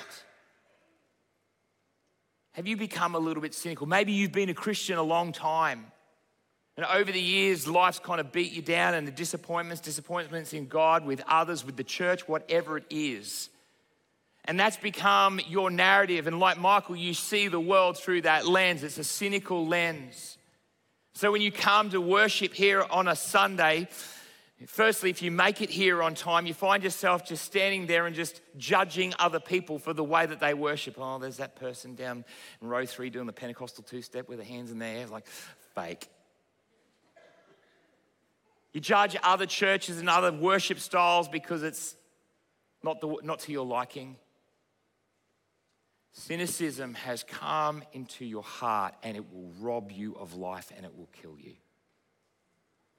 Have 2.53 2.65
you 2.65 2.77
become 2.77 3.13
a 3.13 3.19
little 3.19 3.41
bit 3.41 3.53
cynical? 3.53 3.85
Maybe 3.85 4.13
you've 4.13 4.31
been 4.31 4.49
a 4.49 4.53
Christian 4.53 4.97
a 4.97 5.03
long 5.03 5.31
time. 5.31 5.91
And 6.77 6.85
over 6.85 7.11
the 7.11 7.21
years, 7.21 7.67
life's 7.67 7.99
kind 7.99 8.19
of 8.19 8.31
beat 8.31 8.51
you 8.51 8.61
down, 8.61 8.93
and 8.93 9.07
the 9.07 9.11
disappointments, 9.11 9.81
disappointments 9.81 10.53
in 10.53 10.67
God, 10.67 11.05
with 11.05 11.21
others, 11.27 11.65
with 11.65 11.75
the 11.75 11.83
church, 11.83 12.27
whatever 12.27 12.77
it 12.77 12.85
is. 12.89 13.49
And 14.47 14.57
that's 14.57 14.77
become 14.77 15.41
your 15.47 15.69
narrative. 15.69 16.25
And 16.25 16.39
like 16.39 16.57
Michal, 16.57 16.95
you 16.95 17.13
see 17.13 17.49
the 17.49 17.59
world 17.59 17.97
through 17.97 18.21
that 18.21 18.47
lens. 18.47 18.81
It's 18.81 18.97
a 18.97 19.03
cynical 19.03 19.67
lens. 19.67 20.37
So 21.13 21.31
when 21.31 21.41
you 21.41 21.51
come 21.51 21.89
to 21.89 21.99
worship 21.99 22.53
here 22.53 22.85
on 22.89 23.09
a 23.09 23.15
Sunday, 23.15 23.89
firstly, 24.67 25.09
if 25.09 25.21
you 25.21 25.31
make 25.31 25.61
it 25.61 25.69
here 25.69 26.01
on 26.01 26.15
time, 26.15 26.45
you 26.45 26.53
find 26.53 26.81
yourself 26.81 27.27
just 27.27 27.43
standing 27.43 27.87
there 27.87 28.05
and 28.05 28.15
just 28.15 28.39
judging 28.55 29.13
other 29.19 29.41
people 29.41 29.79
for 29.79 29.93
the 29.93 30.03
way 30.03 30.25
that 30.25 30.39
they 30.39 30.53
worship. 30.53 30.95
Oh, 30.97 31.19
there's 31.19 31.37
that 31.37 31.57
person 31.57 31.95
down 31.95 32.23
in 32.61 32.67
row 32.69 32.85
three 32.85 33.09
doing 33.09 33.25
the 33.25 33.33
Pentecostal 33.33 33.83
two 33.83 34.01
step 34.01 34.29
with 34.29 34.37
their 34.37 34.47
hands 34.47 34.71
in 34.71 34.79
their 34.79 34.93
hair, 34.93 35.07
like 35.07 35.27
fake. 35.75 36.07
You 38.71 38.79
judge 38.79 39.17
other 39.23 39.45
churches 39.45 39.99
and 39.99 40.09
other 40.09 40.31
worship 40.31 40.79
styles 40.79 41.27
because 41.27 41.63
it's 41.63 41.95
not, 42.83 43.01
the, 43.01 43.17
not 43.23 43.39
to 43.39 43.51
your 43.51 43.65
liking. 43.65 44.15
Cynicism 46.19 46.95
has 46.95 47.23
come 47.23 47.83
into 47.93 48.25
your 48.25 48.41
heart 48.41 48.95
and 49.03 49.15
it 49.15 49.23
will 49.31 49.51
rob 49.59 49.91
you 49.91 50.15
of 50.15 50.33
life 50.33 50.71
and 50.75 50.83
it 50.83 50.97
will 50.97 51.09
kill 51.21 51.37
you. 51.37 51.53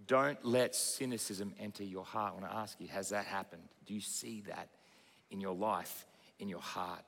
Don't 0.07 0.43
let 0.45 0.77
cynicism 0.77 1.53
enter 1.59 1.83
your 1.83 2.05
heart. 2.05 2.35
I 2.37 2.41
want 2.41 2.53
to 2.53 2.57
ask 2.57 2.81
you, 2.81 2.87
has 2.87 3.09
that 3.09 3.27
happened? 3.27 3.62
Do 3.87 3.93
you 3.93 4.01
see 4.01 4.45
that 4.47 4.69
in 5.33 5.41
your 5.41 5.55
life, 5.55 6.07
in 6.39 6.49
your 6.49 6.61
heart? 6.61 7.03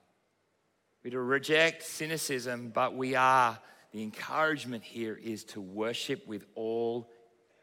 We 1.05 1.11
to 1.11 1.21
reject 1.21 1.85
cynicism, 1.85 2.73
but 2.75 2.97
we 2.97 3.15
are, 3.15 3.57
the 3.93 4.03
encouragement 4.03 4.83
here 4.83 5.15
is 5.15 5.45
to 5.45 5.61
worship 5.61 6.27
with 6.27 6.45
all 6.57 7.09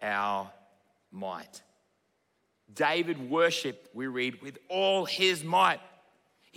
our 0.01 0.49
might. 1.11 1.61
David 2.73 3.29
worshiped, 3.29 3.93
we 3.93 4.07
read, 4.07 4.41
with 4.41 4.57
all 4.69 5.03
his 5.03 5.43
might. 5.43 5.81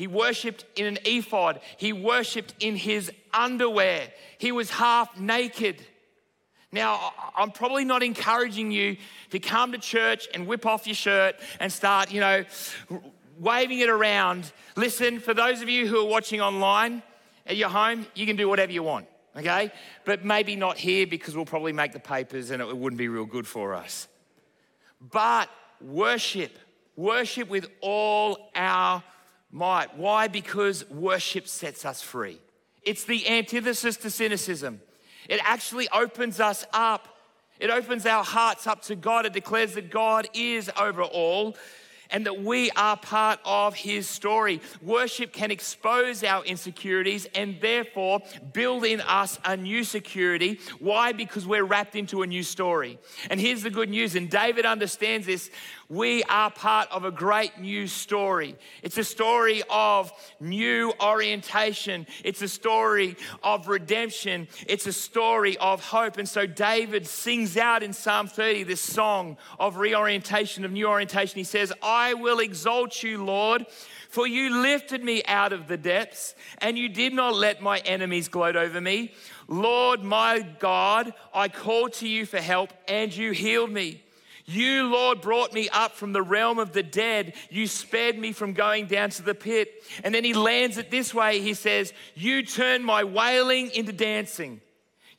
He 0.00 0.06
worshiped 0.06 0.64
in 0.76 0.86
an 0.86 0.98
ephod. 1.04 1.60
He 1.76 1.92
worshiped 1.92 2.54
in 2.58 2.74
his 2.74 3.12
underwear. 3.34 4.08
He 4.38 4.50
was 4.50 4.70
half 4.70 5.20
naked. 5.20 5.84
Now, 6.72 7.12
I'm 7.36 7.50
probably 7.50 7.84
not 7.84 8.02
encouraging 8.02 8.70
you 8.70 8.96
to 9.28 9.38
come 9.38 9.72
to 9.72 9.78
church 9.78 10.26
and 10.32 10.46
whip 10.46 10.64
off 10.64 10.86
your 10.86 10.94
shirt 10.94 11.36
and 11.60 11.70
start, 11.70 12.10
you 12.10 12.20
know, 12.20 12.46
waving 13.38 13.80
it 13.80 13.90
around. 13.90 14.50
Listen, 14.74 15.20
for 15.20 15.34
those 15.34 15.60
of 15.60 15.68
you 15.68 15.86
who 15.86 15.98
are 15.98 16.08
watching 16.08 16.40
online 16.40 17.02
at 17.44 17.58
your 17.58 17.68
home, 17.68 18.06
you 18.14 18.24
can 18.24 18.36
do 18.36 18.48
whatever 18.48 18.72
you 18.72 18.82
want, 18.82 19.06
okay? 19.36 19.70
But 20.06 20.24
maybe 20.24 20.56
not 20.56 20.78
here 20.78 21.06
because 21.06 21.36
we'll 21.36 21.44
probably 21.44 21.74
make 21.74 21.92
the 21.92 22.00
papers 22.00 22.50
and 22.50 22.62
it 22.62 22.74
wouldn't 22.74 22.96
be 22.98 23.08
real 23.08 23.26
good 23.26 23.46
for 23.46 23.74
us. 23.74 24.08
But 24.98 25.50
worship, 25.78 26.58
worship 26.96 27.50
with 27.50 27.68
all 27.82 28.50
our 28.54 29.02
might. 29.50 29.96
Why? 29.96 30.28
Because 30.28 30.88
worship 30.90 31.48
sets 31.48 31.84
us 31.84 32.02
free. 32.02 32.40
It's 32.82 33.04
the 33.04 33.28
antithesis 33.28 33.96
to 33.98 34.10
cynicism. 34.10 34.80
It 35.28 35.40
actually 35.42 35.88
opens 35.90 36.40
us 36.40 36.66
up. 36.72 37.08
It 37.58 37.70
opens 37.70 38.06
our 38.06 38.24
hearts 38.24 38.66
up 38.66 38.82
to 38.82 38.96
God. 38.96 39.26
It 39.26 39.32
declares 39.32 39.74
that 39.74 39.90
God 39.90 40.28
is 40.34 40.70
over 40.78 41.02
all 41.02 41.56
and 42.10 42.26
that 42.26 42.42
we 42.42 42.70
are 42.72 42.96
part 42.96 43.38
of 43.44 43.74
his 43.74 44.08
story. 44.08 44.60
Worship 44.82 45.32
can 45.32 45.50
expose 45.50 46.22
our 46.24 46.44
insecurities 46.44 47.26
and 47.34 47.60
therefore 47.60 48.20
build 48.52 48.84
in 48.84 49.00
us 49.02 49.38
a 49.44 49.56
new 49.56 49.84
security. 49.84 50.58
Why? 50.78 51.12
Because 51.12 51.46
we're 51.46 51.64
wrapped 51.64 51.96
into 51.96 52.22
a 52.22 52.26
new 52.26 52.42
story. 52.42 52.98
And 53.30 53.40
here's 53.40 53.62
the 53.62 53.70
good 53.70 53.88
news, 53.88 54.16
and 54.16 54.28
David 54.28 54.66
understands 54.66 55.26
this 55.26 55.50
we 55.90 56.22
are 56.24 56.50
part 56.52 56.88
of 56.92 57.04
a 57.04 57.10
great 57.10 57.58
new 57.58 57.88
story. 57.88 58.56
It's 58.82 58.96
a 58.96 59.04
story 59.04 59.62
of 59.68 60.12
new 60.38 60.94
orientation, 61.02 62.06
it's 62.24 62.40
a 62.40 62.48
story 62.48 63.16
of 63.42 63.66
redemption, 63.68 64.46
it's 64.68 64.86
a 64.86 64.92
story 64.92 65.58
of 65.58 65.84
hope. 65.84 66.16
And 66.16 66.28
so 66.28 66.46
David 66.46 67.08
sings 67.08 67.56
out 67.56 67.82
in 67.82 67.92
Psalm 67.92 68.28
30 68.28 68.62
this 68.62 68.80
song 68.80 69.36
of 69.58 69.76
reorientation, 69.76 70.64
of 70.64 70.70
new 70.70 70.86
orientation. 70.86 71.38
He 71.38 71.44
says, 71.44 71.72
I 71.82 72.14
will 72.14 72.38
exalt 72.38 73.02
you, 73.02 73.22
Lord. 73.24 73.66
For 74.08 74.26
you 74.26 74.62
lifted 74.62 75.04
me 75.04 75.22
out 75.26 75.52
of 75.52 75.68
the 75.68 75.76
depths, 75.76 76.34
and 76.58 76.76
you 76.76 76.88
did 76.88 77.12
not 77.12 77.36
let 77.36 77.62
my 77.62 77.78
enemies 77.78 78.26
gloat 78.26 78.56
over 78.56 78.80
me. 78.80 79.12
Lord 79.46 80.02
my 80.02 80.40
God, 80.58 81.14
I 81.32 81.48
called 81.48 81.92
to 81.94 82.08
you 82.08 82.26
for 82.26 82.40
help, 82.40 82.72
and 82.88 83.14
you 83.14 83.30
healed 83.30 83.70
me. 83.70 84.02
You, 84.50 84.84
Lord, 84.88 85.20
brought 85.20 85.52
me 85.52 85.68
up 85.68 85.94
from 85.94 86.12
the 86.12 86.22
realm 86.22 86.58
of 86.58 86.72
the 86.72 86.82
dead. 86.82 87.34
You 87.50 87.66
spared 87.68 88.18
me 88.18 88.32
from 88.32 88.52
going 88.52 88.86
down 88.86 89.10
to 89.10 89.22
the 89.22 89.34
pit. 89.34 89.84
And 90.02 90.12
then 90.14 90.24
he 90.24 90.34
lands 90.34 90.76
it 90.76 90.90
this 90.90 91.14
way 91.14 91.40
he 91.40 91.54
says, 91.54 91.92
You 92.16 92.42
turned 92.42 92.84
my 92.84 93.04
wailing 93.04 93.70
into 93.70 93.92
dancing. 93.92 94.60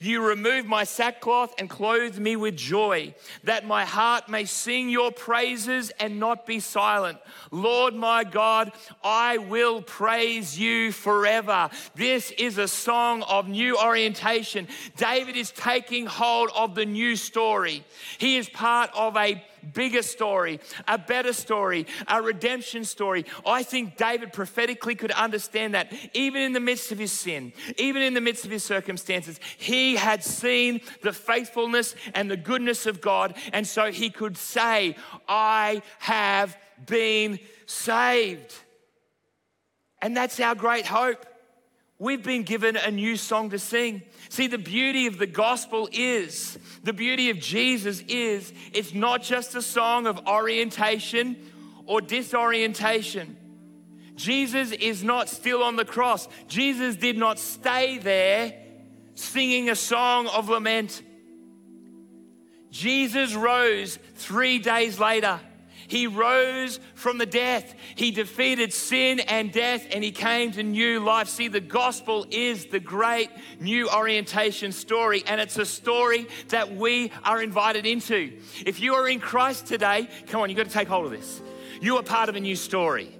You 0.02 0.26
remove 0.26 0.66
my 0.66 0.84
sackcloth 0.84 1.54
and 1.60 1.70
clothe 1.70 2.18
me 2.18 2.36
with 2.36 2.58
joy, 2.58 3.14
that 3.44 3.68
my 3.68 3.86
heart 3.86 4.28
may 4.28 4.46
sing 4.46 4.90
your 4.90 5.12
praises 5.12 5.92
and 6.00 6.20
not 6.20 6.48
be 6.48 6.60
silent. 6.60 7.20
Lord 7.52 7.94
my 7.94 8.24
God, 8.24 8.72
I 9.04 9.38
will 9.38 9.84
praise 9.84 10.58
you 10.58 10.92
forever. 10.92 11.70
This 11.94 12.32
is 12.32 12.58
a 12.58 12.68
song 12.68 13.22
of 13.30 13.48
new 13.48 13.78
orientation. 13.78 14.68
David 14.98 15.38
is 15.38 15.52
taking 15.52 16.08
hold 16.08 16.50
of 16.56 16.74
the 16.74 16.88
new 16.88 17.16
story. 17.16 17.84
He 18.18 18.38
is 18.38 18.50
part 18.50 18.90
of 18.96 19.16
a 19.16 19.44
bigger 19.74 20.02
story, 20.02 20.60
a 20.88 20.98
better 20.98 21.34
story, 21.34 21.88
a 22.08 22.22
redemption 22.22 22.84
story. 22.84 23.26
I 23.46 23.64
think 23.64 23.98
David 23.98 24.34
prophetically 24.34 24.96
could 24.96 25.12
understand 25.12 25.74
that 25.74 25.92
even 26.14 26.42
in 26.42 26.54
the 26.54 26.60
midst 26.60 26.92
of 26.92 27.00
his 27.00 27.12
sin, 27.12 27.54
even 27.78 28.02
in 28.02 28.14
the 28.14 28.22
midst 28.22 28.46
of 28.46 28.52
his 28.52 28.64
circumstances, 28.64 29.40
he 29.58 29.96
had 29.96 30.24
seen 30.24 30.82
the 31.04 31.14
faithfulness 31.14 31.96
and 32.14 32.30
the 32.30 32.38
goodness 32.38 32.86
of 32.86 33.02
God. 33.02 33.36
And 33.54 33.66
so 33.66 33.92
he 33.92 34.10
could 34.10 34.38
say, 34.38 34.96
I 35.28 35.82
have 36.00 36.58
been 36.86 37.40
saved. 37.66 38.54
And 40.02 40.18
that's 40.18 40.40
our 40.40 40.56
great 40.56 40.86
hope. 40.86 41.26
We've 42.02 42.24
been 42.24 42.42
given 42.42 42.78
a 42.78 42.90
new 42.90 43.16
song 43.16 43.52
to 43.52 43.60
sing. 43.60 44.02
See, 44.30 44.48
the 44.48 44.58
beauty 44.58 45.06
of 45.06 45.20
the 45.20 45.28
gospel 45.28 45.88
is, 45.92 46.58
the 46.84 46.94
beauty 46.94 47.30
of 47.30 47.38
Jesus 47.38 48.04
is, 48.08 48.52
it's 48.74 48.96
not 48.96 49.22
just 49.22 49.54
a 49.54 49.62
song 49.62 50.08
of 50.08 50.26
orientation 50.26 51.38
or 51.86 52.02
disorientation. 52.02 53.38
Jesus 54.16 54.72
is 54.72 55.04
not 55.04 55.30
still 55.30 55.62
on 55.62 55.76
the 55.76 55.86
cross. 55.86 56.28
Jesus 56.48 56.96
did 56.96 57.20
not 57.20 57.38
stay 57.38 58.00
there 58.00 58.56
singing 59.14 59.70
a 59.70 59.76
song 59.76 60.26
of 60.26 60.50
lament. 60.50 61.04
Jesus 62.72 63.36
rose 63.36 64.00
three 64.16 64.58
days 64.58 65.00
later. 65.00 65.40
He 65.92 66.08
rose 66.08 66.80
from 66.96 67.18
the 67.18 67.26
death. 67.26 67.76
He 67.96 68.12
defeated 68.12 68.72
sin 68.72 69.20
and 69.20 69.52
death 69.52 69.86
and 69.92 70.02
he 70.02 70.12
came 70.12 70.54
to 70.54 70.64
new 70.64 71.02
life. 71.02 71.28
See, 71.28 71.50
the 71.50 71.60
gospel 71.60 72.26
is 72.32 72.68
the 72.68 72.80
great 72.80 73.30
new 73.60 73.90
orientation 73.90 74.72
story, 74.72 75.22
and 75.28 75.42
it's 75.42 75.58
a 75.58 75.66
story 75.66 76.28
that 76.48 76.74
we 76.74 77.12
are 77.26 77.44
invited 77.44 77.86
into. 77.86 78.40
If 78.66 78.80
you 78.80 78.94
are 78.94 79.10
in 79.10 79.20
Christ 79.20 79.68
today, 79.68 80.08
come 80.28 80.40
on, 80.40 80.50
you've 80.50 80.56
got 80.56 80.68
to 80.68 80.72
take 80.72 80.88
hold 80.88 81.08
of 81.08 81.12
this. 81.12 81.42
You 81.82 81.98
are 81.98 82.04
part 82.04 82.30
of 82.30 82.38
a 82.38 82.40
new 82.40 82.56
story. 82.56 83.14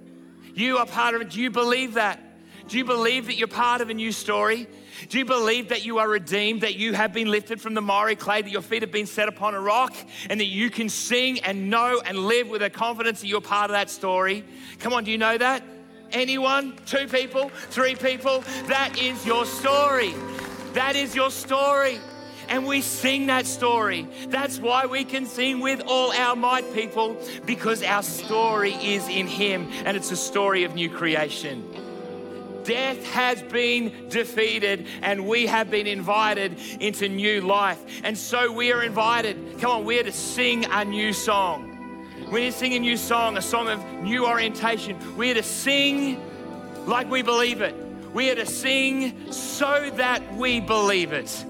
You 0.54 0.78
are 0.78 0.86
part 0.86 1.14
of 1.14 1.20
it. 1.20 1.28
Do 1.28 1.42
you 1.42 1.50
believe 1.50 1.94
that? 1.94 2.20
Do 2.68 2.78
you 2.78 2.86
believe 2.86 3.26
that 3.26 3.36
you're 3.36 3.48
part 3.48 3.82
of 3.82 3.90
a 3.90 3.94
new 3.94 4.12
story? 4.12 4.66
Do 5.08 5.18
you 5.18 5.24
believe 5.24 5.68
that 5.68 5.84
you 5.84 5.98
are 5.98 6.08
redeemed, 6.08 6.62
that 6.62 6.74
you 6.74 6.92
have 6.92 7.12
been 7.12 7.30
lifted 7.30 7.60
from 7.60 7.74
the 7.74 7.80
miry 7.80 8.16
clay, 8.16 8.42
that 8.42 8.50
your 8.50 8.62
feet 8.62 8.82
have 8.82 8.92
been 8.92 9.06
set 9.06 9.28
upon 9.28 9.54
a 9.54 9.60
rock, 9.60 9.94
and 10.28 10.40
that 10.40 10.46
you 10.46 10.70
can 10.70 10.88
sing 10.88 11.40
and 11.40 11.70
know 11.70 12.00
and 12.04 12.18
live 12.18 12.48
with 12.48 12.62
a 12.62 12.70
confidence 12.70 13.20
that 13.20 13.26
you're 13.26 13.40
part 13.40 13.70
of 13.70 13.74
that 13.74 13.90
story? 13.90 14.44
Come 14.78 14.92
on, 14.92 15.04
do 15.04 15.10
you 15.10 15.18
know 15.18 15.36
that? 15.38 15.62
Anyone? 16.10 16.74
Two 16.86 17.06
people? 17.08 17.48
Three 17.48 17.94
people? 17.94 18.44
That 18.66 18.98
is 18.98 19.24
your 19.24 19.46
story. 19.46 20.14
That 20.74 20.96
is 20.96 21.14
your 21.14 21.30
story. 21.30 21.98
And 22.48 22.66
we 22.66 22.82
sing 22.82 23.26
that 23.26 23.46
story. 23.46 24.06
That's 24.28 24.58
why 24.58 24.84
we 24.86 25.04
can 25.04 25.24
sing 25.26 25.60
with 25.60 25.82
all 25.86 26.12
our 26.12 26.36
might, 26.36 26.74
people, 26.74 27.16
because 27.46 27.82
our 27.82 28.02
story 28.02 28.72
is 28.74 29.08
in 29.08 29.26
Him 29.26 29.68
and 29.86 29.96
it's 29.96 30.10
a 30.10 30.16
story 30.16 30.64
of 30.64 30.74
new 30.74 30.90
creation. 30.90 31.64
Death 32.64 33.04
has 33.12 33.42
been 33.42 34.08
defeated 34.08 34.86
and 35.02 35.26
we 35.26 35.46
have 35.46 35.70
been 35.70 35.86
invited 35.86 36.58
into 36.80 37.08
new 37.08 37.40
life. 37.40 37.82
And 38.04 38.16
so 38.16 38.52
we 38.52 38.72
are 38.72 38.82
invited. 38.82 39.58
Come 39.60 39.70
on, 39.70 39.84
we 39.84 39.98
are 39.98 40.04
to 40.04 40.12
sing 40.12 40.64
a 40.66 40.84
new 40.84 41.12
song. 41.12 41.68
We 42.30 42.46
are 42.46 42.50
to 42.50 42.56
sing 42.56 42.74
a 42.74 42.80
new 42.80 42.96
song, 42.96 43.36
a 43.36 43.42
song 43.42 43.68
of 43.68 43.84
new 44.02 44.26
orientation. 44.26 45.16
We 45.16 45.30
are 45.32 45.34
to 45.34 45.42
sing 45.42 46.20
like 46.86 47.10
we 47.10 47.22
believe 47.22 47.60
it. 47.60 47.74
We 48.12 48.30
are 48.30 48.34
to 48.34 48.46
sing 48.46 49.32
so 49.32 49.90
that 49.96 50.34
we 50.34 50.60
believe 50.60 51.12
it. 51.12 51.44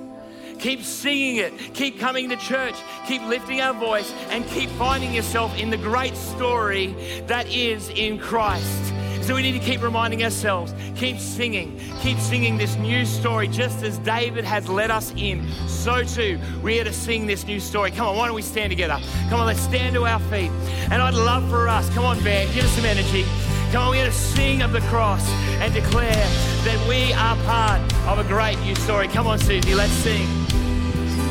Keep 0.58 0.82
singing 0.82 1.36
it. 1.36 1.74
Keep 1.74 1.98
coming 1.98 2.28
to 2.28 2.36
church. 2.36 2.76
Keep 3.08 3.22
lifting 3.22 3.60
our 3.60 3.74
voice 3.74 4.12
and 4.30 4.46
keep 4.46 4.70
finding 4.70 5.12
yourself 5.12 5.56
in 5.58 5.70
the 5.70 5.76
great 5.76 6.16
story 6.16 6.94
that 7.26 7.48
is 7.48 7.88
in 7.88 8.18
Christ. 8.18 8.92
So 9.22 9.36
we 9.36 9.42
need 9.42 9.52
to 9.52 9.60
keep 9.60 9.82
reminding 9.82 10.24
ourselves, 10.24 10.74
keep 10.96 11.16
singing, 11.18 11.78
keep 12.00 12.18
singing 12.18 12.58
this 12.58 12.74
new 12.76 13.06
story, 13.06 13.46
just 13.46 13.84
as 13.84 13.98
David 13.98 14.44
has 14.44 14.68
led 14.68 14.90
us 14.90 15.12
in. 15.16 15.48
So 15.68 16.02
too, 16.02 16.40
we 16.60 16.80
are 16.80 16.84
to 16.84 16.92
sing 16.92 17.26
this 17.26 17.46
new 17.46 17.60
story. 17.60 17.92
Come 17.92 18.08
on, 18.08 18.16
why 18.16 18.26
don't 18.26 18.34
we 18.34 18.42
stand 18.42 18.70
together? 18.70 18.98
Come 19.30 19.38
on, 19.38 19.46
let's 19.46 19.60
stand 19.60 19.94
to 19.94 20.04
our 20.06 20.18
feet. 20.22 20.50
And 20.90 21.00
I'd 21.00 21.14
love 21.14 21.48
for 21.48 21.68
us, 21.68 21.88
come 21.90 22.04
on, 22.04 22.22
band, 22.24 22.52
give 22.52 22.64
us 22.64 22.72
some 22.72 22.84
energy. 22.84 23.24
Come 23.70 23.84
on, 23.84 23.90
we're 23.90 24.02
going 24.02 24.10
to 24.10 24.12
sing 24.12 24.60
of 24.60 24.72
the 24.72 24.80
cross 24.82 25.26
and 25.62 25.72
declare 25.72 26.26
that 26.64 26.88
we 26.88 27.12
are 27.12 27.36
part 27.44 27.80
of 28.08 28.18
a 28.18 28.24
great 28.28 28.58
new 28.62 28.74
story. 28.74 29.06
Come 29.06 29.28
on, 29.28 29.38
Susie, 29.38 29.74
let's 29.74 29.92
sing. 29.92 30.26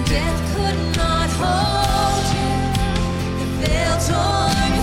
Death 0.06 0.56
could 0.56 0.96
not 0.96 1.30
hold 1.42 2.26
you. 2.36 2.52
The 3.40 3.68
veil 3.68 3.98
torn 4.00 4.81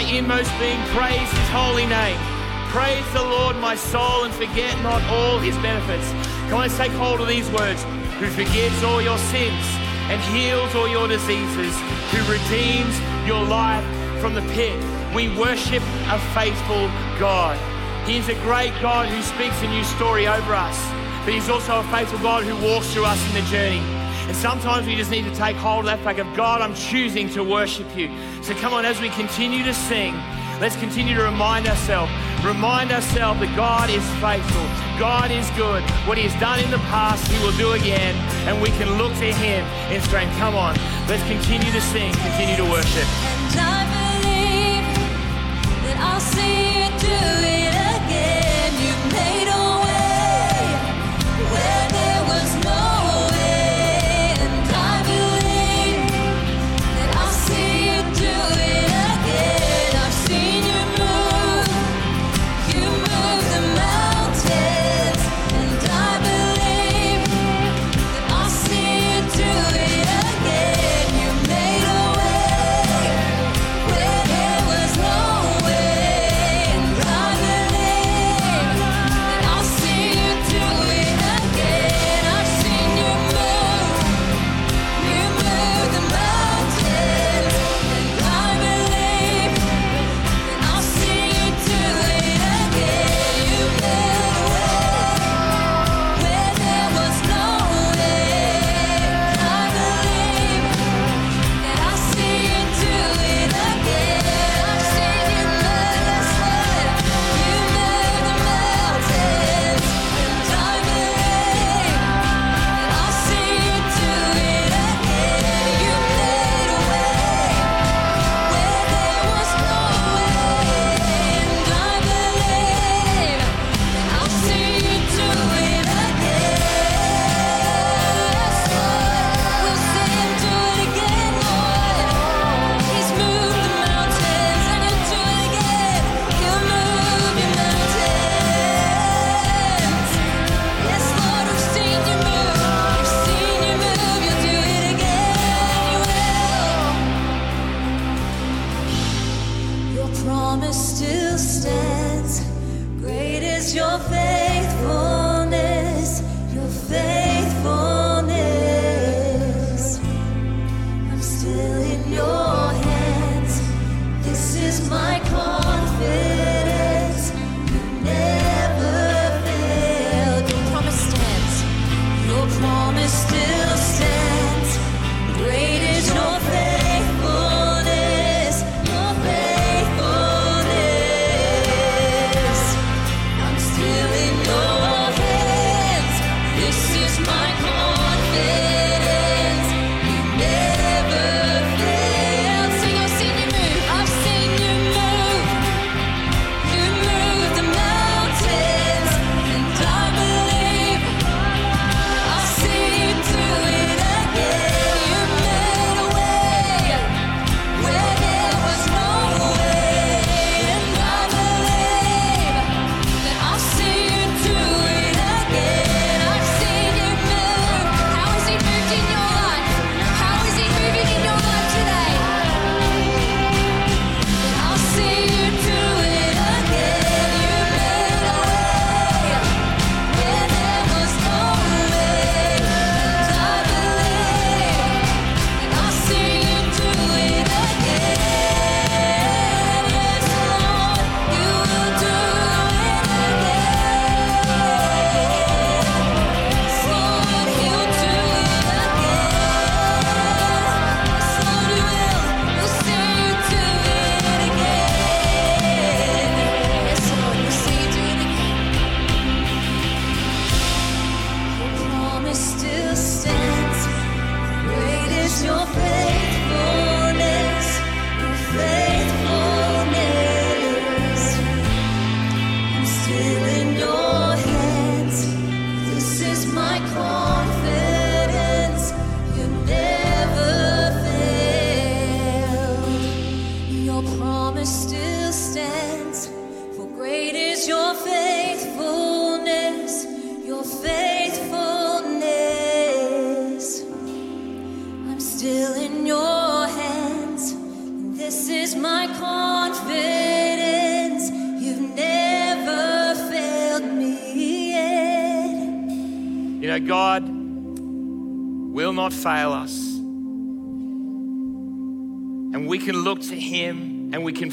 my 0.00 0.16
inmost 0.16 0.50
being. 0.58 0.80
Praise 0.96 1.30
his 1.30 1.48
holy 1.50 1.86
name. 1.86 2.18
Praise 2.70 3.04
the 3.12 3.22
Lord, 3.22 3.56
my 3.56 3.74
soul, 3.74 4.24
and 4.24 4.32
forget 4.34 4.80
not 4.82 5.02
all 5.10 5.38
his 5.38 5.56
benefits. 5.58 6.10
On, 6.52 6.60
let's 6.60 6.76
take 6.76 6.92
hold 6.92 7.20
of 7.20 7.28
these 7.28 7.48
words. 7.50 7.82
Who 8.18 8.28
forgives 8.28 8.82
all 8.82 9.02
your 9.02 9.18
sins 9.18 9.64
and 10.08 10.20
heals 10.34 10.74
all 10.74 10.88
your 10.88 11.08
diseases, 11.08 11.74
who 12.12 12.20
redeems 12.32 12.94
your 13.26 13.42
life 13.44 13.84
from 14.20 14.34
the 14.34 14.42
pit. 14.52 14.78
We 15.14 15.28
worship 15.36 15.82
a 16.08 16.18
faithful 16.34 16.88
God. 17.18 17.56
He 18.06 18.16
is 18.16 18.28
a 18.28 18.34
great 18.42 18.72
God 18.80 19.08
who 19.08 19.22
speaks 19.22 19.60
a 19.62 19.68
new 19.68 19.84
story 19.84 20.26
over 20.26 20.54
us, 20.54 20.78
but 21.24 21.34
He's 21.34 21.48
also 21.48 21.80
a 21.80 21.84
faithful 21.84 22.18
God 22.20 22.44
who 22.44 22.56
walks 22.64 22.92
through 22.92 23.04
us 23.04 23.20
in 23.28 23.44
the 23.44 23.50
journey. 23.50 23.99
And 24.30 24.38
sometimes 24.38 24.86
we 24.86 24.94
just 24.94 25.10
need 25.10 25.24
to 25.24 25.34
take 25.34 25.56
hold 25.56 25.80
of 25.80 25.86
that 25.86 25.98
fact 26.04 26.20
of 26.20 26.36
God, 26.36 26.62
I'm 26.62 26.72
choosing 26.76 27.28
to 27.30 27.42
worship 27.42 27.88
you. 27.96 28.06
So 28.44 28.54
come 28.54 28.72
on, 28.72 28.84
as 28.84 29.00
we 29.00 29.08
continue 29.10 29.64
to 29.64 29.74
sing, 29.74 30.14
let's 30.60 30.76
continue 30.76 31.16
to 31.16 31.24
remind 31.24 31.66
ourselves, 31.66 32.12
remind 32.44 32.92
ourselves 32.92 33.40
that 33.40 33.50
God 33.56 33.90
is 33.90 34.06
faithful, 34.22 34.62
God 35.00 35.32
is 35.32 35.50
good. 35.58 35.82
What 36.06 36.16
He 36.16 36.28
has 36.28 36.40
done 36.40 36.62
in 36.62 36.70
the 36.70 36.78
past, 36.94 37.26
He 37.26 37.42
will 37.44 37.56
do 37.58 37.72
again, 37.72 38.14
and 38.46 38.62
we 38.62 38.68
can 38.78 38.94
look 39.02 39.10
to 39.18 39.34
Him 39.34 39.66
in 39.90 40.00
strength. 40.00 40.30
Come 40.38 40.54
on, 40.54 40.78
let's 41.10 41.26
continue 41.26 41.72
to 41.72 41.80
sing, 41.80 42.14
continue 42.22 42.54
to 42.54 42.70
worship. 42.70 43.10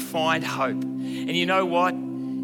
find 0.08 0.42
hope. 0.42 0.82
And 0.82 1.36
you 1.36 1.46
know 1.46 1.66
what? 1.66 1.94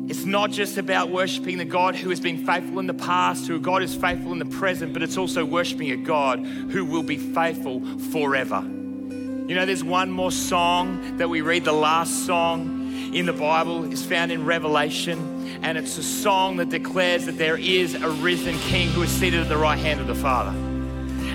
It's 0.06 0.26
not 0.26 0.50
just 0.50 0.76
about 0.76 1.08
worshiping 1.08 1.56
the 1.56 1.64
God 1.64 1.96
who 1.96 2.10
has 2.10 2.20
been 2.20 2.44
faithful 2.44 2.78
in 2.78 2.86
the 2.86 2.92
past, 2.94 3.46
who 3.46 3.56
a 3.56 3.58
God 3.58 3.82
is 3.82 3.94
faithful 3.94 4.32
in 4.32 4.38
the 4.38 4.44
present, 4.44 4.92
but 4.92 5.02
it's 5.02 5.16
also 5.16 5.46
worshiping 5.46 5.90
a 5.92 5.96
God 5.96 6.40
who 6.40 6.84
will 6.84 7.02
be 7.02 7.16
faithful 7.16 7.80
forever. 8.12 8.60
You 8.60 9.54
know, 9.54 9.64
there's 9.64 9.82
one 9.82 10.10
more 10.10 10.30
song 10.30 11.16
that 11.16 11.30
we 11.30 11.40
read, 11.40 11.64
the 11.64 11.72
last 11.72 12.26
song 12.26 13.14
in 13.14 13.24
the 13.24 13.32
Bible 13.32 13.90
is 13.90 14.04
found 14.04 14.30
in 14.30 14.44
Revelation, 14.44 15.58
and 15.62 15.78
it's 15.78 15.96
a 15.96 16.02
song 16.02 16.58
that 16.58 16.68
declares 16.68 17.24
that 17.24 17.38
there 17.38 17.56
is 17.56 17.94
a 17.94 18.10
risen 18.10 18.58
King 18.58 18.90
who 18.90 19.02
is 19.02 19.10
seated 19.10 19.40
at 19.40 19.48
the 19.48 19.56
right 19.56 19.78
hand 19.78 20.00
of 20.00 20.06
the 20.06 20.14
Father. 20.14 20.50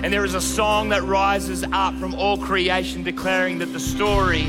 And 0.02 0.12
there 0.12 0.24
is 0.24 0.34
a 0.34 0.40
song 0.40 0.90
that 0.90 1.02
rises 1.02 1.64
up 1.72 1.94
from 1.96 2.14
all 2.14 2.38
creation 2.38 3.02
declaring 3.02 3.58
that 3.58 3.72
the 3.72 3.80
story 3.80 4.46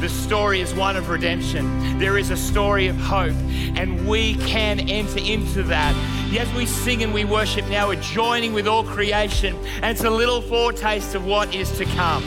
the 0.00 0.08
story 0.08 0.60
is 0.60 0.72
one 0.74 0.96
of 0.96 1.08
redemption. 1.08 1.98
There 1.98 2.18
is 2.18 2.30
a 2.30 2.36
story 2.36 2.86
of 2.86 2.96
hope, 2.96 3.34
and 3.76 4.08
we 4.08 4.36
can 4.36 4.80
enter 4.88 5.18
into 5.18 5.62
that. 5.64 5.94
As 6.38 6.52
we 6.54 6.66
sing 6.66 7.02
and 7.02 7.12
we 7.12 7.24
worship 7.24 7.66
now, 7.68 7.88
we're 7.88 8.00
joining 8.00 8.52
with 8.52 8.68
all 8.68 8.84
creation, 8.84 9.56
and 9.82 9.86
it's 9.86 10.04
a 10.04 10.10
little 10.10 10.40
foretaste 10.40 11.14
of 11.14 11.24
what 11.26 11.52
is 11.54 11.70
to 11.78 11.84
come. 11.84 12.22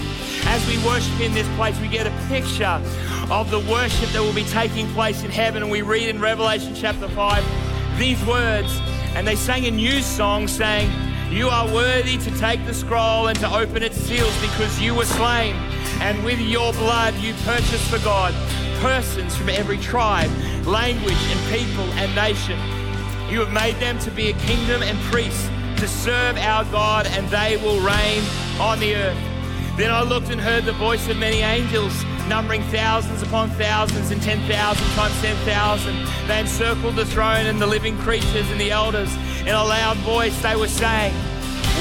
As 0.46 0.68
we 0.68 0.84
worship 0.86 1.20
in 1.22 1.34
this 1.34 1.48
place, 1.56 1.80
we 1.80 1.88
get 1.88 2.08
a 2.08 2.28
picture 2.28 2.82
of 3.32 3.50
the 3.52 3.60
worship 3.72 4.10
that 4.10 4.22
will 4.22 4.34
be 4.34 4.44
taking 4.46 4.88
place 4.94 5.24
in 5.24 5.32
heaven, 5.32 5.64
and 5.64 5.72
we 5.72 5.82
read 5.82 6.10
in 6.10 6.20
Revelation 6.20 6.76
chapter 6.76 7.08
5 7.08 7.46
these 7.98 8.24
words, 8.26 8.80
and 9.16 9.26
they 9.26 9.36
sang 9.36 9.66
a 9.66 9.72
new 9.72 10.02
song 10.02 10.48
saying, 10.48 10.92
you 11.32 11.48
are 11.48 11.66
worthy 11.74 12.18
to 12.18 12.38
take 12.40 12.66
the 12.66 12.74
scroll 12.74 13.28
and 13.28 13.40
to 13.40 13.50
open 13.56 13.84
its 13.84 13.96
seals 13.96 14.36
because 14.42 14.82
you 14.82 14.94
were 14.94 15.06
slain. 15.06 15.56
And 16.02 16.26
with 16.26 16.40
your 16.40 16.74
blood 16.74 17.14
you 17.16 17.34
purchased 17.46 17.90
for 17.90 18.00
God 18.00 18.34
persons 18.82 19.36
from 19.36 19.50
every 19.50 19.78
tribe, 19.78 20.32
language, 20.66 21.24
and 21.30 21.56
people 21.56 21.86
and 21.94 22.14
nation. 22.16 22.58
You 23.30 23.40
have 23.40 23.54
made 23.54 23.76
them 23.76 24.00
to 24.00 24.12
be 24.12 24.30
a 24.30 24.34
kingdom 24.34 24.82
and 24.82 24.98
priests 25.04 25.48
to 25.78 25.88
serve 25.88 26.36
our 26.38 26.66
God, 26.66 27.06
and 27.06 27.30
they 27.30 27.58
will 27.58 27.80
reign 27.80 28.24
on 28.60 28.80
the 28.80 28.96
earth. 28.96 29.18
Then 29.78 29.92
I 29.92 30.02
looked 30.02 30.30
and 30.30 30.42
heard 30.42 30.66
the 30.66 30.74
voice 30.74 31.08
of 31.08 31.18
many 31.18 31.42
angels, 31.42 31.94
numbering 32.28 32.64
thousands 32.64 33.22
upon 33.22 33.52
thousands 33.52 34.10
and 34.10 34.22
10,000 34.22 34.50
times 34.96 35.22
10,000. 35.22 35.96
They 36.28 36.40
encircled 36.40 36.96
the 36.96 37.06
throne 37.06 37.46
and 37.46 37.62
the 37.62 37.68
living 37.68 37.98
creatures 38.00 38.50
and 38.50 38.60
the 38.60 38.72
elders. 38.72 39.16
In 39.42 39.50
a 39.50 39.64
loud 39.64 39.98
voice, 39.98 40.40
they 40.42 40.56
were 40.56 40.68
saying, 40.68 41.14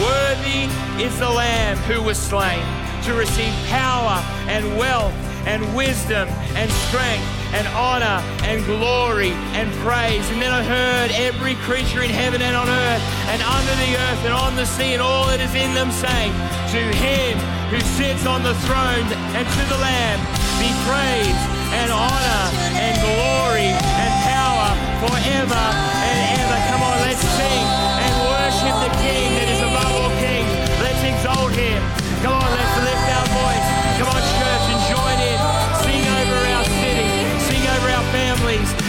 Worthy 0.02 0.68
is 1.02 1.18
the 1.18 1.30
Lamb 1.30 1.78
who 1.78 2.02
was 2.02 2.18
slain 2.18 2.79
to 3.04 3.14
receive 3.14 3.52
power 3.68 4.22
and 4.48 4.76
wealth 4.76 5.14
and 5.46 5.64
wisdom 5.74 6.28
and 6.54 6.70
strength 6.88 7.24
and 7.56 7.66
honor 7.68 8.20
and 8.44 8.64
glory 8.66 9.32
and 9.56 9.72
praise. 9.80 10.28
And 10.30 10.40
then 10.40 10.52
I 10.52 10.62
heard 10.62 11.10
every 11.12 11.54
creature 11.66 12.02
in 12.02 12.10
heaven 12.10 12.42
and 12.42 12.54
on 12.54 12.68
earth 12.68 13.02
and 13.32 13.40
under 13.42 13.74
the 13.80 13.96
earth 13.96 14.22
and 14.24 14.34
on 14.34 14.54
the 14.56 14.66
sea 14.66 14.92
and 14.92 15.02
all 15.02 15.26
that 15.26 15.40
is 15.40 15.54
in 15.54 15.72
them 15.74 15.90
saying, 15.90 16.32
To 16.76 16.82
him 17.00 17.38
who 17.72 17.80
sits 17.96 18.26
on 18.26 18.42
the 18.42 18.54
throne 18.68 19.06
and 19.34 19.44
to 19.48 19.62
the 19.72 19.78
Lamb 19.80 20.20
be 20.60 20.70
praise 20.84 21.40
and 21.72 21.88
honor 21.88 22.44
and 22.76 22.94
glory 23.00 23.72
and 23.72 24.12
power 24.28 24.68
forever 25.00 25.64
and 26.04 26.18
ever. 26.36 26.58
Come 26.68 26.82
on, 26.84 26.96
let's 27.06 27.24
sing 27.24 27.64
and 27.96 28.14
worship 28.28 28.76
the 28.84 28.92
King 29.00 29.28
that 29.40 29.48
is 29.48 29.62
above 29.64 29.92
all 29.96 30.12
kings. 30.20 30.52
Let's 30.84 31.02
exalt 31.02 31.52
him. 31.56 31.99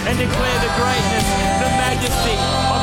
And 0.07 0.17
declare 0.17 0.59
the 0.65 0.71
greatness, 0.81 1.27
the 1.61 1.69
majesty 1.77 2.80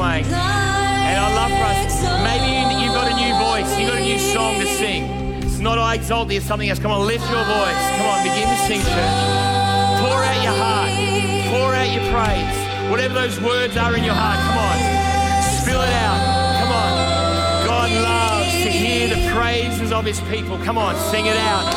playing. 0.00 0.24
And 0.24 1.16
I 1.20 1.28
love 1.36 1.52
for 1.52 1.68
us. 1.76 1.92
Maybe 2.24 2.48
you, 2.56 2.64
you've 2.80 2.96
got 2.96 3.04
a 3.04 3.16
new 3.20 3.32
voice. 3.36 3.68
You've 3.76 3.90
got 3.92 4.00
a 4.00 4.06
new 4.12 4.18
song 4.18 4.56
to 4.56 4.66
sing. 4.80 5.04
It's 5.44 5.58
not 5.58 5.76
I 5.76 5.96
exalt 6.00 6.28
thee, 6.28 6.36
it's 6.36 6.46
something 6.46 6.70
else. 6.70 6.78
Come 6.78 6.90
on, 6.90 7.06
lift 7.06 7.28
your 7.28 7.44
voice. 7.44 7.82
Come 7.96 8.08
on, 8.08 8.18
begin 8.24 8.48
to 8.48 8.58
sing, 8.64 8.80
church. 8.80 9.20
Pour 10.00 10.20
out 10.24 10.40
your 10.40 10.56
heart. 10.56 10.90
Pour 11.52 11.68
out 11.76 11.90
your 11.92 12.06
praise. 12.08 12.56
Whatever 12.90 13.12
those 13.12 13.38
words 13.42 13.76
are 13.76 13.94
in 13.94 14.02
your 14.02 14.16
heart, 14.16 14.40
come 14.40 14.58
on. 14.68 14.76
Spill 15.60 15.82
it 15.84 15.94
out. 16.08 16.20
Come 16.60 16.72
on. 16.72 16.92
God 17.68 17.88
loves 17.92 18.52
to 18.64 18.70
hear 18.72 19.04
the 19.14 19.20
praises 19.36 19.92
of 19.92 20.06
his 20.06 20.20
people. 20.32 20.56
Come 20.64 20.78
on, 20.78 20.96
sing 21.12 21.26
it 21.26 21.36
out. 21.36 21.69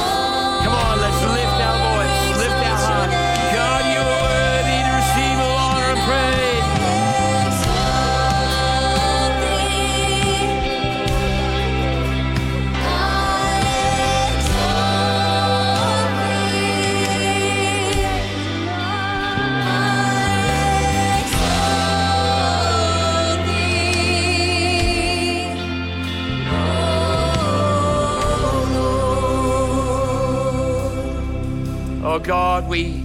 Oh 32.13 32.19
God, 32.19 32.69
we 32.69 33.03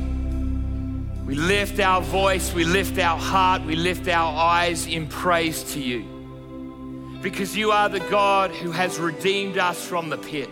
we 1.25 1.35
lift 1.35 1.81
our 1.81 2.03
voice, 2.03 2.53
we 2.53 2.67
lift 2.67 2.99
our 2.99 3.17
heart, 3.17 3.63
we 3.63 3.75
lift 3.75 4.07
our 4.07 4.37
eyes 4.37 4.87
in 4.87 5.07
praise 5.07 5.63
to 5.73 5.81
you. 5.81 7.19
Because 7.23 7.57
you 7.57 7.71
are 7.71 7.89
the 7.89 8.01
God 8.01 8.51
who 8.51 8.71
has 8.71 8.99
redeemed 8.99 9.57
us 9.57 9.83
from 9.83 10.11
the 10.11 10.19
pit. 10.19 10.51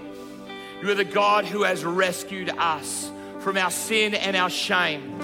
You 0.80 0.90
are 0.90 0.94
the 0.94 1.04
God 1.04 1.44
who 1.44 1.64
has 1.64 1.84
rescued 1.84 2.48
us 2.48 3.12
from 3.40 3.58
our 3.58 3.70
sin 3.70 4.14
and 4.14 4.34
our 4.34 4.48
shame. 4.48 5.20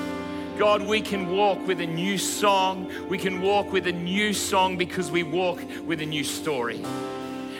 God, 0.59 0.83
we 0.83 1.01
can 1.01 1.35
walk 1.35 1.66
with 1.66 1.80
a 1.80 1.87
new 1.87 2.18
song. 2.18 2.93
We 3.09 3.16
can 3.16 3.41
walk 3.41 3.72
with 3.72 3.87
a 3.87 3.93
new 3.93 4.35
song 4.35 4.76
because 4.76 5.11
we 5.11 5.22
walk 5.22 5.59
with 5.87 6.03
a 6.03 6.07
new 6.07 6.22
story. 6.22 6.85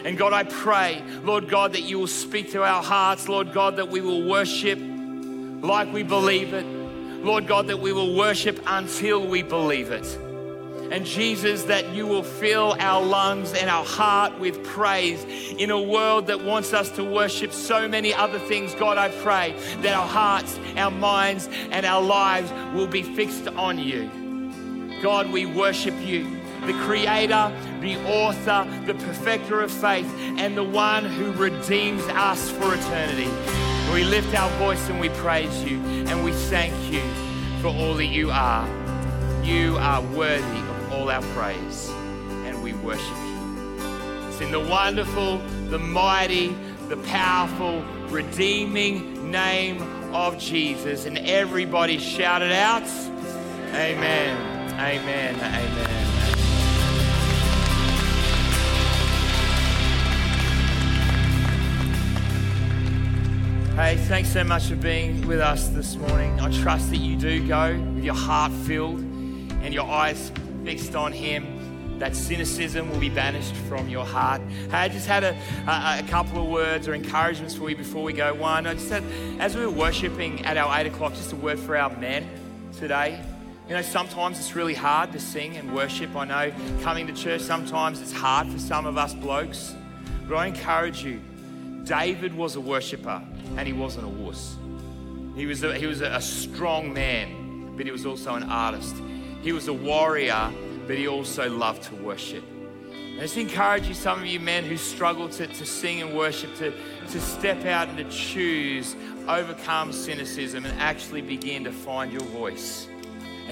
And 0.05 0.19
God, 0.19 0.35
I 0.35 0.43
pray, 0.43 1.03
Lord 1.23 1.49
God, 1.49 1.73
that 1.73 1.85
you 1.85 1.99
will 1.99 2.09
speak 2.09 2.53
to 2.53 2.63
our 2.63 2.83
hearts. 2.83 3.27
Lord 3.27 3.55
God, 3.55 3.77
that 3.77 3.89
we 3.89 4.03
will 4.03 4.29
worship 4.29 4.79
like 5.63 5.93
we 5.93 6.03
believe 6.03 6.53
it. 6.53 6.67
Lord 7.25 7.47
God, 7.47 7.69
that 7.69 7.79
we 7.79 7.93
will 7.93 8.17
worship 8.17 8.61
until 8.67 9.27
we 9.27 9.43
believe 9.43 9.91
it. 9.93 10.19
And 10.91 11.07
Jesus, 11.07 11.63
that 11.65 11.89
you 11.95 12.07
will 12.07 12.25
fill 12.25 12.77
our 12.79 13.03
lungs 13.03 13.55
and 13.55 13.71
our 13.71 13.85
heart 13.85 14.39
with 14.39 14.63
praise 14.63 15.25
in 15.57 15.71
a 15.71 15.81
world 15.81 16.27
that 16.27 16.45
wants 16.45 16.75
us 16.75 16.91
to 16.97 17.05
worship 17.05 17.53
so 17.53 17.89
many 17.89 18.13
other 18.13 18.39
things. 18.39 18.75
God, 18.75 18.99
I 18.99 19.09
pray 19.09 19.57
that 19.81 19.95
our 19.95 20.07
hearts, 20.07 20.59
our 20.77 20.91
minds, 20.91 21.49
and 21.71 21.87
our 21.87 22.03
lives 22.03 22.53
will 22.75 22.89
be 22.89 23.03
fixed 23.03 23.49
on 23.49 23.79
you. 23.79 24.11
God, 25.01 25.31
we 25.31 25.47
worship 25.47 25.95
you, 26.01 26.25
the 26.67 26.75
creator, 26.85 27.51
the 27.81 27.97
author, 28.07 28.69
the 28.85 28.95
perfecter 28.95 29.63
of 29.63 29.71
faith, 29.71 30.13
and 30.37 30.57
the 30.57 30.65
one 30.65 31.07
who 31.07 31.33
redeems 31.33 32.03
us 32.09 32.51
for 32.51 32.75
eternity. 32.75 33.72
We 33.93 34.05
lift 34.05 34.35
our 34.35 34.49
voice 34.59 34.89
and 34.89 34.99
we 34.99 35.11
praise 35.11 35.63
you, 35.63 35.79
and 36.07 36.25
we 36.25 36.33
thank 36.33 36.73
you 36.91 37.03
for 37.61 37.69
all 37.69 37.95
that 37.95 38.07
you 38.07 38.31
are. 38.31 38.67
You 39.45 39.77
are 39.79 40.01
worthy 40.01 40.59
of 40.61 40.93
all 40.93 41.11
our 41.11 41.21
praise, 41.35 41.91
and 42.47 42.63
we 42.63 42.73
worship 42.73 43.05
you. 43.07 44.29
It's 44.29 44.41
in 44.41 44.51
the 44.51 44.61
wonderful, 44.61 45.39
the 45.69 45.79
mighty, 45.79 46.57
the 46.89 46.97
powerful, 46.97 47.83
redeeming 48.09 49.31
name 49.31 49.83
of 50.15 50.39
Jesus. 50.39 51.05
And 51.05 51.19
everybody 51.19 51.99
shouted 51.99 52.53
out, 52.53 52.89
Amen, 53.75 54.73
Amen, 54.81 55.35
Amen. 55.37 56.12
Hey, 63.75 63.97
thanks 63.97 64.29
so 64.31 64.45
much 64.45 64.67
for 64.67 64.77
being 64.77 65.27
with 65.27 65.41
us 65.41 65.69
this 65.69 65.97
morning. 65.97 66.39
I 66.41 66.53
trust 66.61 66.91
that 66.91 66.99
you 66.99 67.17
do 67.17 67.49
go 67.49 67.73
with 67.95 68.05
your 68.05 68.15
heart 68.15 68.53
filled 68.53 69.01
and 69.01 69.73
your 69.73 69.87
eyes 69.87 70.31
fixed 70.63 70.95
on 70.95 71.11
Him. 71.11 71.99
That 71.99 72.15
cynicism 72.15 72.91
will 72.91 72.99
be 72.99 73.09
banished 73.09 73.55
from 73.71 73.89
your 73.89 74.05
heart. 74.05 74.43
Hey, 74.71 74.77
I 74.77 74.89
just 74.89 75.07
had 75.07 75.25
a, 75.25 75.35
a, 75.67 76.01
a 76.01 76.07
couple 76.07 76.43
of 76.43 76.51
words 76.51 76.87
or 76.87 76.93
encouragements 76.93 77.55
for 77.55 77.71
you 77.71 77.77
before 77.77 78.03
we 78.03 78.13
go. 78.13 78.35
One, 78.35 78.67
I 78.67 78.75
just 78.75 78.91
had, 78.91 79.05
as 79.41 79.57
we 79.57 79.65
were 79.65 79.73
worshiping 79.73 80.45
at 80.45 80.59
our 80.59 80.79
eight 80.79 80.87
o'clock, 80.87 81.15
just 81.15 81.33
a 81.33 81.37
word 81.37 81.59
for 81.59 81.75
our 81.75 81.89
men 81.97 82.29
today. 82.79 83.25
You 83.71 83.75
know, 83.75 83.83
sometimes 83.83 84.39
it's 84.39 84.55
really 84.55 84.75
hard 84.75 85.13
to 85.13 85.19
sing 85.19 85.57
and 85.57 85.75
worship. 85.75 86.15
I 86.15 86.27
know 86.27 86.53
coming 86.83 87.07
to 87.07 87.15
church, 87.15 87.41
sometimes 87.41 88.03
it's 88.03 88.13
hard 88.13 88.49
for 88.49 88.59
some 88.59 88.85
of 88.85 88.99
us 88.99 89.15
blokes. 89.15 89.75
But 90.29 90.37
I 90.37 90.49
encourage 90.49 91.03
you, 91.03 91.23
David 91.85 92.35
was 92.35 92.57
a 92.57 92.61
worshiper 92.61 93.23
and 93.57 93.67
he 93.67 93.73
wasn't 93.73 94.07
a 94.07 94.09
wuss. 94.09 94.57
He 95.35 95.47
was 95.47 95.63
a, 95.63 95.77
he 95.77 95.87
was 95.87 96.01
a, 96.01 96.21
strong 96.21 96.93
man, 96.93 97.75
but 97.77 97.87
he 97.87 97.93
was 97.93 98.05
also 98.05 98.35
an 98.35 98.45
artist. 98.45 98.95
He 99.43 99.53
was 99.53 99.69
a 99.69 99.73
warrior, 99.73 100.53
but 100.87 100.97
he 100.97 101.09
also 101.09 101.49
loved 101.49 101.85
to 101.85 101.97
worship. 101.97 102.45
And 103.13 103.19
I 103.19 103.23
just 103.23 103.37
encourage 103.37 103.87
you, 103.87 103.95
some 103.95 104.21
of 104.21 104.27
you 104.27 104.41
men 104.41 104.65
who 104.65 104.77
struggle 104.77 105.29
to, 105.31 105.47
to 105.47 105.67
sing 105.67 106.03
and 106.03 106.17
worship, 106.17 106.55
to, 106.57 106.73
to 107.11 107.21
step 107.21 107.65
out 107.65 107.89
and 107.89 107.99
to 107.99 108.09
choose, 108.11 108.95
overcome 109.27 109.93
cynicism, 109.93 110.65
and 110.65 110.81
actually 110.81 111.23
begin 111.23 111.65
to 111.65 111.73
find 111.73 112.13
your 112.13 112.23
voice 112.23 112.89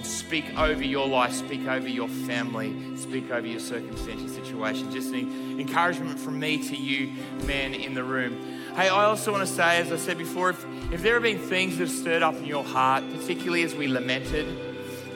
and 0.00 0.06
speak 0.06 0.58
over 0.58 0.82
your 0.82 1.06
life, 1.06 1.30
speak 1.34 1.68
over 1.68 1.86
your 1.86 2.08
family, 2.08 2.96
speak 2.96 3.30
over 3.30 3.46
your 3.46 3.60
circumstantial 3.60 4.28
situation. 4.28 4.90
Just 4.90 5.12
an 5.12 5.60
encouragement 5.60 6.18
from 6.18 6.40
me 6.40 6.56
to 6.68 6.74
you, 6.74 7.12
men 7.44 7.74
in 7.74 7.92
the 7.92 8.02
room. 8.02 8.34
Hey, 8.74 8.88
I 8.88 9.04
also 9.04 9.30
want 9.30 9.46
to 9.46 9.54
say, 9.54 9.76
as 9.76 9.92
I 9.92 9.98
said 9.98 10.16
before, 10.16 10.48
if, 10.48 10.64
if 10.90 11.02
there 11.02 11.12
have 11.12 11.22
been 11.22 11.38
things 11.38 11.76
that 11.76 11.88
have 11.88 11.94
stirred 11.94 12.22
up 12.22 12.34
in 12.36 12.46
your 12.46 12.64
heart, 12.64 13.04
particularly 13.12 13.62
as 13.62 13.74
we 13.74 13.88
lamented, 13.88 14.46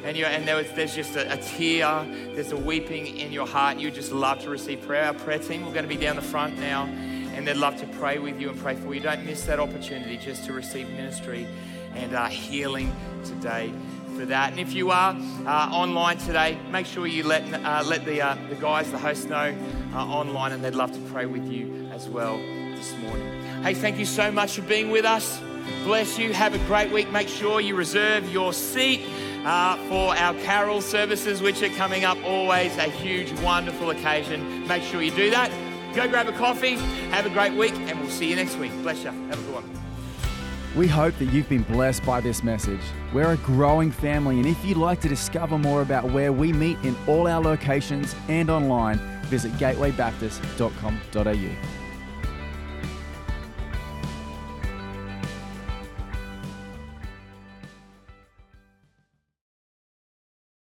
and, 0.04 0.18
you 0.18 0.26
and 0.26 0.46
there 0.46 0.56
was, 0.56 0.70
there's 0.72 0.94
just 0.94 1.16
a, 1.16 1.32
a 1.32 1.38
tear, 1.38 2.04
there's 2.34 2.52
a 2.52 2.56
weeping 2.58 3.06
in 3.06 3.32
your 3.32 3.46
heart, 3.46 3.78
you 3.78 3.90
just 3.90 4.12
love 4.12 4.40
to 4.40 4.50
receive 4.50 4.82
prayer. 4.82 5.06
Our 5.06 5.14
prayer 5.14 5.38
team, 5.38 5.64
we're 5.64 5.72
going 5.72 5.88
to 5.88 5.88
be 5.88 5.96
down 5.96 6.16
the 6.16 6.20
front 6.22 6.58
now, 6.58 6.84
and 6.84 7.48
they'd 7.48 7.56
love 7.56 7.80
to 7.80 7.86
pray 7.86 8.18
with 8.18 8.38
you 8.38 8.50
and 8.50 8.60
pray 8.60 8.74
for 8.74 8.92
you. 8.92 9.00
Don't 9.00 9.24
miss 9.24 9.46
that 9.46 9.58
opportunity 9.58 10.18
just 10.18 10.44
to 10.44 10.52
receive 10.52 10.90
ministry 10.90 11.46
and 11.94 12.14
uh, 12.14 12.26
healing 12.26 12.94
today 13.24 13.72
for 14.14 14.24
that. 14.26 14.50
And 14.50 14.60
if 14.60 14.72
you 14.72 14.90
are 14.90 15.16
uh, 15.46 15.68
online 15.72 16.18
today, 16.18 16.58
make 16.70 16.86
sure 16.86 17.06
you 17.06 17.24
let, 17.24 17.42
uh, 17.52 17.82
let 17.86 18.04
the, 18.04 18.22
uh, 18.22 18.36
the 18.48 18.54
guys, 18.54 18.90
the 18.90 18.98
hosts 18.98 19.26
know 19.26 19.54
uh, 19.94 19.96
online, 19.96 20.52
and 20.52 20.64
they'd 20.64 20.74
love 20.74 20.92
to 20.92 21.00
pray 21.12 21.26
with 21.26 21.50
you 21.50 21.88
as 21.92 22.08
well 22.08 22.38
this 22.38 22.96
morning. 22.98 23.42
Hey, 23.62 23.74
thank 23.74 23.98
you 23.98 24.06
so 24.06 24.30
much 24.30 24.56
for 24.56 24.62
being 24.62 24.90
with 24.90 25.04
us. 25.04 25.40
Bless 25.84 26.18
you. 26.18 26.32
Have 26.32 26.54
a 26.54 26.58
great 26.66 26.92
week. 26.92 27.10
Make 27.10 27.28
sure 27.28 27.60
you 27.60 27.74
reserve 27.74 28.30
your 28.30 28.52
seat 28.52 29.00
uh, 29.44 29.76
for 29.88 30.14
our 30.16 30.34
carol 30.42 30.80
services, 30.80 31.40
which 31.40 31.62
are 31.62 31.70
coming 31.70 32.04
up. 32.04 32.18
Always 32.24 32.76
a 32.76 32.82
huge, 32.82 33.32
wonderful 33.40 33.90
occasion. 33.90 34.66
Make 34.66 34.82
sure 34.82 35.02
you 35.02 35.10
do 35.10 35.30
that. 35.30 35.50
Go 35.94 36.08
grab 36.08 36.28
a 36.28 36.32
coffee. 36.32 36.74
Have 37.10 37.24
a 37.24 37.30
great 37.30 37.54
week, 37.54 37.74
and 37.74 38.00
we'll 38.00 38.10
see 38.10 38.28
you 38.28 38.36
next 38.36 38.56
week. 38.56 38.72
Bless 38.82 39.04
you. 39.04 39.10
Have 39.10 39.38
a 39.38 39.42
good 39.42 39.54
one. 39.54 39.83
We 40.76 40.88
hope 40.88 41.16
that 41.18 41.26
you've 41.26 41.48
been 41.48 41.62
blessed 41.62 42.04
by 42.04 42.20
this 42.20 42.42
message. 42.42 42.80
We're 43.12 43.30
a 43.32 43.36
growing 43.38 43.92
family, 43.92 44.38
and 44.38 44.46
if 44.46 44.64
you'd 44.64 44.76
like 44.76 45.00
to 45.02 45.08
discover 45.08 45.56
more 45.56 45.82
about 45.82 46.10
where 46.10 46.32
we 46.32 46.52
meet 46.52 46.78
in 46.82 46.96
all 47.06 47.28
our 47.28 47.40
locations 47.40 48.16
and 48.28 48.50
online, 48.50 48.98
visit 49.26 49.52
gatewaybaptist.com.au. 49.52 51.83